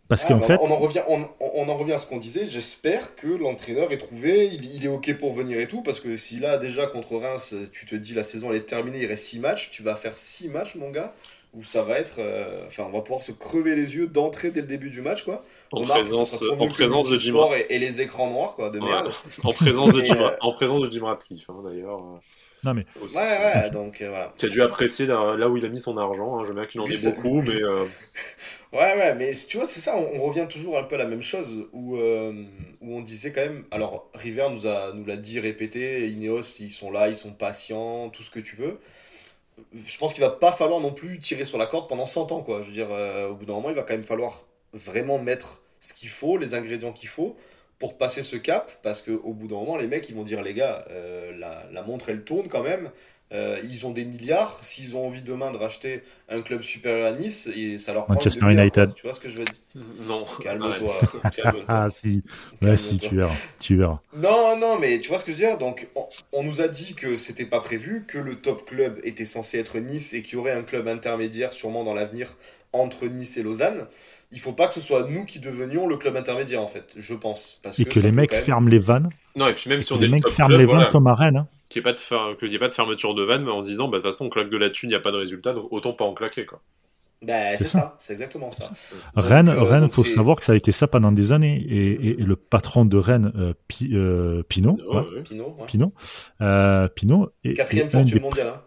Parce 0.10 0.26
ah, 0.26 0.30
qu'en 0.30 0.42
fait. 0.42 0.58
On 0.60 0.72
en, 0.72 0.76
revient, 0.76 1.04
on, 1.08 1.70
en 1.70 1.78
revient 1.78 1.94
à 1.94 1.98
ce 2.00 2.08
qu'on 2.08 2.18
disait. 2.18 2.48
J'espère 2.48 3.16
que 3.16 3.28
l'entraîneur 3.28 3.92
est 3.92 3.98
trouvé. 3.98 4.50
Il, 4.52 4.66
il, 4.74 4.84
est 4.84 4.88
OK 4.90 5.16
pour 5.18 5.34
venir 5.34 5.60
et 5.60 5.68
tout. 5.68 5.84
Parce 5.84 6.00
que 6.00 6.18
si 6.18 6.40
là, 6.40 6.58
déjà, 6.58 6.88
contre 6.88 7.16
Reims, 7.16 7.54
tu 7.72 7.86
te 7.86 7.96
dis 7.96 8.16
la 8.16 8.24
saison 8.24 8.50
elle 8.50 8.58
est 8.58 8.62
terminée, 8.62 9.00
il 9.00 9.06
reste 9.06 9.26
6 9.26 9.40
matchs. 9.40 9.70
Tu 9.72 9.84
vas 9.84 9.96
faire 9.96 10.18
6 10.18 10.50
matchs, 10.50 10.76
mon 10.76 10.90
gars. 10.90 11.14
Où 11.54 11.64
ça 11.64 11.84
va 11.84 12.00
être. 12.00 12.18
Euh, 12.20 12.66
enfin, 12.68 12.86
on 12.88 12.92
va 12.92 13.02
pouvoir 13.02 13.22
se 13.22 13.32
crever 13.32 13.76
les 13.76 13.96
yeux 13.96 14.08
d'entrée 14.08 14.50
dès 14.50 14.62
le 14.62 14.68
début 14.68 14.90
du 14.90 15.02
match, 15.02 15.24
quoi. 15.24 15.44
En 15.72 15.86
présence, 15.86 16.44
en 16.60 16.68
présence 16.68 17.10
de 17.12 17.18
Jim 17.18 17.38
et, 17.56 17.76
et, 17.76 17.78
les 17.78 18.02
écrans 18.02 18.28
noirs, 18.28 18.56
quoi, 18.56 18.72
de 18.72 18.80
merde. 18.80 19.12
en 19.44 19.54
présence 19.54 19.94
de 19.94 20.04
Jim, 20.04 20.32
en 20.42 20.52
présence 20.54 20.82
de 20.82 20.92
Jim 20.92 21.06
Ratcliffe, 21.06 21.48
hein, 21.50 21.62
d'ailleurs. 21.64 22.00
Non 22.64 22.74
mais. 22.74 22.86
Ouais, 23.02 23.16
ouais, 23.16 23.70
donc 23.70 24.02
euh, 24.02 24.10
voilà. 24.10 24.34
Tu 24.38 24.48
as 24.48 24.50
dû 24.50 24.62
apprécier 24.62 25.06
là, 25.06 25.48
où 25.50 25.58
il 25.58 25.66
a 25.66 25.70
mis 25.70 25.80
son 25.80 25.98
argent. 25.98 26.38
Hein. 26.38 26.42
Je 26.44 26.50
veux 26.50 26.56
bien 26.56 26.66
qu'il 26.66 26.82
en 26.82 26.86
ait 26.86 27.12
beaucoup, 27.12 27.42
mais. 27.42 27.62
Ouais, 28.72 28.96
ouais, 28.98 29.16
mais 29.16 29.32
tu 29.48 29.58
vois, 29.58 29.66
c'est 29.66 29.80
ça, 29.80 29.98
on, 29.98 30.22
revient 30.22 30.46
toujours 30.48 30.78
un 30.78 30.84
peu 30.84 30.94
à 30.94 31.00
la 31.00 31.06
même 31.06 31.24
chose 31.24 31.68
où, 31.74 31.98
euh, 31.98 32.32
où 32.82 32.96
on 32.96 33.02
disait 33.02 33.32
quand 33.32 33.42
même. 33.42 33.66
Alors, 33.72 34.08
River 34.14 34.48
nous 34.52 34.68
a 34.68 34.94
nous 34.94 35.06
l'a 35.06 35.18
dit, 35.18 35.40
répété, 35.40 36.08
Ineos, 36.10 36.60
ils 36.60 36.70
sont 36.70 36.92
là, 36.92 37.08
ils 37.10 37.16
sont 37.16 37.32
patients, 37.32 38.10
tout 38.10 38.22
ce 38.22 38.30
que 38.30 38.40
tu 38.40 38.56
veux. 38.56 38.80
Je 39.74 39.98
pense 39.98 40.14
qu'il 40.14 40.24
va 40.24 40.30
pas 40.30 40.52
falloir 40.52 40.82
non 40.82 40.94
plus 40.94 41.18
tirer 41.18 41.46
sur 41.46 41.58
la 41.58 41.66
corde 41.66 41.90
pendant 41.90 42.06
100 42.06 42.32
ans, 42.32 42.42
quoi. 42.42 42.62
Je 42.62 42.68
veux 42.68 42.74
dire, 42.74 42.90
euh, 42.92 43.30
au 43.30 43.36
bout 43.36 43.46
d'un 43.46 43.54
moment, 43.54 43.70
il 43.70 43.76
va 43.76 43.82
quand 43.82 43.96
même 43.96 44.04
falloir 44.04 44.44
vraiment 44.74 45.18
mettre 45.18 45.62
ce 45.80 45.94
qu'il 45.94 46.10
faut, 46.10 46.38
les 46.38 46.54
ingrédients 46.54 46.94
qu'il 46.94 47.10
faut 47.10 47.36
pour 47.80 47.98
passer 47.98 48.22
ce 48.22 48.36
cap, 48.36 48.72
parce 48.84 49.02
qu'au 49.02 49.34
bout 49.34 49.48
d'un 49.48 49.56
moment, 49.56 49.78
les 49.78 49.88
mecs, 49.88 50.10
ils 50.10 50.16
vont 50.16 50.24
dire, 50.24 50.44
les 50.44 50.54
gars, 50.54 50.86
euh, 50.92 51.32
la, 51.38 51.64
la 51.72 51.82
montre, 51.82 52.10
elle 52.10 52.24
tourne 52.24 52.48
quand 52.48 52.64
même. 52.64 52.92
Euh, 53.32 53.60
ils 53.64 53.86
ont 53.86 53.92
des 53.92 54.06
milliards. 54.06 54.58
S'ils 54.62 54.96
ont 54.96 55.06
envie 55.06 55.22
demain 55.22 55.52
de 55.52 55.58
racheter 55.58 56.02
un 56.30 56.42
club 56.42 56.62
supérieur 56.62 57.08
à 57.08 57.12
Nice, 57.12 57.48
et 57.56 57.78
ça 57.78 57.94
leur 57.94 58.06
prend 58.06 58.16
Manchester 58.16 58.52
United. 58.52 58.94
Tu 58.96 59.04
vois 59.04 59.14
ce 59.14 59.20
que 59.20 59.30
je 59.30 59.38
veux 59.38 59.46
dire? 59.46 59.84
Non. 60.02 60.26
Calme-toi. 60.42 60.96
ah 61.68 61.90
si, 61.90 62.24
ouais, 62.62 62.76
si, 62.76 62.98
tu 62.98 63.16
verras. 63.16 63.36
tu 63.60 63.78
verras. 63.78 64.00
Non, 64.16 64.58
non, 64.58 64.80
mais 64.80 65.00
tu 65.00 65.10
vois 65.10 65.20
ce 65.20 65.26
que 65.26 65.32
je 65.32 65.38
veux 65.38 65.48
dire? 65.48 65.58
Donc, 65.58 65.88
on, 66.34 66.44
nous 66.44 66.62
a 66.62 66.68
dit 66.68 66.96
que 66.96 67.18
c'était 67.18 67.46
pas 67.46 67.60
prévu, 67.60 68.06
que 68.08 68.18
le 68.18 68.36
top 68.36 68.66
club 68.66 69.00
était 69.04 69.26
censé 69.26 69.60
être 69.60 69.78
Nice 69.78 70.14
et 70.14 70.24
qu'il 70.24 70.34
y 70.34 70.38
aurait 70.38 70.52
un 70.52 70.64
club 70.64 70.88
intermédiaire 70.88 71.54
sûrement 71.54 71.84
dans 71.84 71.94
l'avenir 71.94 72.36
entre 72.74 73.06
Nice 73.06 73.38
et 73.38 73.44
Lausanne, 73.44 73.88
il 74.32 74.40
faut 74.40 74.54
pas 74.54 74.68
que 74.68 74.74
ce 74.74 74.80
soit 74.80 75.08
nous 75.10 75.26
qui 75.26 75.40
devenions 75.40 75.88
le 75.88 75.98
club 75.98 76.16
intermédiaire 76.16 76.62
en 76.62 76.68
fait, 76.68 76.94
je 76.98 77.14
pense. 77.16 77.60
Parce 77.64 77.80
et 77.80 77.86
que, 77.86 78.00
les 78.00 78.12
mecs 78.12 78.34
ferment 78.34 78.70
les 78.70 78.80
vannes. 78.80 79.10
Non, 79.36 79.48
et 79.48 79.54
puis 79.54 79.70
même 79.70 79.82
si 79.82 79.92
on 79.94 79.98
les 80.00 80.06
est 80.06 80.10
mecs 80.10 80.22
top 80.22 80.34
ferment 80.34 80.50
club, 80.50 80.60
les 80.60 80.66
vannes 80.66 80.76
voilà, 80.78 80.92
comme 80.92 81.08
à 81.08 81.14
Rennes. 81.16 81.38
hein. 81.38 81.48
qu'il 81.70 81.82
n'y 81.82 81.84
ait, 81.88 81.92
pas 81.92 81.94
de 81.94 82.00
fer- 82.00 82.36
qu'il 82.40 82.50
y 82.50 82.56
ait 82.56 82.60
pas 82.60 82.68
de 82.70 82.74
fermeture 82.74 83.14
de 83.16 83.24
vanne, 83.24 83.44
mais 83.44 83.52
en 83.52 83.64
se 83.64 83.70
disant, 83.70 83.88
bah, 83.88 83.98
de 83.98 84.04
toute 84.04 84.12
façon, 84.12 84.26
on 84.26 84.30
claque 84.30 84.50
de 84.50 84.58
la 84.58 84.70
thune, 84.70 84.90
il 84.90 84.94
n'y 84.94 84.96
a 84.98 85.00
pas 85.00 85.12
de 85.12 85.18
résultat, 85.18 85.54
donc 85.54 85.68
autant 85.72 85.94
pas 85.94 86.06
en 86.06 86.14
claquer. 86.14 86.46
Quoi. 86.46 86.62
Ben, 87.22 87.58
c'est 87.58 87.68
ça, 87.68 87.96
c'est 88.00 88.14
exactement 88.14 88.50
ça. 88.52 88.70
Donc, 89.16 89.26
Rennes, 89.26 89.50
euh, 89.50 89.62
Rennes, 89.64 89.82
donc 89.82 89.94
faut 89.94 90.06
savoir 90.06 90.38
que 90.38 90.46
ça 90.46 90.54
a 90.54 90.56
été 90.56 90.72
ça 90.72 90.88
pendant 90.88 91.12
des 91.12 91.34
années. 91.34 91.58
Et, 91.68 91.92
et- 91.92 92.20
et 92.22 92.24
le 92.24 92.36
patron 92.38 92.86
de 92.86 92.98
Rennes, 92.98 93.34
euh, 93.36 93.54
Pi- 93.68 93.90
euh, 93.94 94.42
Pinot, 94.44 94.78
Ouais, 94.88 94.96
ouais, 94.96 95.16
ouais. 95.18 95.22
Pinot, 95.24 95.54
ouais. 95.60 95.66
Pinot, 95.68 95.94
euh, 96.42 96.88
Quatrième 97.56 97.90
fortune 97.90 98.14
des- 98.14 98.20
mondiale. 98.22 98.48
Hein. 98.56 98.62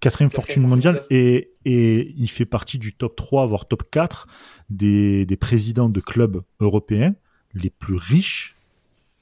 Quatrième 0.00 0.30
fortune 0.30 0.66
mondiale 0.66 1.02
et, 1.10 1.52
et 1.64 2.14
il 2.16 2.28
fait 2.28 2.46
partie 2.46 2.78
du 2.78 2.94
top 2.94 3.16
3, 3.16 3.46
voire 3.46 3.68
top 3.68 3.84
4 3.90 4.26
des, 4.70 5.26
des 5.26 5.36
présidents 5.36 5.88
de 5.88 6.00
clubs 6.00 6.42
européens 6.60 7.14
les 7.54 7.70
plus 7.70 7.96
riches. 7.96 8.56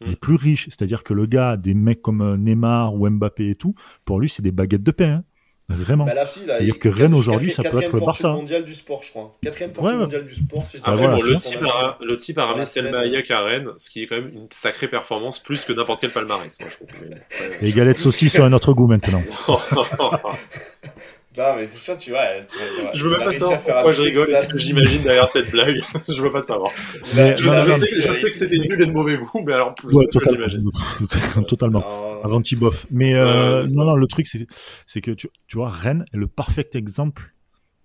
Mm. 0.00 0.10
Les 0.10 0.16
plus 0.16 0.34
riches, 0.36 0.64
c'est-à-dire 0.66 1.02
que 1.02 1.14
le 1.14 1.26
gars, 1.26 1.56
des 1.56 1.74
mecs 1.74 2.02
comme 2.02 2.20
euh, 2.20 2.36
Neymar 2.36 2.94
ou 2.94 3.08
Mbappé 3.08 3.50
et 3.50 3.54
tout, 3.54 3.74
pour 4.04 4.20
lui, 4.20 4.28
c'est 4.28 4.42
des 4.42 4.52
baguettes 4.52 4.82
de 4.82 4.90
pain. 4.90 5.10
hein. 5.10 5.24
Vraiment. 5.70 6.04
Bah, 6.04 6.14
la 6.14 6.24
fille, 6.24 6.46
là, 6.46 6.54
C'est-à-dire 6.54 6.74
il- 6.76 6.78
que 6.78 6.88
Rennes, 6.88 7.12
aujourd'hui, 7.14 7.50
ça 7.52 7.62
peut 7.62 7.82
être 7.82 7.92
le 7.92 8.00
Barça. 8.00 8.28
mondiale 8.32 8.64
du 8.64 8.72
sport, 8.72 9.02
je 9.02 9.10
crois. 9.10 9.32
Quatrième 9.42 9.68
Ouais, 9.70 9.74
fortune 9.76 9.92
ouais. 9.96 10.02
mondiale 10.04 10.24
du 10.24 10.34
sport, 10.34 10.66
si 10.66 10.78
je 10.78 10.82
dis 10.82 10.84
Ah, 10.86 10.90
Après, 10.92 11.02
voilà, 11.06 11.16
bon, 11.18 11.24
le, 11.30 11.36
type 11.36 11.62
a, 11.62 11.98
le 12.00 12.16
type 12.16 12.38
a 12.38 12.46
ramené 12.46 12.64
semaine, 12.64 12.92
Selma. 12.94 13.04
Hayek 13.06 13.30
à 13.30 13.40
Rennes, 13.42 13.68
ce 13.76 13.90
qui 13.90 14.02
est 14.02 14.06
quand 14.06 14.16
même 14.16 14.28
une 14.32 14.46
sacrée 14.50 14.88
performance, 14.88 15.38
plus 15.38 15.60
que 15.64 15.74
n'importe 15.74 16.00
quel 16.00 16.10
palmarès, 16.10 16.58
moi, 16.60 16.68
je 16.70 16.74
trouve. 16.76 16.88
Mais, 17.02 17.14
ouais. 17.16 17.22
Les 17.60 17.72
galettes 17.72 17.98
saucisses 17.98 18.32
sont 18.36 18.44
un 18.44 18.52
autre 18.54 18.72
goût 18.72 18.86
maintenant. 18.86 19.22
Non, 21.36 21.54
mais 21.56 21.66
c'est 21.66 21.78
sûr, 21.78 21.98
tu 21.98 22.10
vois. 22.10 22.24
tu 22.48 22.56
vois, 22.56 22.66
tu 22.74 22.82
vois, 22.82 22.90
je 22.94 23.04
veux 23.04 23.10
même 23.10 23.24
pas 23.24 23.32
savoir 23.32 23.60
pourquoi 23.60 23.92
je 23.92 24.00
rigole 24.02 24.30
et 24.30 24.38
ce 24.38 24.46
que 24.48 24.58
j'imagine 24.58 25.02
derrière 25.02 25.28
cette 25.28 25.50
blague. 25.50 25.82
je 26.08 26.22
veux 26.22 26.30
pas 26.30 26.40
savoir. 26.40 26.72
Mais- 27.14 27.36
Je, 27.36 27.42
je 27.42 27.80
sais, 27.80 28.02
je 28.02 28.26
que 28.26 28.34
c'était 28.34 28.56
nul 28.56 28.82
et 28.82 28.86
de 28.86 28.92
mauvais 28.92 29.18
goût, 29.18 29.42
mais 29.44 29.52
alors, 29.52 29.74
plus 29.74 29.94
Ouais, 29.94 30.06
ce 30.10 30.18
que 30.18 30.24
totalement. 30.24 31.42
totalement. 31.46 32.20
Avant 32.24 32.40
Tiboff. 32.40 32.86
Mais 32.90 33.14
euh, 33.14 33.64
non, 33.74 33.84
non, 33.84 33.94
le 33.94 34.06
truc, 34.06 34.26
c'est 34.26 34.46
c'est 34.86 35.00
que 35.00 35.10
tu, 35.10 35.28
tu 35.46 35.58
vois, 35.58 35.68
Rennes 35.68 36.04
est 36.12 36.16
le 36.16 36.26
parfait 36.26 36.68
exemple 36.72 37.34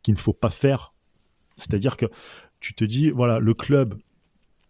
qu'il 0.03 0.13
ne 0.13 0.19
faut 0.19 0.33
pas 0.33 0.49
faire. 0.49 0.93
C'est-à-dire 1.57 1.97
que 1.97 2.05
tu 2.59 2.73
te 2.73 2.85
dis, 2.85 3.11
voilà, 3.11 3.39
le 3.39 3.53
club, 3.53 3.95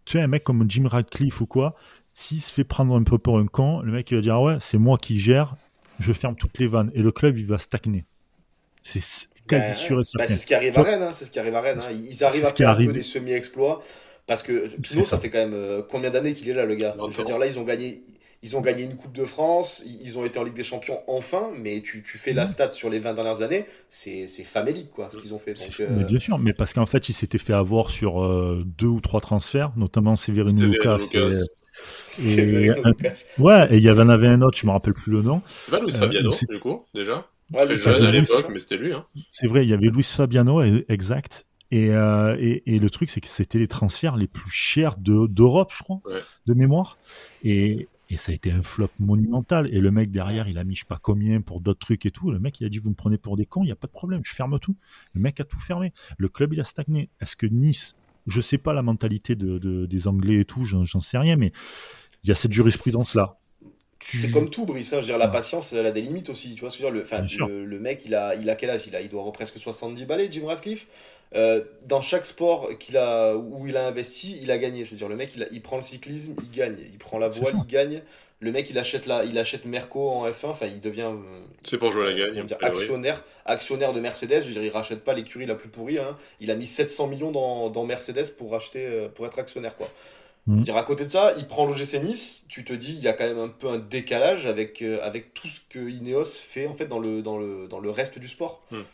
tu 0.04 0.18
sais, 0.18 0.20
un 0.20 0.26
mec 0.26 0.42
comme 0.44 0.68
Jim 0.68 0.88
Radcliffe 0.88 1.40
ou 1.40 1.46
quoi, 1.46 1.74
s'il 2.12 2.40
se 2.40 2.52
fait 2.52 2.64
prendre 2.64 2.94
un 2.96 3.04
peu 3.04 3.18
pour 3.18 3.38
un 3.38 3.46
con, 3.46 3.80
le 3.80 3.92
mec 3.92 4.10
il 4.10 4.16
va 4.16 4.20
dire, 4.20 4.34
ah 4.34 4.42
ouais, 4.42 4.56
c'est 4.60 4.78
moi 4.78 4.98
qui 4.98 5.18
gère, 5.18 5.54
je 6.00 6.12
ferme 6.12 6.34
toutes 6.34 6.58
les 6.58 6.66
vannes. 6.66 6.90
Et 6.94 7.02
le 7.02 7.12
club, 7.12 7.38
il 7.38 7.46
va 7.46 7.58
stagner. 7.58 8.04
C'est 8.84 9.00
s- 9.00 9.28
quasi 9.48 9.68
Bah, 9.68 9.74
sûr 9.74 9.94
et 9.96 9.96
bah, 9.98 10.04
certain. 10.04 10.26
c'est 10.28 10.36
ce 10.38 10.46
qui 10.46 10.54
arrive 10.54 10.78
à 10.78 10.82
Rennes, 10.82 11.02
hein, 11.02 11.10
c'est 11.12 11.24
ce 11.24 11.30
qui 11.32 11.38
arrive 11.40 11.54
à 11.56 11.60
Rennes. 11.60 11.80
hein. 11.82 11.90
Ils 11.92 12.22
arrivent 12.22 12.44
à 12.44 12.52
faire 12.52 12.70
un 12.70 12.76
peu 12.76 12.92
des 12.92 13.02
semi-exploits 13.02 13.82
parce 14.26 14.42
que 14.44 14.64
Pinot, 14.80 15.02
ça. 15.02 15.10
ça 15.10 15.18
fait 15.18 15.28
quand 15.30 15.38
même 15.38 15.52
euh, 15.54 15.82
combien 15.88 16.10
d'années 16.10 16.34
qu'il 16.34 16.48
est 16.48 16.54
là, 16.54 16.64
le 16.64 16.76
gars? 16.76 16.94
Longtemps. 16.96 17.10
Je 17.10 17.18
veux 17.18 17.24
dire, 17.24 17.38
là, 17.38 17.46
ils 17.46 17.58
ont 17.58 17.64
gagné. 17.64 18.04
Ils 18.42 18.56
ont 18.58 18.60
gagné 18.60 18.82
une 18.82 18.94
Coupe 18.94 19.14
de 19.14 19.24
France, 19.24 19.82
ils 20.02 20.18
ont 20.18 20.26
été 20.26 20.38
en 20.38 20.44
Ligue 20.44 20.52
des 20.52 20.62
Champions 20.64 21.00
enfin, 21.06 21.50
mais 21.58 21.80
tu, 21.80 22.02
tu 22.02 22.18
fais 22.18 22.34
la 22.34 22.44
stat 22.44 22.72
sur 22.72 22.90
les 22.90 22.98
20 22.98 23.14
dernières 23.14 23.40
années, 23.40 23.64
c'est 23.88 24.26
famélique 24.44 24.90
quoi, 24.90 25.08
ce 25.10 25.16
qu'ils 25.18 25.32
ont 25.32 25.38
fait. 25.38 25.54
Donc, 25.54 25.64
C'est- 25.74 25.82
euh, 25.84 25.88
Mais 25.96 26.04
bien 26.04 26.18
sûr, 26.18 26.38
mais 26.38 26.52
parce 26.52 26.74
qu'en 26.74 26.84
fait, 26.84 27.08
il 27.08 27.14
s'était 27.14 27.38
fait 27.38 27.54
avoir 27.54 27.90
sur 27.90 28.22
euh, 28.22 28.62
deux 28.66 28.86
ou 28.88 29.00
trois 29.00 29.22
transferts, 29.22 29.72
notamment 29.78 30.14
Severino 30.14 30.66
Lucas. 30.66 30.98
Lucas. 30.98 31.30
et- 32.28 32.44
Lucas. 32.44 33.24
Ouais, 33.38 33.66
et 33.70 33.76
il 33.78 33.82
y 33.82 33.90
en 33.90 34.08
avait 34.10 34.28
un 34.28 34.42
autre, 34.42 34.58
je 34.58 34.66
me 34.66 34.72
rappelle 34.72 34.92
plus 34.92 35.12
le 35.12 35.22
nom. 35.22 35.40
C'est 35.64 35.70
pas 35.70 35.80
Luis 35.80 35.92
Fabiano, 35.92 36.34
du 36.50 36.60
coup, 36.60 36.84
déjà. 36.94 37.26
Ouais, 37.52 37.58
Très 37.64 37.68
mais 37.68 37.74
jeune 37.74 37.76
c'est- 37.76 37.88
à 38.06 38.10
Luis, 38.10 38.20
l'époque, 38.20 38.40
ça. 38.40 38.48
mais 38.50 38.58
c'était 38.58 38.76
lui. 38.78 38.92
Hein. 38.92 39.04
C'est 39.28 39.46
vrai, 39.46 39.64
il 39.66 39.68
y 39.68 39.74
avait 39.74 39.88
Luis 39.88 40.02
Fabiano, 40.02 40.62
et- 40.62 40.84
exact. 40.88 41.46
Et, 41.70 41.90
euh, 41.90 42.36
et, 42.38 42.62
et 42.74 42.78
le 42.78 42.88
truc, 42.90 43.10
c'est 43.10 43.20
que 43.20 43.28
c'était 43.28 43.58
les 43.58 43.66
transferts 43.68 44.16
les 44.16 44.28
plus 44.28 44.50
chers 44.50 44.96
de- 44.96 45.26
d'Europe, 45.26 45.72
je 45.76 45.82
crois, 45.82 46.00
Ouais. 46.06 46.20
de 46.46 46.54
mémoire. 46.54 46.96
Et, 47.42 47.88
et 48.10 48.16
ça 48.16 48.32
a 48.32 48.34
été 48.34 48.52
un 48.52 48.62
flop 48.62 48.88
monumental. 49.00 49.68
Et 49.74 49.80
le 49.80 49.90
mec 49.90 50.10
derrière, 50.10 50.46
il 50.48 50.56
a 50.58 50.64
mis 50.64 50.74
je 50.74 50.80
sais 50.80 50.86
pas 50.86 50.98
combien 51.00 51.40
pour 51.40 51.60
d'autres 51.60 51.80
trucs 51.80 52.06
et 52.06 52.10
tout. 52.10 52.30
Le 52.30 52.38
mec, 52.38 52.60
il 52.60 52.66
a 52.66 52.68
dit 52.68 52.78
Vous 52.78 52.90
me 52.90 52.94
prenez 52.94 53.18
pour 53.18 53.36
des 53.36 53.44
cons, 53.46 53.62
il 53.62 53.66
n'y 53.66 53.72
a 53.72 53.76
pas 53.76 53.86
de 53.88 53.92
problème, 53.92 54.20
je 54.24 54.32
ferme 54.34 54.58
tout. 54.60 54.76
Le 55.14 55.20
mec 55.20 55.40
a 55.40 55.44
tout 55.44 55.58
fermé. 55.58 55.92
Le 56.16 56.28
club, 56.28 56.52
il 56.52 56.60
a 56.60 56.64
stagné. 56.64 57.08
Est-ce 57.20 57.34
que 57.34 57.46
Nice, 57.46 57.96
je 58.26 58.40
sais 58.40 58.58
pas 58.58 58.72
la 58.72 58.82
mentalité 58.82 59.34
de, 59.34 59.58
de- 59.58 59.86
des 59.86 60.06
Anglais 60.08 60.40
et 60.40 60.44
tout, 60.44 60.64
j'en 60.64 60.84
sais 61.00 61.18
rien, 61.18 61.36
mais 61.36 61.50
il 62.22 62.28
y 62.28 62.30
a 62.30 62.34
cette 62.36 62.52
jurisprudence-là. 62.52 63.36
C'est 64.12 64.30
comme 64.30 64.50
tout, 64.50 64.66
Brice. 64.66 64.92
hein, 64.92 64.96
je 64.96 65.00
veux 65.02 65.06
dire, 65.06 65.18
la 65.18 65.28
patience, 65.28 65.72
elle 65.72 65.86
a 65.86 65.90
des 65.90 66.00
limites 66.02 66.28
aussi. 66.30 66.54
Tu 66.54 66.60
vois 66.60 66.70
ce 66.70 66.76
que 66.78 66.82
je 66.84 66.88
veux 66.88 66.92
dire 66.92 67.00
le, 67.02 67.06
le, 67.48 67.64
le 67.64 67.80
mec, 67.80 68.02
il 68.04 68.14
a, 68.14 68.34
il 68.34 68.48
a 68.50 68.54
quel 68.54 68.70
âge? 68.70 68.82
Il, 68.86 68.94
a, 68.96 69.00
il 69.00 69.08
doit 69.08 69.20
avoir 69.20 69.32
presque 69.32 69.58
70 69.58 70.04
balais, 70.04 70.28
Jim 70.30 70.46
Radcliffe. 70.46 70.86
Euh, 71.34 71.62
dans 71.86 72.00
chaque 72.00 72.26
sport 72.26 72.70
qu'il 72.78 72.96
a, 72.96 73.34
où 73.36 73.66
il 73.66 73.76
a 73.76 73.86
investi, 73.86 74.38
il 74.42 74.50
a 74.50 74.58
gagné. 74.58 74.84
Je 74.84 74.90
veux 74.92 74.96
dire, 74.96 75.08
le 75.08 75.16
mec, 75.16 75.32
il, 75.36 75.42
a- 75.42 75.48
il 75.52 75.62
prend 75.62 75.76
le 75.76 75.82
cyclisme, 75.82 76.34
il 76.42 76.56
gagne. 76.56 76.76
Il 76.92 76.98
prend 76.98 77.18
la 77.18 77.28
voile, 77.28 77.54
il 77.66 77.66
gagne. 77.66 78.02
Le 78.40 78.52
mec, 78.52 78.68
il 78.68 78.78
achète, 78.78 79.06
la, 79.06 79.24
il 79.24 79.38
achète 79.38 79.64
Merco 79.64 80.10
en 80.10 80.28
F1. 80.28 80.46
Enfin, 80.48 80.66
il 80.66 80.78
devient 80.80 81.10
euh, 81.10 81.40
C'est 81.64 81.78
pour 81.78 81.90
jouer 81.92 82.02
à 82.08 82.10
la 82.10 82.12
comment 82.24 82.34
gagne. 82.34 82.44
dire, 82.46 82.58
actionnaire, 82.60 83.24
actionnaire 83.46 83.92
de 83.94 84.00
Mercedes. 84.00 84.42
Je 84.42 84.46
veux 84.48 84.52
dire, 84.52 84.62
il 84.64 84.70
rachète 84.70 85.02
pas 85.02 85.14
l'écurie 85.14 85.46
la 85.46 85.54
plus 85.54 85.68
pourrie. 85.70 85.98
hein. 85.98 86.16
Il 86.40 86.50
a 86.50 86.54
mis 86.56 86.66
700 86.66 87.06
millions 87.06 87.30
dans, 87.32 87.70
dans 87.70 87.84
Mercedes 87.84 88.30
pour, 88.36 88.54
acheter, 88.54 88.84
euh, 88.86 89.08
pour 89.08 89.24
être 89.26 89.38
actionnaire. 89.38 89.74
Quoi. 89.76 89.88
Veux 90.46 90.60
dire, 90.62 90.76
à 90.76 90.82
côté 90.82 91.04
de 91.06 91.10
ça, 91.10 91.32
il 91.38 91.46
prend 91.46 91.64
l'OGC 91.66 92.02
Nice. 92.02 92.44
Tu 92.48 92.64
te 92.64 92.72
dis, 92.74 92.92
il 92.92 93.00
y 93.02 93.08
a 93.08 93.14
quand 93.14 93.24
même 93.24 93.38
un 93.38 93.48
peu 93.48 93.68
un 93.68 93.78
décalage 93.78 94.44
avec, 94.46 94.82
euh, 94.82 94.98
avec 95.02 95.32
tout 95.32 95.48
ce 95.48 95.60
que 95.70 95.78
Ineos 95.78 96.24
fait 96.24 96.66
en 96.66 96.74
fait 96.74 96.86
dans 96.86 96.98
le, 96.98 97.22
dans 97.22 97.38
le, 97.38 97.66
dans 97.66 97.78
le 97.78 97.88
reste 97.90 98.18
du 98.18 98.28
sport. 98.28 98.62
Mhm. 98.70 98.84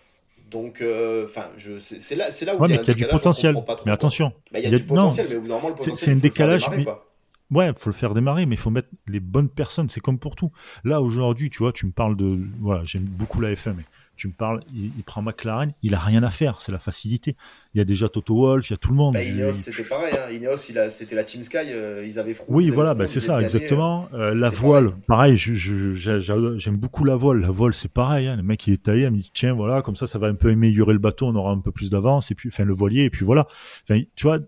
Donc, 0.50 0.80
euh, 0.80 1.24
enfin, 1.24 1.46
je 1.56 1.78
c'est 1.78 2.14
là, 2.16 2.30
c'est 2.30 2.44
là 2.44 2.54
où 2.56 2.60
Ouais, 2.60 2.68
il 2.68 2.74
y 2.74 2.76
a 2.76 2.80
un 2.80 2.82
qu'il 2.82 2.88
y 2.88 2.90
a 2.90 2.94
du 2.94 3.00
décalage, 3.02 3.20
potentiel. 3.20 3.54
comprend 3.54 3.66
pas 3.66 3.76
trop, 3.76 3.86
Mais 3.86 3.92
attention, 3.92 4.32
Bah, 4.52 4.58
il 4.58 4.62
y 4.62 4.66
a 4.66 4.68
il 4.68 4.72
y 4.72 4.74
a- 4.74 4.78
du 4.78 4.84
potentiel, 4.84 5.26
non, 5.26 5.30
mais 5.32 5.36
au 5.38 5.40
bout 5.42 5.48
d'un 5.48 5.54
moment, 5.54 5.68
le 5.68 5.74
c'est- 5.74 5.78
potentiel, 5.90 6.04
c'est 6.06 6.12
un 6.12 6.20
décalage, 6.20 6.60
démarrer, 6.62 6.76
mais- 6.78 6.84
quoi. 6.84 7.06
Ouais, 7.52 7.72
faut 7.76 7.90
le 7.90 7.94
faire 7.94 8.14
démarrer, 8.14 8.46
mais 8.46 8.54
il 8.54 8.58
faut 8.58 8.70
mettre 8.70 8.88
les 9.08 9.18
bonnes 9.18 9.48
personnes. 9.48 9.90
C'est 9.90 9.98
comme 10.00 10.18
pour 10.20 10.36
tout. 10.36 10.50
Là, 10.84 11.00
aujourd'hui, 11.00 11.50
tu 11.50 11.58
vois, 11.58 11.72
tu 11.72 11.84
me 11.86 11.90
parles 11.90 12.16
de. 12.16 12.38
Voilà, 12.60 12.82
j'aime 12.84 13.02
beaucoup 13.02 13.40
la 13.40 13.52
F1, 13.52 13.72
mais 13.76 13.82
tu 14.20 14.28
me 14.28 14.34
parles, 14.34 14.60
il, 14.74 14.92
il 14.98 15.02
prend 15.02 15.22
McLaren, 15.22 15.72
il 15.82 15.94
a 15.94 15.98
rien 15.98 16.22
à 16.22 16.28
faire, 16.30 16.60
c'est 16.60 16.72
la 16.72 16.78
facilité. 16.78 17.36
Il 17.74 17.78
y 17.78 17.80
a 17.80 17.84
déjà 17.84 18.08
Toto 18.10 18.34
Wolff, 18.34 18.68
il 18.68 18.72
y 18.72 18.74
a 18.74 18.76
tout 18.76 18.90
le 18.90 18.96
monde. 18.96 19.14
Bah, 19.14 19.22
Ineos, 19.22 19.54
c'était 19.54 19.84
pareil. 19.84 20.12
Hein. 20.12 20.30
Ineos, 20.30 20.56
c'était 20.90 21.14
la 21.14 21.24
Team 21.24 21.42
Sky. 21.42 21.56
euh, 21.68 22.04
ils 22.06 22.18
avaient 22.18 22.32
ils 22.32 22.36
oui, 22.48 22.64
avaient 22.66 22.74
voilà, 22.74 22.94
bah, 22.94 23.06
c'est 23.08 23.20
ça, 23.20 23.40
exactement. 23.40 24.08
Euh, 24.12 24.34
la 24.34 24.50
c'est 24.50 24.56
voile, 24.56 24.92
pareil, 25.06 25.36
j'aime 25.38 26.76
beaucoup 26.76 27.04
la 27.04 27.16
voile. 27.16 27.40
La 27.40 27.50
voile, 27.50 27.72
c'est 27.72 27.90
pareil. 27.90 28.26
hein. 28.26 28.36
Le 28.36 28.42
mec, 28.42 28.66
il 28.66 28.74
est 28.74 28.82
taillé, 28.82 29.04
il 29.04 29.10
me 29.10 29.16
dit, 29.22 29.30
tiens, 29.32 29.54
voilà, 29.54 29.80
comme 29.80 29.96
ça, 29.96 30.06
ça 30.06 30.18
va 30.18 30.26
un 30.26 30.34
peu 30.34 30.50
améliorer 30.50 30.92
le 30.92 30.98
bateau, 30.98 31.28
on 31.28 31.34
aura 31.34 31.52
un 31.52 31.60
peu 31.60 31.72
plus 31.72 31.88
d'avance, 31.88 32.30
et 32.30 32.34
puis, 32.34 32.50
enfin, 32.52 32.64
le 32.64 32.74
voilier, 32.74 33.04
et 33.04 33.10
puis 33.10 33.24
voilà. 33.24 33.46
Enfin, 33.88 34.02
tu 34.16 34.26
vois, 34.26 34.38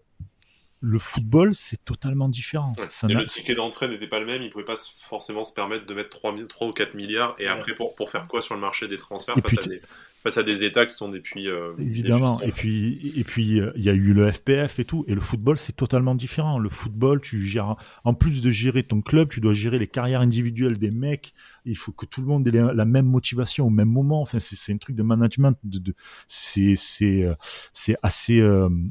le 0.84 0.98
football, 0.98 1.54
c'est 1.54 1.82
totalement 1.84 2.28
différent. 2.28 2.74
Ouais. 2.76 2.86
Ça 2.90 3.06
Et 3.08 3.14
n'a- 3.14 3.20
le 3.20 3.26
ticket 3.26 3.54
d'entrée 3.54 3.86
n'était 3.88 4.08
pas 4.08 4.18
le 4.18 4.26
même, 4.26 4.42
ils 4.42 4.50
pouvaient 4.50 4.64
pas 4.64 4.74
forcément 4.76 5.44
se 5.44 5.54
permettre 5.54 5.86
de 5.86 5.94
mettre 5.94 6.10
3, 6.10 6.36
000 6.36 6.48
3 6.48 6.66
ou 6.66 6.72
4 6.72 6.94
milliards, 6.94 7.36
et 7.38 7.44
Ouais. 7.44 7.50
après 7.50 7.74
pour, 7.76 7.94
pour 7.94 8.10
faire 8.10 8.26
quoi 8.26 8.42
sur 8.42 8.54
le 8.56 8.60
marché 8.60 8.88
des 8.88 8.98
transferts 8.98 9.38
Et 9.38 9.42
face, 9.42 9.50
puis 9.50 9.58
à 9.60 9.62
des, 9.68 9.80
face 10.22 10.38
à 10.38 10.42
des 10.42 10.64
États 10.64 10.86
qui 10.86 10.94
sont 10.94 11.08
depuis... 11.08 11.48
euh, 11.48 11.72
Évidemment. 11.78 12.36
depuis- 12.36 12.48
Et 12.48 12.52
puis, 12.52 13.12
et 13.20 13.24
puis, 13.24 13.60
euh, 13.60 13.72
il 13.76 13.82
y 13.82 13.88
a 13.88 13.92
eu 13.92 14.12
le 14.12 14.30
FPF 14.30 14.78
et 14.78 14.84
tout. 14.84 15.04
Et 15.08 15.14
le 15.14 15.20
football, 15.20 15.58
c'est 15.58 15.74
totalement 15.74 16.14
différent. 16.14 16.58
Le 16.58 16.68
football, 16.68 17.20
tu 17.20 17.44
gères, 17.44 17.76
en 18.04 18.14
plus 18.14 18.40
de 18.40 18.50
gérer 18.50 18.82
ton 18.82 19.00
club, 19.00 19.28
tu 19.30 19.40
dois 19.40 19.52
gérer 19.54 19.78
les 19.78 19.88
carrières 19.88 20.20
individuelles 20.20 20.78
des 20.78 20.90
mecs. 20.90 21.32
Il 21.64 21.76
faut 21.76 21.92
que 21.92 22.06
tout 22.06 22.20
le 22.20 22.26
monde 22.26 22.46
ait 22.46 22.50
la 22.50 22.72
la 22.72 22.84
même 22.84 23.06
motivation 23.06 23.66
au 23.66 23.70
même 23.70 23.88
moment. 23.88 24.22
Enfin, 24.22 24.38
c'est 24.38 24.72
un 24.72 24.78
truc 24.78 24.96
de 24.96 25.02
management. 25.02 25.56
De, 25.64 25.78
de- 25.78 25.94
c'est, 26.26 26.74
c'est, 26.76 27.22
euh, 27.24 27.34
c'est 27.72 27.96
assez, 28.02 28.40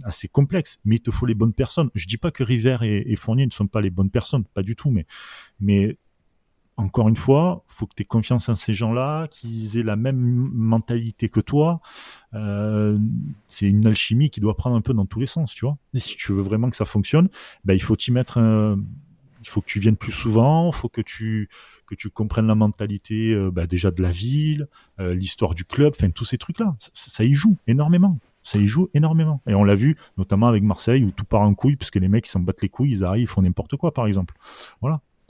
assez 0.03 0.27
complexe. 0.27 0.79
Mais 0.85 0.95
il 0.97 1.01
te 1.01 1.11
faut 1.11 1.25
les 1.25 1.33
bonnes 1.35 1.53
personnes. 1.53 1.89
Je 1.95 2.07
dis 2.07 2.17
pas 2.17 2.31
que 2.31 2.43
River 2.43 2.77
et, 2.81 3.11
et 3.11 3.15
Fournier 3.15 3.45
ne 3.45 3.51
sont 3.51 3.67
pas 3.67 3.81
les 3.81 3.89
bonnes 3.89 4.09
personnes. 4.09 4.43
Pas 4.53 4.63
du 4.63 4.75
tout. 4.75 4.91
Mais, 4.91 5.05
mais, 5.59 5.97
encore 6.81 7.07
une 7.09 7.15
fois, 7.15 7.63
faut 7.67 7.85
que 7.85 7.93
tu 7.95 8.01
aies 8.03 8.05
confiance 8.05 8.49
en 8.49 8.55
ces 8.55 8.73
gens-là, 8.73 9.27
qu'ils 9.27 9.77
aient 9.77 9.83
la 9.83 9.95
même 9.95 10.17
mentalité 10.53 11.29
que 11.29 11.39
toi. 11.39 11.79
Euh, 12.33 12.97
c'est 13.49 13.65
une 13.67 13.85
alchimie 13.85 14.29
qui 14.29 14.39
doit 14.39 14.55
prendre 14.55 14.75
un 14.75 14.81
peu 14.81 14.93
dans 14.93 15.05
tous 15.05 15.19
les 15.19 15.25
sens, 15.25 15.53
tu 15.53 15.65
vois. 15.65 15.77
Si 15.95 16.15
tu 16.17 16.31
veux 16.33 16.41
vraiment 16.41 16.69
que 16.69 16.75
ça 16.75 16.85
fonctionne, 16.85 17.29
ben, 17.65 17.73
il 17.73 17.81
faut 17.81 17.95
t'y 17.95 18.11
mettre. 18.11 18.37
un- 18.37 18.79
Il 19.43 19.47
faut 19.49 19.59
que 19.61 19.65
tu 19.65 19.79
viennes 19.79 19.97
plus 19.97 20.11
souvent, 20.11 20.69
il 20.71 20.75
faut 20.75 20.87
que 20.89 21.01
tu 21.01 21.49
que 21.87 21.95
tu 21.95 22.09
comprennes 22.11 22.47
la 22.47 22.55
mentalité 22.55 23.33
euh, 23.33 23.49
ben, 23.51 23.65
déjà 23.65 23.89
de 23.91 24.01
la 24.01 24.11
ville, 24.11 24.67
euh, 24.99 25.13
l'histoire 25.15 25.53
du 25.55 25.65
club, 25.65 25.93
enfin 25.97 26.09
tous 26.11 26.23
ces 26.25 26.37
trucs-là. 26.37 26.75
Ça, 26.93 27.23
y 27.25 27.33
joue 27.33 27.57
énormément. 27.67 28.17
Ça 28.43 28.59
y 28.59 28.65
joue 28.67 28.87
énormément. 28.93 29.41
Et 29.47 29.55
on 29.55 29.63
l'a 29.65 29.75
vu 29.75 29.97
notamment 30.17 30.47
avec 30.47 30.63
Marseille 30.63 31.03
où 31.03 31.11
tout 31.11 31.25
part 31.25 31.41
en 31.41 31.53
couille 31.55 31.75
parce 31.75 31.91
que 31.91 31.99
les 31.99 32.07
mecs 32.07 32.27
ils 32.27 32.31
s'en 32.31 32.39
battent 32.39 32.61
les 32.61 32.69
couilles, 32.69 32.91
ils 32.91 33.03
arrivent, 33.03 33.23
ils 33.23 33.27
font 33.27 33.41
n'importe 33.41 33.75
quoi 33.77 33.93
par 33.93 34.05
exemple. 34.07 34.35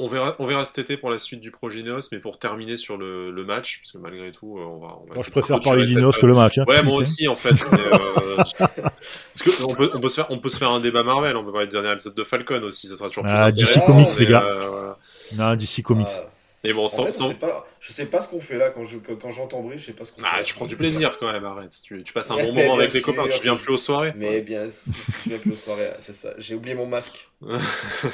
On 0.03 0.07
verra, 0.07 0.35
on 0.39 0.45
verra 0.45 0.65
cet 0.65 0.79
été 0.79 0.97
pour 0.97 1.09
la 1.11 1.19
suite 1.19 1.41
du 1.41 1.51
projet 1.51 1.79
Ineos, 1.79 1.99
mais 2.11 2.19
pour 2.19 2.39
terminer 2.39 2.77
sur 2.77 2.97
le, 2.97 3.29
le 3.31 3.43
match, 3.45 3.79
parce 3.81 3.91
que 3.91 3.97
malgré 3.99 4.31
tout, 4.31 4.57
euh, 4.57 4.61
on 4.63 4.79
va... 4.79 4.87
On 5.01 5.05
va 5.07 5.15
Moi 5.15 5.23
je 5.25 5.29
préfère 5.31 5.59
parler 5.59 5.85
cette- 5.85 5.95
d'Ineos 5.97 6.11
que 6.13 6.25
le 6.25 6.33
match. 6.33 6.57
hein. 6.57 6.65
Ouais, 6.67 6.81
moi 6.81 6.95
aussi, 6.97 7.27
en 7.27 7.35
fait. 7.35 7.53
mais, 7.71 7.77
euh, 7.79 8.35
Parce 8.37 9.41
que 9.43 9.63
on 9.63 9.75
peut, 9.75 9.91
on, 9.93 9.99
peut 9.99 10.09
se 10.09 10.15
faire, 10.15 10.25
on 10.31 10.39
peut 10.39 10.49
se 10.49 10.57
faire 10.57 10.71
un 10.71 10.79
débat 10.79 11.03
Marvel, 11.03 11.37
on 11.37 11.45
peut 11.45 11.51
parler 11.51 11.67
du 11.67 11.73
dernier 11.73 11.91
épisode 11.93 12.15
de 12.15 12.23
Falcon 12.23 12.61
aussi, 12.63 12.87
ça 12.87 12.95
sera 12.95 13.09
toujours 13.09 13.23
plus 13.23 13.31
Ah, 13.33 13.45
intéressant. 13.45 13.79
DC 13.79 13.85
Comics, 13.85 14.19
les 14.19 14.25
gars. 14.25 14.43
euh. 14.49 14.91
Non, 15.37 15.55
DC 15.55 15.81
Comics. 15.83 16.07
Ah, 16.17 16.30
Mais 16.63 16.73
bon, 16.73 16.85
En 16.85 16.89
fait, 16.89 17.11
sans- 17.11 17.33
pas, 17.33 17.65
je 17.79 17.91
sais 17.91 18.05
pas 18.05 18.19
ce 18.19 18.27
qu'on 18.29 18.39
fait 18.39 18.57
là 18.59 18.69
quand 18.69 18.83
je 18.83 18.97
quand, 18.97 19.15
quand 19.15 19.31
j'entends 19.31 19.61
Brie, 19.63 19.79
je 19.79 19.85
sais 19.85 19.93
pas 19.93 20.03
ce 20.03 20.11
qu'on 20.11 20.21
Ah, 20.23 20.37
fait. 20.37 20.43
tu 20.43 20.53
prends 20.53 20.67
du 20.67 20.75
plaisir 20.75 21.17
quand 21.19 21.31
même, 21.31 21.43
arrête. 21.43 21.75
Tu, 21.83 22.03
tu 22.03 22.13
passes 22.13 22.29
un 22.29 22.35
bon 22.43 22.53
moment 22.53 22.75
avec 22.75 22.91
tes 22.91 23.01
copains, 23.01 23.27
tu 23.27 23.41
viens 23.41 23.55
plus 23.55 23.73
aux 23.73 23.77
soirées. 23.77 24.13
Mais 24.15 24.41
bien, 24.41 24.69
sûr, 24.69 24.93
je 25.23 25.29
viens 25.29 25.39
plus 25.39 25.53
aux 25.53 25.55
soirées, 25.55 25.89
c'est 25.99 26.13
ça. 26.13 26.33
J'ai 26.37 26.53
oublié 26.55 26.75
mon 26.75 26.85
masque. 26.85 27.27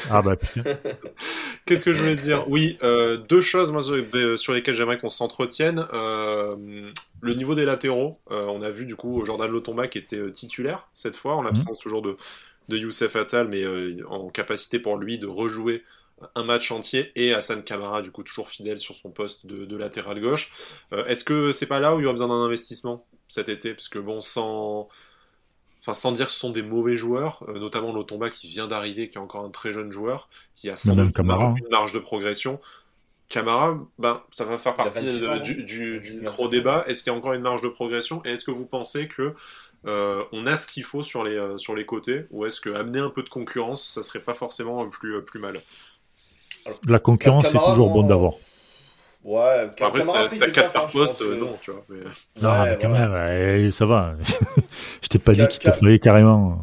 Ah 0.10 0.22
bah 0.22 0.36
putain. 0.38 0.64
Qu'est-ce 1.66 1.84
que 1.84 1.94
je 1.94 2.00
voulais 2.00 2.16
dire? 2.16 2.50
Oui, 2.50 2.78
euh, 2.84 3.18
deux 3.18 3.42
choses 3.42 3.72
moi, 3.72 3.82
sur 3.82 4.54
lesquelles 4.54 4.76
j'aimerais 4.76 5.00
qu'on 5.00 5.10
s'entretienne. 5.10 5.86
Euh, 5.94 6.92
le 7.22 7.34
niveau 7.34 7.56
des 7.56 7.66
latéraux. 7.66 8.20
Euh, 8.32 8.46
on 8.46 8.62
a 8.62 8.70
vu 8.70 8.86
du 8.86 8.96
coup 8.96 9.24
Jordan 9.26 9.50
Lotomba 9.52 9.88
qui 9.88 9.98
était 9.98 10.32
titulaire 10.32 10.88
cette 10.94 11.16
fois, 11.16 11.36
en 11.36 11.42
l'absence 11.42 11.80
toujours 11.80 12.02
de, 12.02 12.16
de 12.70 12.78
Youssef 12.78 13.16
Attal, 13.16 13.48
mais 13.48 13.64
euh, 13.64 13.98
en 14.08 14.30
capacité 14.30 14.80
pour 14.80 14.98
lui 14.98 15.18
de 15.18 15.28
rejouer 15.28 15.84
un 16.36 16.44
match 16.44 16.72
entier, 16.72 17.12
et 17.16 17.34
Hassan 17.34 17.64
Kamara, 17.64 18.02
du 18.02 18.12
coup 18.12 18.24
toujours 18.24 18.50
fidèle 18.50 18.80
sur 18.82 18.96
son 18.96 19.12
poste 19.12 19.46
de, 19.46 19.66
de 19.66 19.78
latéral 19.78 20.20
gauche. 20.22 20.52
Euh, 20.94 21.06
Est-ce 21.06 21.24
que 21.24 21.52
c'est 21.52 21.68
pas 21.68 21.80
là 21.80 21.96
où 21.96 22.00
il 22.00 22.04
y 22.04 22.06
aura 22.06 22.14
besoin 22.14 22.28
d'un 22.30 22.44
investissement 22.44 23.06
cet 23.30 23.50
été? 23.50 23.74
Parce 23.74 23.90
que 23.90 24.00
bon, 24.00 24.22
sans... 24.22 24.88
Enfin, 25.82 25.94
sans 25.94 26.12
dire 26.12 26.28
que 26.28 26.34
ce 26.34 26.40
sont 26.40 26.50
des 26.52 26.64
mauvais 26.64 26.98
joueurs, 26.98 27.44
euh, 27.48 27.60
notamment 27.60 27.94
Lotomba 27.94 28.30
qui 28.30 28.48
vient 28.48 28.68
d'arriver, 28.68 29.10
qui 29.10 29.16
est 29.18 29.22
encore 29.22 29.46
un 29.46 29.52
très 29.52 29.72
jeune 29.74 29.92
joueur, 29.92 30.30
qui 30.56 30.70
a 30.70 30.76
sans 30.78 30.96
même 30.96 31.12
doute 31.14 31.14
Camara, 31.14 31.46
hein. 31.46 31.56
une 31.56 31.70
marge 31.72 31.94
de 31.94 32.00
progression. 32.00 32.60
Camara, 33.30 33.78
ben, 34.00 34.24
ça 34.32 34.46
va 34.46 34.60
faire 34.60 34.76
partie 34.76 35.04
26 35.04 35.22
de- 35.22 35.28
ans, 35.28 35.38
du, 35.40 35.64
du- 35.64 36.00
26, 36.00 36.20
du 36.20 36.24
27 36.24 36.26
gros 36.26 36.48
débat. 36.50 36.86
Est-ce 36.88 37.04
qu'il 37.04 37.12
y 37.12 37.16
a 37.16 37.18
encore 37.18 37.34
une 37.34 37.42
marge 37.42 37.62
de 37.62 37.70
progression? 37.70 38.22
Et 38.26 38.32
est-ce 38.32 38.46
que 38.46 38.52
vous 38.52 38.68
pensez 38.68 39.08
que 39.10 39.34
euh, 39.86 40.24
on 40.34 40.48
a 40.48 40.58
ce 40.58 40.68
qu'il 40.68 40.84
faut 40.86 41.04
sur 41.04 41.24
les, 41.26 41.36
euh, 41.36 41.58
sur 41.58 41.76
les 41.76 41.86
côtés? 41.86 42.26
Ou 42.32 42.46
est-ce 42.46 42.62
que 42.62 42.70
amener 42.72 43.00
un 43.00 43.10
peu 43.10 43.24
de 43.24 43.30
concurrence, 43.30 43.86
ça 43.88 44.04
serait 44.04 44.22
pas 44.22 44.36
forcément 44.36 44.88
plus, 44.90 45.16
euh, 45.18 45.22
plus 45.22 45.40
mal? 45.40 45.62
La 46.88 47.00
concurrence, 47.00 47.44
c'est 47.46 47.52
Camara, 47.54 47.72
toujours 47.72 47.90
bon 47.92 48.04
d'avoir. 48.04 48.34
Ouais, 49.24 49.70
Cam- 49.76 49.88
Après, 49.90 50.00
Camara, 50.02 50.18
c'est 50.30 50.36
après, 50.36 50.36
à 50.36 50.36
il 50.36 50.40
fait 50.40 50.40
4 50.40 50.48
le 50.48 50.54
taf, 50.54 50.74
par 50.74 50.92
poste, 50.92 51.22
non, 51.22 51.50
tu 51.62 51.72
vois. 51.72 51.84
mais- 51.90 51.98
Non, 52.42 52.50
Ouais, 52.50 52.70
mais 52.72 52.78
quand 52.82 52.90
voilà. 52.90 53.08
même, 53.30 53.72
ça 53.72 53.86
va. 53.86 54.16
je 55.02 55.08
t'ai 55.10 55.20
pas 55.20 55.34
Ca- 55.34 55.46
dit 55.48 55.58
qu'il 55.58 55.72
te 55.72 55.76
fallait 55.78 56.00
carrément. 56.00 56.60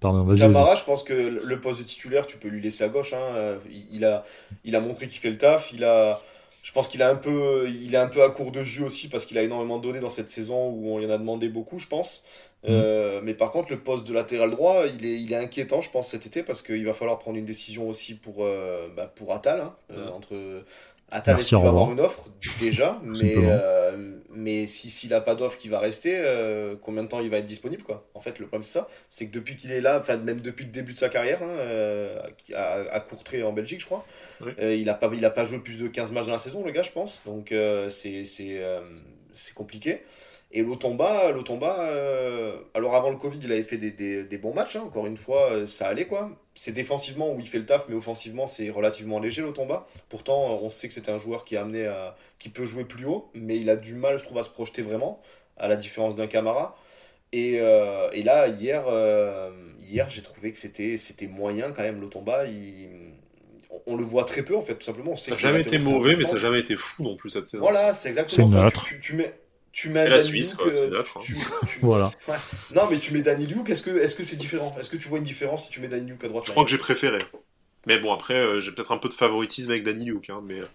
Pardon, 0.00 0.24
vas-y. 0.24 0.40
Camara, 0.40 0.74
je 0.74 0.82
pense 0.84 1.04
que 1.04 1.12
le 1.12 1.60
poste 1.60 1.78
de 1.80 1.84
titulaire, 1.84 2.26
tu 2.26 2.36
peux 2.36 2.48
lui 2.48 2.60
laisser 2.60 2.82
à 2.82 2.88
gauche. 2.88 3.12
hein. 3.12 3.56
Il, 3.70 3.86
il 3.98 4.04
a, 4.04 4.24
il 4.64 4.74
a 4.74 4.80
montré 4.80 5.06
qu'il 5.06 5.20
fait 5.20 5.30
le 5.30 5.38
taf. 5.38 5.72
Il 5.72 5.84
a, 5.84 6.18
je 6.68 6.72
pense 6.74 6.86
qu'il 6.86 7.00
a 7.02 7.08
un 7.08 7.14
peu, 7.16 7.66
il 7.70 7.94
est 7.94 7.98
un 7.98 8.08
peu 8.08 8.22
à 8.22 8.28
court 8.28 8.52
de 8.52 8.62
jus 8.62 8.82
aussi 8.82 9.08
parce 9.08 9.24
qu'il 9.24 9.38
a 9.38 9.42
énormément 9.42 9.78
donné 9.78 10.00
dans 10.00 10.10
cette 10.10 10.28
saison 10.28 10.68
où 10.68 10.90
on 10.92 10.98
lui 10.98 11.06
en 11.06 11.10
a 11.10 11.16
demandé 11.16 11.48
beaucoup, 11.48 11.78
je 11.78 11.86
pense. 11.86 12.24
Euh, 12.66 13.22
mais 13.24 13.32
par 13.32 13.52
contre, 13.52 13.70
le 13.70 13.78
poste 13.80 14.06
de 14.06 14.12
latéral 14.12 14.50
droit, 14.50 14.84
il 14.86 15.06
est, 15.06 15.18
il 15.18 15.32
est 15.32 15.36
inquiétant, 15.36 15.80
je 15.80 15.88
pense, 15.88 16.08
cet 16.08 16.26
été 16.26 16.42
parce 16.42 16.60
qu'il 16.60 16.84
va 16.84 16.92
falloir 16.92 17.18
prendre 17.18 17.38
une 17.38 17.46
décision 17.46 17.88
aussi 17.88 18.14
pour, 18.16 18.44
euh, 18.44 18.86
bah, 18.94 19.10
pour 19.16 19.32
Attal. 19.32 19.60
hein. 19.62 19.74
Euh, 19.92 19.94
Mhm. 20.04 20.12
Entre 21.10 21.16
Attal, 21.18 21.34
Merci, 21.36 21.54
va 21.54 21.68
avoir 21.68 21.90
une 21.92 22.00
offre 22.00 22.26
déjà 22.60 23.00
Mais, 23.04 23.34
euh, 23.36 24.14
mais 24.30 24.66
si, 24.66 24.90
s'il 24.90 25.10
n'a 25.10 25.20
pas 25.20 25.34
d'offre 25.34 25.56
qui 25.58 25.68
va 25.68 25.78
rester, 25.78 26.14
euh, 26.18 26.76
combien 26.82 27.02
de 27.02 27.08
temps 27.08 27.20
il 27.20 27.30
va 27.30 27.38
être 27.38 27.46
disponible 27.46 27.82
quoi? 27.82 28.06
En 28.14 28.20
fait, 28.20 28.38
le 28.38 28.46
problème 28.46 28.62
c'est 28.62 28.78
ça, 28.78 28.88
c'est 29.08 29.26
que 29.26 29.32
depuis 29.32 29.56
qu'il 29.56 29.72
est 29.72 29.80
là, 29.80 29.98
enfin 30.00 30.16
même 30.18 30.40
depuis 30.40 30.64
le 30.66 30.70
début 30.70 30.92
de 30.92 30.98
sa 30.98 31.08
carrière, 31.08 31.42
hein, 31.42 31.50
euh, 31.56 32.20
à, 32.54 32.94
à 32.94 33.00
Courtrai 33.00 33.42
en 33.42 33.52
Belgique, 33.52 33.80
je 33.80 33.86
crois, 33.86 34.04
Oui. 34.42 34.52
euh, 34.60 34.74
il 34.74 34.84
n'a 34.84 34.94
pas, 34.94 35.10
il 35.12 35.24
a 35.24 35.30
pas 35.30 35.44
joué 35.44 35.58
plus 35.58 35.80
de 35.80 35.88
15 35.88 36.12
matchs 36.12 36.26
dans 36.26 36.32
la 36.32 36.38
saison, 36.38 36.62
le 36.64 36.70
gars, 36.72 36.82
je 36.82 36.92
pense. 36.92 37.22
Donc 37.24 37.52
euh, 37.52 37.88
c'est 37.88 38.22
c'est 38.24 38.58
euh, 38.62 38.80
c'est 39.32 39.54
compliqué. 39.54 40.02
Et 40.50 40.62
Lotomba, 40.62 41.30
Lotomba 41.30 41.78
euh, 41.80 42.56
alors 42.72 42.94
avant 42.94 43.10
le 43.10 43.16
Covid, 43.16 43.38
il 43.42 43.52
avait 43.52 43.62
fait 43.62 43.76
des, 43.76 43.90
des, 43.90 44.24
des 44.24 44.38
bons 44.38 44.54
matchs, 44.54 44.76
hein, 44.76 44.82
encore 44.86 45.06
une 45.06 45.18
fois, 45.18 45.50
euh, 45.50 45.66
ça 45.66 45.88
allait 45.88 46.06
quoi. 46.06 46.30
C'est 46.54 46.72
défensivement 46.72 47.32
où 47.32 47.38
il 47.38 47.46
fait 47.46 47.58
le 47.58 47.66
taf, 47.66 47.86
mais 47.88 47.94
offensivement, 47.94 48.46
c'est 48.46 48.70
relativement 48.70 49.20
léger 49.20 49.42
Lotomba. 49.42 49.86
Pourtant, 50.08 50.54
euh, 50.54 50.58
on 50.62 50.70
sait 50.70 50.88
que 50.88 50.94
c'est 50.94 51.10
un 51.10 51.18
joueur 51.18 51.44
qui 51.44 51.54
est 51.54 51.58
amené 51.58 51.86
à, 51.86 52.16
qui 52.38 52.48
peut 52.48 52.64
jouer 52.64 52.84
plus 52.84 53.04
haut, 53.04 53.30
mais 53.34 53.58
il 53.58 53.68
a 53.68 53.76
du 53.76 53.94
mal, 53.94 54.18
je 54.18 54.24
trouve, 54.24 54.38
à 54.38 54.42
se 54.42 54.48
projeter 54.48 54.80
vraiment, 54.80 55.20
à 55.58 55.68
la 55.68 55.76
différence 55.76 56.16
d'un 56.16 56.26
Camara. 56.26 56.76
Et, 57.32 57.58
euh, 57.60 58.10
et 58.12 58.22
là, 58.22 58.48
hier, 58.48 58.84
euh, 58.88 59.50
hier 59.78 60.08
j'ai 60.08 60.22
trouvé 60.22 60.50
que 60.50 60.56
c'était 60.56 60.96
c'était 60.96 61.26
moyen 61.26 61.72
quand 61.72 61.82
même, 61.82 62.00
Lotomba. 62.00 62.46
Il, 62.46 62.88
on, 63.86 63.96
le 63.96 64.04
voit 64.04 64.24
très 64.24 64.42
peu 64.42 64.56
en 64.56 64.62
fait, 64.62 64.76
tout 64.76 64.86
simplement. 64.86 65.12
On 65.12 65.16
sait 65.16 65.30
Ça 65.30 65.36
n'a 65.36 65.40
jamais 65.40 65.60
été 65.60 65.78
mauvais, 65.78 66.16
mais 66.16 66.24
ça 66.24 66.34
n'a 66.34 66.38
jamais 66.38 66.60
été 66.60 66.76
fou 66.76 67.02
non 67.02 67.16
plus 67.16 67.28
cette 67.28 67.46
saison. 67.46 67.62
Voilà, 67.62 67.92
c'est 67.92 68.08
exactement 68.08 68.46
ça. 68.46 68.62
neutre. 68.62 68.82
Tu, 68.84 68.94
tu, 68.94 69.00
tu 69.00 69.16
mets, 69.16 69.34
tu 69.72 69.90
mets 69.90 70.08
la 70.08 70.16
Danny 70.18 70.28
Suisse, 70.28 70.50
Luke, 70.52 70.60
quoi, 70.62 70.72
c'est 70.72 70.80
euh, 70.82 70.90
neutre, 70.90 71.16
hein. 71.16 71.20
tu- 71.22 71.34
tu- 71.66 71.78
Voilà. 71.82 72.10
Ouais. 72.26 72.36
Non, 72.74 72.88
mais 72.90 72.98
tu 72.98 73.12
mets 73.14 73.20
Danny 73.22 73.46
Luke, 73.46 73.68
est-ce 73.70 73.82
que 73.82 73.90
est-ce 73.98 74.14
que 74.14 74.22
c'est 74.22 74.36
différent? 74.36 74.74
Est-ce 74.78 74.90
que 74.90 74.96
tu 74.96 75.08
vois 75.08 75.18
une 75.18 75.24
différence 75.24 75.64
si 75.66 75.70
tu 75.70 75.80
mets 75.80 75.88
Danny 75.88 76.06
Luke 76.10 76.24
à 76.24 76.28
droite? 76.28 76.44
Je 76.46 76.50
crois 76.52 76.64
que 76.64 76.70
j'ai 76.70 76.78
préféré. 76.78 77.18
Mais 77.86 77.98
bon, 77.98 78.12
après, 78.12 78.34
euh, 78.34 78.60
j'ai 78.60 78.72
peut-être 78.72 78.92
un 78.92 78.98
peu 78.98 79.08
de 79.08 79.14
favoritisme 79.14 79.70
avec 79.70 79.82
Danny 79.82 80.04
Luke, 80.04 80.30
hein, 80.30 80.42
mais 80.44 80.60
euh, 80.60 80.66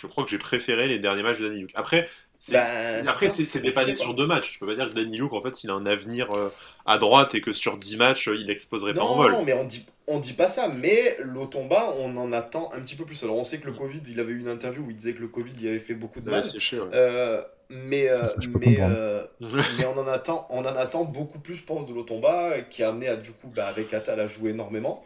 je 0.00 0.06
crois 0.06 0.24
que 0.24 0.30
j'ai 0.30 0.38
préféré 0.38 0.86
les 0.88 0.98
derniers 0.98 1.22
matchs 1.22 1.38
de 1.40 1.48
Danny 1.48 1.60
Luke. 1.60 1.72
Après, 1.74 2.08
c'est 2.38 2.52
Ben, 2.52 3.06
après, 3.06 3.28
ça, 3.28 3.32
c'est 3.36 3.44
c'est 3.44 3.60
dépanné 3.60 3.94
sur 3.94 4.06
quoi. 4.06 4.14
deux 4.14 4.26
matchs. 4.26 4.52
Tu 4.52 4.58
peux 4.58 4.66
pas 4.66 4.74
dire 4.74 4.88
que 4.88 4.94
Danny 4.94 5.16
Luke, 5.18 5.32
en 5.32 5.42
fait, 5.42 5.62
il 5.64 5.70
a 5.70 5.74
un 5.74 5.86
avenir 5.86 6.32
euh, 6.32 6.48
à 6.86 6.98
droite 6.98 7.34
et 7.34 7.40
que 7.40 7.52
sur 7.52 7.76
10 7.78 7.96
matchs, 7.98 8.28
il 8.32 8.50
exploserait 8.50 8.94
pas 8.94 9.02
en 9.02 9.14
vol. 9.16 9.32
Non, 9.32 9.44
mais 9.44 9.52
on 9.52 9.64
dit, 9.64 9.84
on 10.08 10.18
dit 10.18 10.32
pas 10.32 10.48
ça. 10.48 10.68
Mais 10.68 11.16
l'Otomba, 11.20 11.94
on 11.98 12.16
en 12.16 12.32
attend 12.32 12.70
un 12.74 12.80
petit 12.80 12.96
peu 12.96 13.04
plus. 13.04 13.22
Alors, 13.22 13.36
on 13.36 13.44
sait 13.44 13.58
que 13.58 13.66
le 13.66 13.72
Covid, 13.72 14.00
il 14.08 14.18
avait 14.18 14.32
eu 14.32 14.40
une 14.40 14.48
interview 14.48 14.82
où 14.84 14.90
il 14.90 14.96
disait 14.96 15.12
que 15.14 15.20
le 15.20 15.28
Covid, 15.28 15.52
il 15.60 15.68
avait 15.68 15.78
fait 15.78 15.94
beaucoup 15.94 16.20
de 16.20 16.26
Ouais, 16.26 16.32
mal. 16.36 16.44
c'est 16.44 16.58
chiant. 16.58 16.78
ouais. 16.84 16.90
Euh, 16.94 17.42
mais 17.72 18.08
euh, 18.08 18.26
peux 18.52 18.58
mais, 18.58 18.78
euh, 18.80 19.22
mais 19.78 19.84
on 19.86 19.98
en 19.98 20.06
attend 20.06 20.46
on 20.50 20.60
en 20.60 20.76
attend 20.76 21.04
beaucoup 21.04 21.38
plus 21.38 21.54
je 21.54 21.64
pense 21.64 21.86
de 21.86 21.94
l'Otomba 21.94 22.60
qui 22.68 22.82
a 22.82 22.90
amené 22.90 23.08
à 23.08 23.16
du 23.16 23.32
coup 23.32 23.48
bah, 23.54 23.66
avec 23.66 23.94
Atal 23.94 24.20
à 24.20 24.26
jouer 24.26 24.50
énormément 24.50 25.02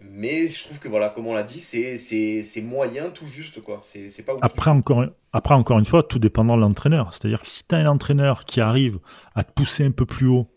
mais 0.00 0.48
je 0.48 0.64
trouve 0.64 0.78
que 0.78 0.88
voilà 0.88 1.08
comme 1.08 1.26
on 1.26 1.34
l'a 1.34 1.42
dit 1.42 1.60
c'est 1.60 1.96
c'est 1.96 2.42
c'est 2.42 2.62
moyen 2.62 3.10
tout 3.10 3.26
juste 3.26 3.62
quoi 3.62 3.80
c'est 3.82 4.08
c'est 4.08 4.22
pas. 4.22 4.34
Après 4.42 4.70
encore, 4.70 5.06
après, 5.36 5.54
encore 5.54 5.78
une 5.78 5.84
fois, 5.84 6.02
tout 6.02 6.18
dépendant 6.18 6.56
de 6.56 6.62
l'entraîneur. 6.62 7.12
C'est-à-dire 7.12 7.42
que 7.42 7.46
si 7.46 7.62
tu 7.68 7.74
as 7.74 7.78
un 7.78 7.86
entraîneur 7.88 8.46
qui 8.46 8.62
arrive 8.62 8.98
à 9.34 9.44
te 9.44 9.52
pousser 9.52 9.84
un 9.84 9.90
peu 9.90 10.06
plus 10.06 10.28
haut, 10.28 10.48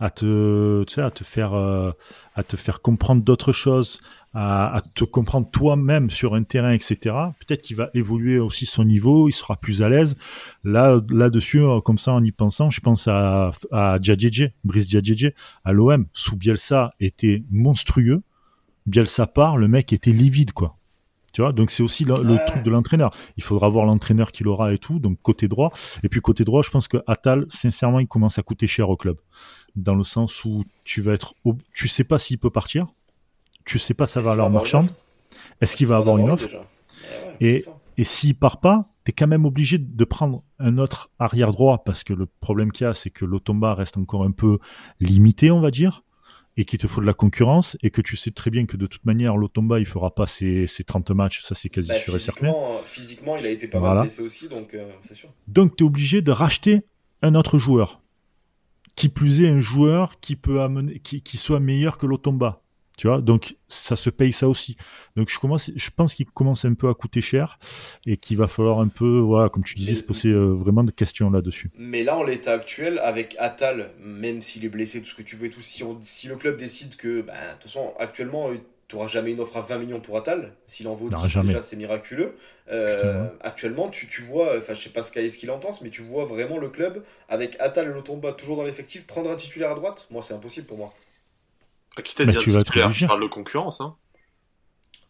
à 0.00 0.10
te, 0.10 0.82
tu 0.82 0.94
sais, 0.94 1.02
à 1.02 1.12
te, 1.12 1.22
faire, 1.22 1.54
euh, 1.54 1.92
à 2.34 2.42
te 2.42 2.56
faire 2.56 2.82
comprendre 2.82 3.22
d'autres 3.22 3.52
choses, 3.52 4.00
à, 4.34 4.76
à 4.76 4.80
te 4.80 5.04
comprendre 5.04 5.48
toi-même 5.50 6.10
sur 6.10 6.34
un 6.34 6.42
terrain, 6.42 6.72
etc., 6.72 6.96
peut-être 7.38 7.62
qu'il 7.62 7.76
va 7.76 7.88
évoluer 7.94 8.38
aussi 8.38 8.66
son 8.66 8.84
niveau, 8.84 9.28
il 9.28 9.32
sera 9.32 9.56
plus 9.56 9.82
à 9.82 9.88
l'aise. 9.88 10.16
Là, 10.64 11.00
là-dessus, 11.08 11.60
euh, 11.60 11.80
comme 11.80 11.98
ça, 11.98 12.12
en 12.12 12.22
y 12.22 12.32
pensant, 12.32 12.68
je 12.70 12.80
pense 12.80 13.06
à, 13.08 13.52
à 13.70 13.98
Djadjedje, 14.00 14.50
Brice 14.64 14.88
Djadjedje, 14.90 15.32
à 15.64 15.72
l'OM, 15.72 16.06
sous 16.12 16.36
Bielsa, 16.36 16.92
était 17.00 17.44
monstrueux. 17.50 18.22
Bielsa 18.86 19.26
part, 19.26 19.56
le 19.56 19.68
mec 19.68 19.92
était 19.92 20.12
livide, 20.12 20.52
quoi. 20.52 20.76
Tu 21.32 21.40
vois, 21.42 21.50
donc 21.52 21.70
c'est 21.72 21.82
aussi 21.82 22.04
le, 22.04 22.14
le 22.22 22.34
Ouais. 22.34 22.44
truc 22.44 22.62
de 22.62 22.70
l'entraîneur. 22.70 23.12
Il 23.36 23.42
faudra 23.42 23.68
voir 23.68 23.86
l'entraîneur 23.86 24.30
qu'il 24.30 24.46
aura 24.46 24.72
et 24.72 24.78
tout, 24.78 25.00
donc 25.00 25.18
côté 25.20 25.48
droit. 25.48 25.72
Et 26.04 26.08
puis 26.08 26.20
côté 26.20 26.44
droit, 26.44 26.62
je 26.62 26.70
pense 26.70 26.86
que 26.86 26.98
Atal, 27.08 27.44
sincèrement, 27.48 27.98
il 27.98 28.06
commence 28.06 28.38
à 28.38 28.42
coûter 28.42 28.68
cher 28.68 28.88
au 28.88 28.96
club. 28.96 29.16
Dans 29.74 29.96
le 29.96 30.04
sens 30.04 30.44
où 30.44 30.64
tu 30.84 31.00
vas 31.00 31.12
être. 31.14 31.34
ob- 31.44 31.60
Tu 31.72 31.88
sais 31.88 32.04
pas 32.04 32.20
s'il 32.20 32.38
peut 32.38 32.50
partir. 32.50 32.86
Tu 33.64 33.78
sais 33.78 33.94
pas 33.94 34.06
sa 34.06 34.20
valeur 34.20 34.50
marchande. 34.50 34.88
Est-ce 35.60 35.76
qu'il 35.76 35.86
va 35.86 35.96
avoir 35.96 36.18
une 36.18 36.30
offre 36.30 36.48
Eh 37.40 37.56
Et-. 37.56 37.64
Et 37.96 38.02
s'il 38.02 38.34
part 38.34 38.58
pas, 38.58 38.86
tu 39.04 39.10
es 39.10 39.12
quand 39.12 39.28
même 39.28 39.44
obligé 39.44 39.78
de 39.78 40.04
prendre 40.04 40.42
un 40.58 40.78
autre 40.78 41.10
arrière 41.20 41.52
droit 41.52 41.84
parce 41.84 42.02
que 42.02 42.12
le 42.12 42.26
problème 42.26 42.72
qu'il 42.72 42.86
y 42.86 42.90
a, 42.90 42.92
c'est 42.94 43.10
que 43.10 43.24
l'Otomba 43.24 43.72
reste 43.74 43.96
encore 43.96 44.24
un 44.24 44.32
peu 44.32 44.58
limité, 44.98 45.52
on 45.52 45.60
va 45.60 45.70
dire, 45.70 46.02
et 46.56 46.64
qu'il 46.64 46.80
te 46.80 46.88
faut 46.88 47.00
de 47.00 47.06
la 47.06 47.12
concurrence 47.14 47.76
et 47.84 47.90
que 47.90 48.00
tu 48.00 48.16
sais 48.16 48.32
très 48.32 48.50
bien 48.50 48.66
que 48.66 48.76
de 48.76 48.86
toute 48.88 49.04
manière, 49.04 49.36
l'Otomba, 49.36 49.78
il 49.78 49.86
fera 49.86 50.12
pas 50.12 50.26
ses, 50.26 50.66
ses 50.66 50.82
30 50.82 51.12
matchs, 51.12 51.42
ça 51.42 51.54
c'est 51.54 51.68
quasi 51.68 51.86
Bah, 51.86 52.00
sûr 52.00 52.16
et 52.16 52.18
certain. 52.18 52.52
physiquement, 52.82 53.36
il 53.36 53.46
a 53.46 53.50
été 53.50 53.68
pas 53.68 53.78
mal 53.78 54.00
blessé 54.00 54.22
aussi 54.22 54.48
donc 54.48 54.74
euh, 54.74 54.90
c'est 55.00 55.14
sûr 55.14 55.28
Donc 55.46 55.76
tu 55.76 55.84
es 55.84 55.86
obligé 55.86 56.20
de 56.20 56.32
racheter 56.32 56.82
un 57.22 57.36
autre 57.36 57.58
joueur. 57.58 58.00
Qui 58.96 59.08
plus 59.08 59.42
est 59.42 59.48
un 59.48 59.60
joueur 59.60 60.18
qui 60.20 60.34
peut 60.34 60.62
amener, 60.62 60.98
qui, 60.98 61.22
qui 61.22 61.36
soit 61.36 61.60
meilleur 61.60 61.96
que 61.96 62.06
l'Otomba. 62.06 62.60
Tu 62.96 63.08
vois, 63.08 63.20
donc 63.20 63.56
ça 63.66 63.96
se 63.96 64.08
paye 64.08 64.32
ça 64.32 64.48
aussi. 64.48 64.76
Donc 65.16 65.28
je 65.28 65.38
commence, 65.38 65.70
je 65.74 65.90
pense 65.90 66.14
qu'il 66.14 66.26
commence 66.26 66.64
un 66.64 66.74
peu 66.74 66.88
à 66.88 66.94
coûter 66.94 67.20
cher 67.20 67.58
et 68.06 68.16
qu'il 68.16 68.36
va 68.36 68.46
falloir 68.46 68.78
un 68.80 68.88
peu, 68.88 69.18
voilà, 69.18 69.48
comme 69.48 69.64
tu 69.64 69.74
disais, 69.74 69.92
Mais- 69.92 69.96
se 69.96 70.02
poser 70.04 70.28
euh, 70.28 70.52
vraiment 70.54 70.84
des 70.84 70.92
questions 70.92 71.28
là-dessus. 71.30 71.70
Mais 71.76 72.04
là, 72.04 72.16
en 72.16 72.22
l'état 72.22 72.52
actuel, 72.52 73.00
avec 73.00 73.34
Atal, 73.38 73.90
même 73.98 74.42
s'il 74.42 74.64
est 74.64 74.68
blessé, 74.68 75.00
tout 75.02 75.08
ce 75.08 75.14
que 75.16 75.22
tu 75.22 75.34
veux 75.36 75.46
et 75.46 75.50
tout, 75.50 75.60
si, 75.60 75.82
on, 75.82 75.98
si 76.00 76.28
le 76.28 76.36
club 76.36 76.56
décide 76.56 76.94
que, 76.96 77.22
ben, 77.22 77.32
de 77.32 77.52
toute 77.54 77.62
façon, 77.64 77.92
actuellement, 77.98 78.48
tu 78.86 78.94
n'auras 78.94 79.08
jamais 79.08 79.32
une 79.32 79.40
offre 79.40 79.56
à 79.56 79.60
20 79.60 79.78
millions 79.78 79.98
pour 80.00 80.16
Atal, 80.16 80.52
s'il 80.66 80.86
en 80.86 80.94
vaut 80.94 81.10
Non, 81.10 81.16
10 81.16 81.26
jamais. 81.26 81.48
déjà, 81.48 81.60
c'est 81.62 81.74
miraculeux. 81.76 82.36
Euh, 82.70 83.28
actuellement, 83.40 83.88
tu, 83.88 84.06
tu 84.08 84.22
vois, 84.22 84.56
enfin, 84.56 84.74
je 84.74 84.82
sais 84.82 84.90
pas 84.90 85.02
ce 85.02 85.10
qu'il 85.10 85.50
en 85.50 85.58
pense, 85.58 85.82
mais 85.82 85.90
tu 85.90 86.02
vois 86.02 86.26
vraiment 86.26 86.58
le 86.58 86.68
club, 86.68 87.02
avec 87.28 87.56
Atal 87.60 87.86
et 87.88 87.92
Lotomba 87.92 88.32
toujours 88.32 88.56
dans 88.56 88.62
l'effectif, 88.64 89.06
prendre 89.06 89.30
un 89.30 89.36
titulaire 89.36 89.72
à 89.72 89.74
droite? 89.74 90.06
Moi, 90.10 90.22
c'est 90.22 90.34
impossible 90.34 90.66
pour 90.66 90.78
moi. 90.78 90.94
À 91.96 92.02
qui 92.02 92.14
t'a 92.14 92.24
Mais 92.24 92.32
dit 92.32 92.38
un 92.38 92.40
tu 92.40 92.50
titulaire. 92.50 92.92
Je 92.92 93.06
parle 93.06 93.22
de 93.22 93.28
concurrence. 93.28 93.80
Hein. 93.80 93.94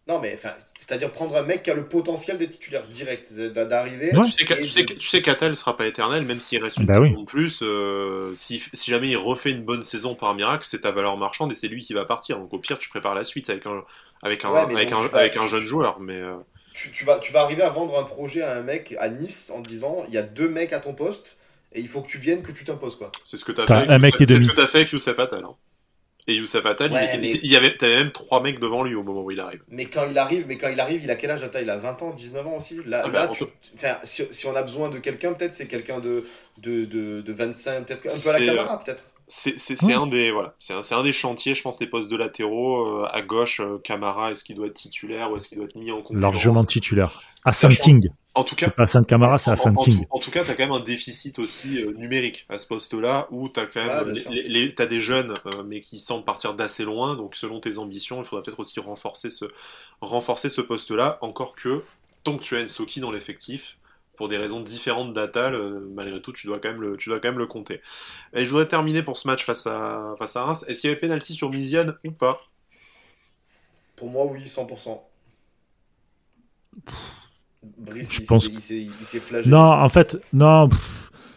Non, 0.07 0.21
mais 0.21 0.37
c'est-à-dire 0.75 1.11
prendre 1.11 1.35
un 1.35 1.43
mec 1.43 1.63
qui 1.63 1.71
a 1.71 1.75
le 1.75 1.87
potentiel 1.89 2.37
des 2.37 2.47
titulaires 2.47 2.87
directs, 2.87 3.25
d'a- 3.55 3.65
d'arriver. 3.65 4.15
Ouais. 4.15 4.27
Tu 4.27 4.33
sais, 4.33 4.45
tu 4.45 4.67
sais, 4.69 4.83
de- 4.83 4.87
que- 4.89 4.93
tu 4.99 5.09
sais 5.09 5.23
qu'Atal 5.23 5.57
sera 5.57 5.79
pas 5.79 5.87
éternel, 5.87 6.27
même 6.27 6.41
s'il 6.41 6.63
reste 6.63 6.77
une 6.77 6.85
Bah 6.85 7.01
oui. 7.01 7.09
saison 7.09 7.23
de 7.23 7.27
plus. 7.27 7.61
euh, 7.63 8.35
si, 8.37 8.63
si 8.75 8.91
jamais 8.91 9.09
il 9.09 9.17
refait 9.17 9.51
une 9.51 9.63
bonne 9.65 9.83
saison 9.83 10.15
par 10.15 10.35
miracle, 10.35 10.67
c'est 10.69 10.83
ta 10.83 10.93
valeur 10.93 11.17
marchande 11.17 11.53
et 11.53 11.55
c'est 11.55 11.69
lui 11.69 11.83
qui 11.83 11.95
va 11.95 12.05
partir. 12.05 12.39
Donc 12.39 12.53
au 12.53 12.59
pire, 12.59 12.79
tu 12.79 12.91
prépares 12.91 13.15
la 13.15 13.25
suite 13.25 13.49
avec 13.49 13.65
un, 13.65 13.83
avec 14.23 14.45
un, 14.45 14.51
Ouais, 14.51 14.67
mais 14.67 14.75
avec 14.75 14.91
donc 14.91 15.05
un, 15.05 15.07
tu 15.07 15.13
vas- 15.13 15.19
avec 15.21 15.37
un 15.39 15.41
tu- 15.45 15.49
jeune 15.49 15.65
joueur. 15.65 15.99
Mais 16.01 16.21
euh, 16.21 16.35
tu, 16.75 17.05
vas, 17.07 17.19
tu 17.19 17.33
vas 17.33 17.41
arriver 17.41 17.63
à 17.63 17.71
vendre 17.71 17.99
un 17.99 18.03
projet 18.05 18.43
à 18.43 18.59
un 18.59 18.63
mec 18.63 18.95
à 18.99 19.09
Nice 19.09 19.51
en 19.55 19.61
disant 19.63 20.05
il 20.07 20.13
y 20.13 20.19
a 20.19 20.23
deux 20.23 20.51
mecs 20.51 20.75
à 20.75 20.81
ton 20.81 20.93
poste 20.93 21.39
et 21.73 21.81
il 21.81 21.89
faut 21.89 22.03
que 22.03 22.09
tu 22.09 22.19
viennes, 22.19 22.43
que 22.43 22.53
tu 22.53 22.65
t'imposes 22.65 22.97
quoi. 22.97 23.11
C'est 23.25 23.39
ce 23.39 23.45
que 23.47 23.53
tu 23.53 23.61
as, 23.63 23.67
fait, 23.67 23.73
un 23.73 23.99
mec 23.99 24.15
c'est 24.19 24.27
ce 24.39 24.53
que 24.53 24.61
as 24.61 24.67
fait 24.67 24.79
avec 24.81 24.91
Youssef 24.93 25.19
Attal. 25.19 25.45
Hein. 25.45 25.55
Et 26.27 26.37
Youssef 26.37 26.65
Attal, 26.65 26.91
il, 27.23 27.51
y 27.51 27.57
avait, 27.57 27.77
même 27.83 28.11
trois 28.11 28.41
mecs 28.43 28.59
devant 28.59 28.83
lui 28.83 28.95
au 28.95 29.03
moment 29.03 29.23
où 29.23 29.31
il 29.31 29.41
arrive. 29.41 29.63
Mais 29.69 29.85
quand 29.85 30.07
il 30.11 30.17
arrive, 30.17 30.47
mais 30.49 30.57
quand 30.57 30.71
il 30.71 30.81
arrive, 30.81 31.05
il 31.05 31.11
a 31.11 31.17
quel 31.17 31.31
âge 31.31 31.43
Attal? 31.43 31.65
Il 31.65 31.71
a 31.71 31.77
20 31.77 32.03
ans, 32.03 32.11
19 32.13 32.47
ans 32.47 32.57
aussi? 32.57 32.79
Là, 32.87 33.03
ah, 33.05 33.09
là 33.09 33.29
tu, 33.29 33.45
si, 34.05 34.23
si, 34.31 34.47
on 34.47 34.57
a 34.57 34.63
besoin 34.63 34.89
de 34.89 34.99
quelqu'un, 34.99 35.35
peut-être 35.35 35.53
c'est 35.53 35.67
quelqu'un 35.67 36.01
de, 36.01 36.25
de, 36.59 36.87
de, 36.87 37.21
de, 37.21 37.33
25, 37.33 37.85
peut-être 37.85 38.07
un 38.07 38.23
peu 38.23 38.31
à 38.31 38.39
la 38.39 38.47
caméra, 38.47 38.83
peut-être. 38.83 39.05
C'est 39.27 39.93
un 39.93 40.07
des 40.07 40.31
voilà, 40.31 40.55
c'est 40.59 40.73
un, 40.73 40.99
un, 40.99 41.03
des 41.03 41.13
chantiers, 41.13 41.55
je 41.55 41.63
pense, 41.63 41.81
les 41.81 41.87
postes 41.87 42.11
de 42.11 42.17
latéraux 42.17 42.87
euh, 42.87 43.09
à 43.11 43.23
gauche. 43.23 43.61
Euh, 43.61 43.79
Camara, 43.83 44.31
est-ce 44.31 44.45
qu'il 44.45 44.57
doit 44.57 44.67
être 44.67 44.75
titulaire 44.75 45.31
ou 45.31 45.37
est-ce 45.37 45.49
qu'il 45.49 45.59
doit 45.59 45.67
être 45.67 45.77
mis 45.77 45.91
en 45.91 46.03
concurrence? 46.03 46.23
Largement 46.23 46.65
titulaire. 46.65 47.23
Hassan 47.45 47.75
King. 47.75 48.11
En 48.37 48.43
tout 48.43 48.57
cas, 48.57 48.69
pas 48.69 48.83
Hassan 48.83 49.07
Camara, 49.07 49.39
c'est 49.39 49.55
King. 49.83 50.07
En, 50.11 50.19
tout 50.19 50.33
cas, 50.33 50.45
tu 50.45 50.51
as 50.51 50.55
quand 50.55 50.65
même 50.65 50.73
un 50.73 50.81
déficit 50.81 51.39
aussi 51.39 51.81
euh, 51.81 51.93
numérique 51.93 52.47
à 52.49 52.59
ce 52.59 52.67
poste-là 52.67 53.29
où 53.31 53.49
tu 53.49 53.61
as 53.61 53.67
quand 53.67 53.85
même 53.85 54.13
les, 54.31 54.75
as 54.77 54.87
des 54.87 55.01
jeunes 55.01 55.33
mais 55.67 55.81
qui 55.81 56.01
semblent 56.01 56.25
partir 56.25 56.55
d'assez 56.55 56.85
loin. 56.85 57.15
Donc, 57.15 57.37
selon 57.37 57.61
tes 57.61 57.79
ambitions, 57.79 58.21
il 58.21 58.27
faudra 58.27 58.43
peut-être 58.43 58.59
aussi 58.59 58.81
renforcer 58.81 59.31
ce 59.31 59.45
renforcer 60.01 60.49
ce 60.49 60.61
poste-là. 60.61 61.19
Encore 61.21 61.55
que 61.55 61.83
tant 62.25 62.37
que 62.37 62.43
tu 62.43 62.57
as 62.57 62.61
une 62.61 62.69
Soki 62.69 62.99
dans 62.99 63.13
l'effectif, 63.13 63.79
pour 64.17 64.29
des 64.29 64.37
raisons 64.37 64.61
différentes 64.61 65.13
d'Atal, 65.13 65.55
euh, 65.55 65.81
malgré 65.93 66.21
tout, 66.21 66.33
tu 66.33 66.47
dois, 66.47 66.59
quand 66.59 66.71
même 66.71 66.81
le, 66.81 66.97
tu 66.97 67.09
dois 67.09 67.21
quand 67.21 67.29
même 67.29 67.39
le 67.39 67.47
compter. 67.47 67.81
Et 68.33 68.45
je 68.45 68.51
voudrais 68.51 68.69
terminer 68.69 69.03
pour 69.03 69.17
ce 69.17 69.27
match 69.29 69.45
face 69.45 69.67
à, 69.67 70.15
face 70.19 70.37
à 70.37 70.45
Reims. 70.45 70.65
Est-ce 70.69 70.81
qu'il 70.81 70.91
y 70.91 70.93
avait 70.93 71.01
penalty 71.01 71.35
sur 71.35 71.51
Miziane 71.51 71.97
ou 72.05 72.11
pas? 72.11 72.41
Pour 73.97 74.09
moi, 74.09 74.27
oui, 74.27 74.45
100%. 74.45 75.01
Brice, 77.79 78.19
il, 78.19 78.27
pense... 78.27 78.49
s'est 79.01 79.21
flagé. 79.21 79.51
Non, 79.51 79.59
en 79.59 79.89
fait, 79.89 80.17
non. 80.33 80.69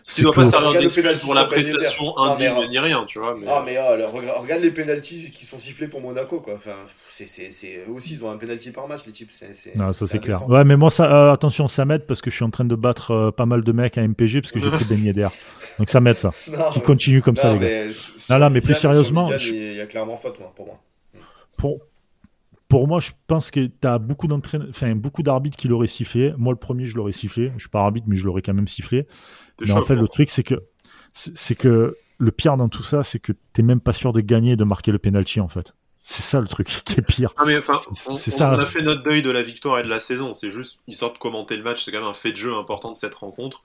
Ce 0.08 0.16
qui 0.16 0.22
ne 0.22 0.28
doit 0.28 0.36
pas 0.36 0.46
servir 0.46 0.80
d'excuse 0.80 1.20
pour 1.20 1.34
la 1.34 1.44
prestation 1.44 2.18
indigne 2.18 2.70
ni 2.70 2.80
rien, 2.80 3.04
tu 3.06 3.20
vois. 3.20 3.36
Mais... 3.38 3.46
Ah, 3.50 3.62
mais 3.66 3.78
oh, 3.78 4.42
regarde, 4.42 4.62
les 4.62 4.72
pénalties 4.72 5.34
qui 5.34 5.46
sont 5.46 5.60
sifflés 5.60 5.90
pour 5.90 6.00
Monaco, 6.00 6.40
quoi. 6.40 6.54
Enfin, 6.56 6.76
c'est, 7.10 7.84
eux 7.86 7.92
aussi, 7.92 8.14
ils 8.14 8.24
ont 8.24 8.32
un 8.32 8.38
penalty 8.38 8.72
par 8.72 8.88
match, 8.88 9.02
les 9.06 9.12
types. 9.12 9.32
C'est, 9.32 9.76
non, 9.76 9.92
ça 9.92 10.08
c'est 10.08 10.20
clair. 10.20 10.48
Ouais, 10.48 10.64
mais 10.64 10.78
moi, 10.78 10.90
ça, 10.92 11.12
euh, 11.12 11.34
attention, 11.34 11.68
ça 11.68 11.84
m'aide 11.84 12.06
parce 12.06 12.22
que 12.22 12.30
je 12.30 12.36
suis 12.38 12.46
en 12.46 12.50
train 12.50 12.64
de 12.64 12.76
battre 12.76 13.12
euh, 13.12 13.32
pas 13.32 13.46
mal 13.46 13.66
de 13.66 13.72
mecs 13.74 13.98
à 13.98 14.08
MPG 14.08 14.40
parce 14.40 14.54
que 14.54 14.62
j'ai 14.62 14.70
pris 14.70 14.86
Ben 14.86 15.04
Yedder. 15.04 15.28
Donc 15.78 15.90
ça 15.90 16.00
m'aide, 16.00 16.18
ça. 16.18 16.32
Qui 16.72 16.80
continue 16.80 17.22
comme 17.22 17.36
ça, 17.36 17.54
les 17.54 17.60
gars. 17.60 17.94
non, 18.30 18.40
non, 18.40 18.50
mais 18.50 18.62
plus 18.62 18.76
sérieusement. 18.76 19.30
Il 19.34 19.76
y 19.76 19.82
a 19.82 19.86
clairement 19.88 20.16
faute, 20.16 20.40
moi, 20.40 20.54
pour 20.56 20.68
moi. 20.68 20.80
Pour, 21.58 21.80
pour 22.68 22.88
moi, 22.88 23.00
je 23.00 23.12
pense 23.28 23.50
que 23.50 23.68
tu 23.68 23.88
as 23.88 23.98
beaucoup, 23.98 24.28
enfin, 24.70 24.96
beaucoup 24.96 25.24
d'arbitres 25.24 25.58
qui 25.58 25.68
l'auraient 25.68 25.88
sifflé. 25.88 26.34
Moi, 26.38 26.52
le 26.52 26.60
premier, 26.60 26.86
je 26.86 26.98
l'aurais 26.98 27.14
sifflé. 27.14 27.52
Je 27.56 27.62
suis 27.62 27.70
pas 27.70 27.80
arbitre, 27.80 28.08
mais 28.10 28.16
je 28.16 28.26
l'aurais 28.26 28.42
quand 28.42 28.54
même 28.54 28.68
sifflé. 28.68 29.08
Mais 29.62 29.72
en 29.72 29.84
fait, 29.84 29.96
le 29.96 30.08
truc, 30.08 30.30
c'est 30.30 30.44
que, 30.44 30.56
c'est 31.14 31.56
que 31.56 31.96
le 32.18 32.32
pire 32.32 32.58
dans 32.58 32.68
tout 32.68 32.84
ça, 32.84 33.04
c'est 33.04 33.20
que 33.20 33.32
t'es 33.54 33.62
même 33.62 33.80
pas 33.80 33.94
sûr 33.94 34.12
de 34.12 34.22
gagner 34.22 34.54
et 34.54 34.56
de 34.56 34.64
marquer 34.66 34.92
le 34.92 35.00
penalty, 35.00 35.40
en 35.40 35.48
fait. 35.48 35.74
C'est 36.02 36.24
ça 36.24 36.40
le 36.40 36.48
truc 36.48 36.68
qui 36.86 37.00
est 37.00 37.04
pire. 37.04 37.34
Ah 37.38 37.44
mais 37.46 37.58
enfin, 37.58 37.80
on, 38.10 38.14
ça. 38.14 38.52
on, 38.52 38.60
a 38.60 38.66
fait 38.66 38.82
notre 38.82 39.04
deuil 39.04 39.22
de 39.22 39.32
la 39.32 39.44
victoire 39.44 39.80
et 39.80 39.84
de 39.84 39.90
la 39.90 40.00
saison. 40.00 40.34
C'est 40.34 40.52
juste 40.52 40.82
histoire 40.88 41.14
de 41.14 41.18
commenter 41.18 41.56
le 41.56 41.64
match. 41.64 41.84
C'est 41.84 41.92
quand 41.92 42.00
même 42.00 42.10
un 42.10 42.14
fait 42.14 42.32
de 42.32 42.38
jeu 42.38 42.54
important 42.56 42.92
de 42.92 42.96
cette 42.96 43.16
rencontre. 43.16 43.64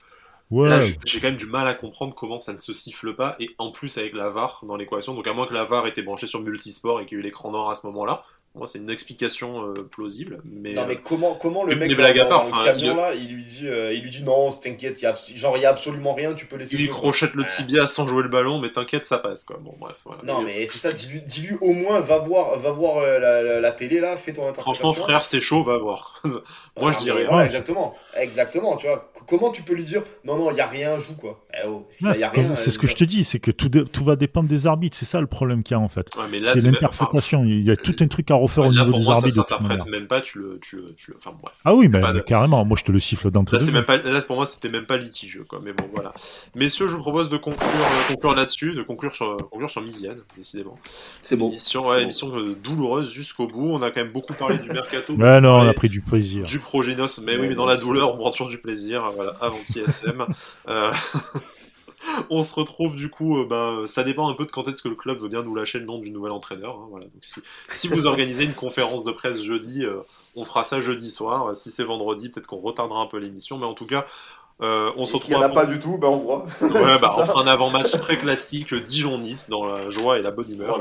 Ouais. 0.51 0.69
Là, 0.69 0.81
j'ai 1.05 1.21
quand 1.21 1.29
même 1.29 1.37
du 1.37 1.47
mal 1.47 1.67
à 1.67 1.75
comprendre 1.75 2.15
comment 2.15 2.39
ça 2.39 2.53
ne 2.53 2.59
se 2.59 2.73
siffle 2.73 3.15
pas. 3.15 3.37
Et 3.41 3.51
en 3.59 3.71
plus, 3.71 3.97
avec 3.97 4.13
la 4.13 4.29
VAR 4.29 4.65
dans 4.67 4.77
l'équation. 4.77 5.15
Donc, 5.15 5.27
à 5.27 5.33
moins 5.33 5.47
que 5.47 5.55
la 5.55 5.65
VAR 5.65 5.87
était 5.87 6.03
branchée 6.03 6.27
sur 6.27 6.43
multisport 6.43 7.01
et 7.01 7.07
qu'il 7.07 7.17
y 7.17 7.21
ait 7.21 7.23
eu 7.23 7.25
l'écran 7.25 7.51
noir 7.53 7.71
à 7.71 7.75
ce 7.75 7.87
moment-là. 7.87 8.23
Moi, 8.55 8.67
c'est 8.67 8.79
une 8.79 8.91
explication 8.91 9.67
euh, 9.67 9.73
plausible. 9.73 10.43
Mais, 10.45 10.75
non, 10.75 10.85
mais 10.87 10.97
comment, 10.97 11.35
comment 11.35 11.65
le 11.65 11.75
mec 11.75 11.91
dans, 11.97 12.05
à 12.05 12.25
part, 12.27 12.45
le 12.45 12.65
camion, 12.67 12.93
il... 12.93 12.97
là, 12.97 13.15
il 13.15 13.35
lui 13.35 13.43
dit, 13.43 13.67
euh, 13.67 13.95
il 13.95 14.03
lui 14.03 14.11
dit 14.11 14.23
non, 14.23 14.51
t'inquiète, 14.51 15.01
y 15.01 15.07
a, 15.07 15.15
genre 15.35 15.57
il 15.57 15.61
n'y 15.61 15.65
a 15.65 15.71
absolument 15.71 16.13
rien, 16.13 16.35
tu 16.35 16.45
peux 16.45 16.57
laisser. 16.57 16.77
Il 16.77 16.91
crochette 16.91 17.33
le 17.33 17.45
tibia 17.45 17.87
sans 17.87 18.07
jouer 18.07 18.23
le 18.23 18.29
ballon, 18.29 18.59
mais 18.59 18.71
t'inquiète, 18.71 19.07
ça 19.07 19.17
passe 19.17 19.45
quoi. 19.45 19.57
Bon, 19.59 19.75
bref. 19.81 19.97
Voilà. 20.05 20.23
Non, 20.25 20.43
mais 20.43 20.67
c'est 20.67 20.77
ça, 20.77 20.93
dis-lui, 20.93 21.23
dis 21.23 21.49
au 21.63 21.73
moins, 21.73 21.99
va 22.01 22.19
voir, 22.19 22.59
va 22.59 22.71
voir 22.71 22.99
euh, 22.99 23.19
la, 23.19 23.61
la, 23.61 23.73
télé 23.73 24.01
là, 24.01 24.19
fais 24.19 24.35
ton 24.35 24.43
interprétation. 24.43 24.93
Franchement, 24.93 25.05
frère, 25.05 25.25
c'est 25.25 25.41
chaud, 25.41 25.65
va 25.65 25.79
voir. 25.79 26.23
Moi, 26.79 26.93
je 26.93 26.99
dirais. 26.99 27.25
Voilà, 27.25 27.47
exactement. 27.47 27.97
Exactement, 28.15 28.77
tu 28.77 28.87
vois. 28.87 29.11
Comment 29.27 29.51
tu 29.51 29.63
peux 29.63 29.73
lui 29.73 29.85
dire 29.85 30.03
non, 30.25 30.37
non, 30.37 30.51
il 30.51 30.55
n'y 30.55 30.61
a 30.61 30.67
rien, 30.67 30.99
joue 30.99 31.15
quoi 31.15 31.42
eh 31.55 31.67
oh, 31.67 31.87
C'est 31.89 32.71
ce 32.71 32.79
que 32.79 32.87
je 32.87 32.95
te 32.95 33.05
dis, 33.05 33.25
c'est 33.25 33.39
que 33.39 33.51
tout, 33.51 33.69
tout 33.69 34.05
va 34.05 34.17
dépendre 34.17 34.49
des 34.49 34.67
arbitres, 34.67 34.97
c'est 34.97 35.05
ça 35.07 35.21
le 35.21 35.27
problème 35.27 35.63
qu'il 35.63 35.77
y 35.77 35.79
a 35.79 35.81
en 35.81 35.89
fait. 35.89 36.09
c'est 36.45 36.61
l'interprétation, 36.61 37.45
il 37.45 37.65
y 37.65 37.71
a 37.71 37.77
tout 37.77 37.97
un 38.01 38.09
truc 38.09 38.31
à 38.31 38.35
refaire 38.35 38.65
au 38.65 38.73
niveau 38.73 38.93
des 38.93 39.09
arbitres 39.09 39.47
ça 39.49 39.59
s'interprète 39.59 39.87
même 39.87 40.07
pas, 40.07 40.21
tu 40.21 40.39
le, 40.39 40.59
tu 40.61 40.77
le, 40.77 40.95
tu 40.95 41.13
Enfin, 41.17 41.37
bref. 41.41 41.55
Ah 41.65 41.75
oui, 41.75 41.89
mais, 41.89 42.01
carrément, 42.27 42.65
moi 42.65 42.77
je 42.79 42.85
te 42.85 42.93
le 42.93 43.01
siffle 43.01 43.31
d'entrée. 43.31 43.59
Là, 43.59 43.71
même 43.71 43.85
pas, 43.85 43.99
là, 43.99 44.21
pour 44.23 44.37
moi, 44.37 44.47
c'était 44.47 44.69
même 44.69 44.87
pas 44.87 44.97
litigieux, 44.97 45.45
quoi. 45.49 45.61
Mais 45.65 45.73
bon, 45.73 45.85
voilà. 45.93 46.13
Messieurs, 46.55 46.89
je 46.89 46.97
vous 46.97 47.03
propose 47.03 47.29
de 47.29 47.37
conclure, 47.37 47.69
euh, 47.69 48.13
conclure 48.13 48.35
là-dessus, 48.35 48.75
de 48.75 48.83
conclure 48.83 49.15
sur, 49.15 49.37
conclure 49.51 49.71
sur 49.71 49.83
Misiane, 49.83 50.21
décidément. 50.37 50.79
C'est 51.23 51.37
bon. 51.37 51.51
Émission, 51.51 51.89
ouais, 51.89 52.03
émission 52.03 52.35
euh, 52.35 52.57
douloureuse 52.63 53.13
jusqu'au 53.13 53.47
bout. 53.47 53.69
On 53.71 53.83
a 53.83 53.91
quand 53.91 54.03
même 54.03 54.13
beaucoup 54.13 54.35
parlé 54.35 54.59
du 54.59 54.69
mercato. 54.69 55.15
ouais, 55.15 55.41
non, 55.43 55.61
on 55.61 55.69
a 55.69 55.75
pris 55.75 55.89
du 55.89 56.01
plaisir. 56.01 56.45
Du 56.45 56.59
projet 56.59 56.95
NOS, 56.97 57.21
mais 57.23 57.37
oui, 57.37 57.49
mais 57.49 57.55
dans 57.55 57.67
la 57.67 57.77
douleur, 57.77 58.15
on 58.15 58.19
prend 58.19 58.31
toujours 58.31 58.49
du 58.49 58.59
plaisir. 58.59 59.11
Voilà, 59.15 59.35
avant 59.41 59.59
TSM. 59.65 60.25
on 62.31 62.43
se 62.43 62.55
retrouve 62.55 62.95
du 62.95 63.09
coup, 63.09 63.39
euh, 63.39 63.47
bah, 63.47 63.87
ça 63.87 64.05
dépend 64.05 64.29
un 64.29 64.35
peu 64.35 64.45
de 64.47 64.51
quand 64.51 64.67
est-ce 64.69 64.83
que 64.83 64.89
le 64.89 64.95
club 64.95 65.21
veut 65.21 65.29
bien 65.29 65.43
nous 65.43 65.55
lâcher 65.55 65.79
le 65.79 65.85
nom 65.85 65.99
du 65.99 66.11
nouvel 66.11 66.33
entraîneur. 66.33 66.77
Hein, 66.77 66.87
voilà. 66.91 67.07
Donc 67.07 67.25
si, 67.71 67.89
vous 67.89 68.07
organisez 68.07 68.45
une 68.45 68.55
conférence 68.55 69.05
de 69.05 69.13
presse 69.13 69.43
jeudi, 69.43 69.85
euh, 69.85 70.01
on 70.37 70.45
fera 70.45 70.65
ça 70.65 70.81
jeudi 70.81 71.11
soir. 71.11 71.55
Si 71.55 71.71
c'est 71.71 71.85
vendredi, 71.85 72.29
peut-être 72.29 72.47
qu'on 72.47 72.61
retardera 72.61 73.01
un 73.01 73.07
peu 73.07 73.19
l'émission, 73.19 73.59
mais 73.59 73.67
en 73.67 73.75
tout 73.75 73.87
cas, 73.87 74.07
euh, 74.63 74.93
on 74.97 75.07
se 75.07 75.15
retrouve. 75.15 75.23
S'il 75.23 75.37
n'y 75.37 75.45
en 75.45 75.47
a 75.47 75.49
pas 75.49 75.67
du 75.67 75.79
tout, 75.81 75.99
ben 75.99 76.09
on 76.09 76.19
voit. 76.19 76.45
Ouais, 76.63 76.99
bah, 77.01 77.33
un 77.37 77.47
avant-match 77.47 77.91
très 77.93 78.17
classique, 78.17 78.75
Dijon-Nice, 78.75 79.51
dans 79.51 79.67
la 79.67 79.91
joie 79.91 80.19
et 80.19 80.23
la 80.23 80.31
bonne 80.31 80.51
humeur. 80.51 80.79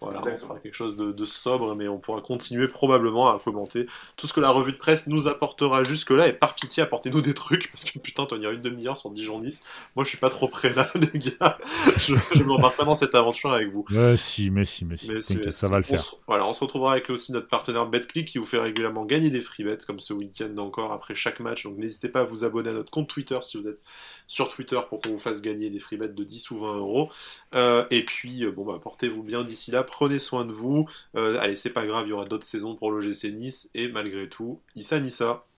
Voilà, 0.00 0.18
on 0.18 0.38
fera 0.38 0.58
quelque 0.58 0.74
chose 0.74 0.96
de, 0.96 1.24
sobre, 1.24 1.74
mais 1.74 1.88
on 1.88 1.98
pourra 1.98 2.20
continuer 2.20 2.66
probablement 2.68 3.28
à 3.28 3.38
commenter 3.38 3.86
tout 4.16 4.26
ce 4.26 4.32
que 4.32 4.40
la 4.40 4.50
revue 4.50 4.72
de 4.72 4.78
presse 4.78 5.06
nous 5.06 5.28
apportera 5.28 5.84
jusque-là. 5.84 6.26
Et 6.28 6.32
par 6.32 6.54
pitié, 6.54 6.82
apportez-nous 6.82 7.20
des 7.20 7.34
trucs, 7.34 7.70
parce 7.70 7.84
que 7.84 7.98
putain, 7.98 8.26
tenir 8.26 8.50
une 8.50 8.62
demi-heure 8.62 8.96
sur 8.96 9.10
Dijon-Nice, 9.10 9.64
moi 9.94 10.04
je 10.04 10.08
suis 10.08 10.18
pas 10.18 10.30
trop 10.30 10.48
prêt 10.48 10.72
là, 10.74 10.88
les 10.94 11.18
gars. 11.18 11.58
Je, 11.96 12.14
je 12.34 12.42
m'embarque 12.42 12.76
pas 12.76 12.84
dans 12.84 12.94
cette 12.94 13.14
aventure 13.14 13.52
avec 13.52 13.70
vous. 13.70 13.84
Ouais, 13.90 14.16
si, 14.16 14.50
mais 14.50 14.64
si, 14.64 14.84
mais 14.84 14.96
si. 14.96 15.40
ça 15.50 15.68
va 15.68 15.76
le 15.76 15.84
faire. 15.84 16.02
voilà, 16.26 16.46
on 16.46 16.52
se 16.52 16.60
retrouvera 16.60 16.92
avec 16.92 17.10
aussi 17.10 17.32
notre 17.32 17.48
partenaire 17.48 17.86
BetClick 17.86 18.26
qui 18.26 18.38
vous 18.38 18.46
fait 18.46 18.58
régulièrement 18.58 19.04
gagner 19.04 19.30
des 19.30 19.40
free 19.40 19.64
bets, 19.64 19.78
comme 19.86 20.00
ce 20.00 20.12
week-end 20.12 20.56
encore 20.58 20.92
après 20.92 21.14
chaque 21.14 21.40
match. 21.40 21.64
Donc 21.64 21.76
n'hésitez 21.76 22.08
pas 22.08 22.20
à 22.20 22.24
vous 22.24 22.44
abonner 22.44 22.70
à 22.70 22.72
notre 22.72 22.90
compte 22.90 23.08
Twitter 23.08 23.19
si 23.42 23.56
vous 23.56 23.68
êtes 23.68 23.82
sur 24.26 24.48
Twitter 24.48 24.80
pour 24.88 25.00
qu'on 25.00 25.10
vous 25.10 25.18
fasse 25.18 25.42
gagner 25.42 25.70
des 25.70 25.78
free 25.78 25.96
bets 25.96 26.08
de 26.08 26.24
10 26.24 26.50
ou 26.50 26.58
20 26.58 26.76
euros. 26.76 27.10
Euh, 27.54 27.84
et 27.90 28.04
puis, 28.04 28.44
euh, 28.44 28.52
bon, 28.52 28.64
bah, 28.64 28.78
portez-vous 28.82 29.22
bien 29.22 29.44
d'ici 29.44 29.70
là, 29.70 29.82
prenez 29.82 30.18
soin 30.18 30.44
de 30.44 30.52
vous. 30.52 30.88
Euh, 31.16 31.38
allez, 31.40 31.56
c'est 31.56 31.70
pas 31.70 31.86
grave, 31.86 32.06
il 32.06 32.10
y 32.10 32.12
aura 32.12 32.24
d'autres 32.24 32.46
saisons 32.46 32.74
pour 32.74 32.90
le 32.92 33.00
GC 33.02 33.32
Nice. 33.32 33.70
Et 33.74 33.88
malgré 33.88 34.28
tout, 34.28 34.60
Issa 34.76 35.00
Nissa. 35.00 35.44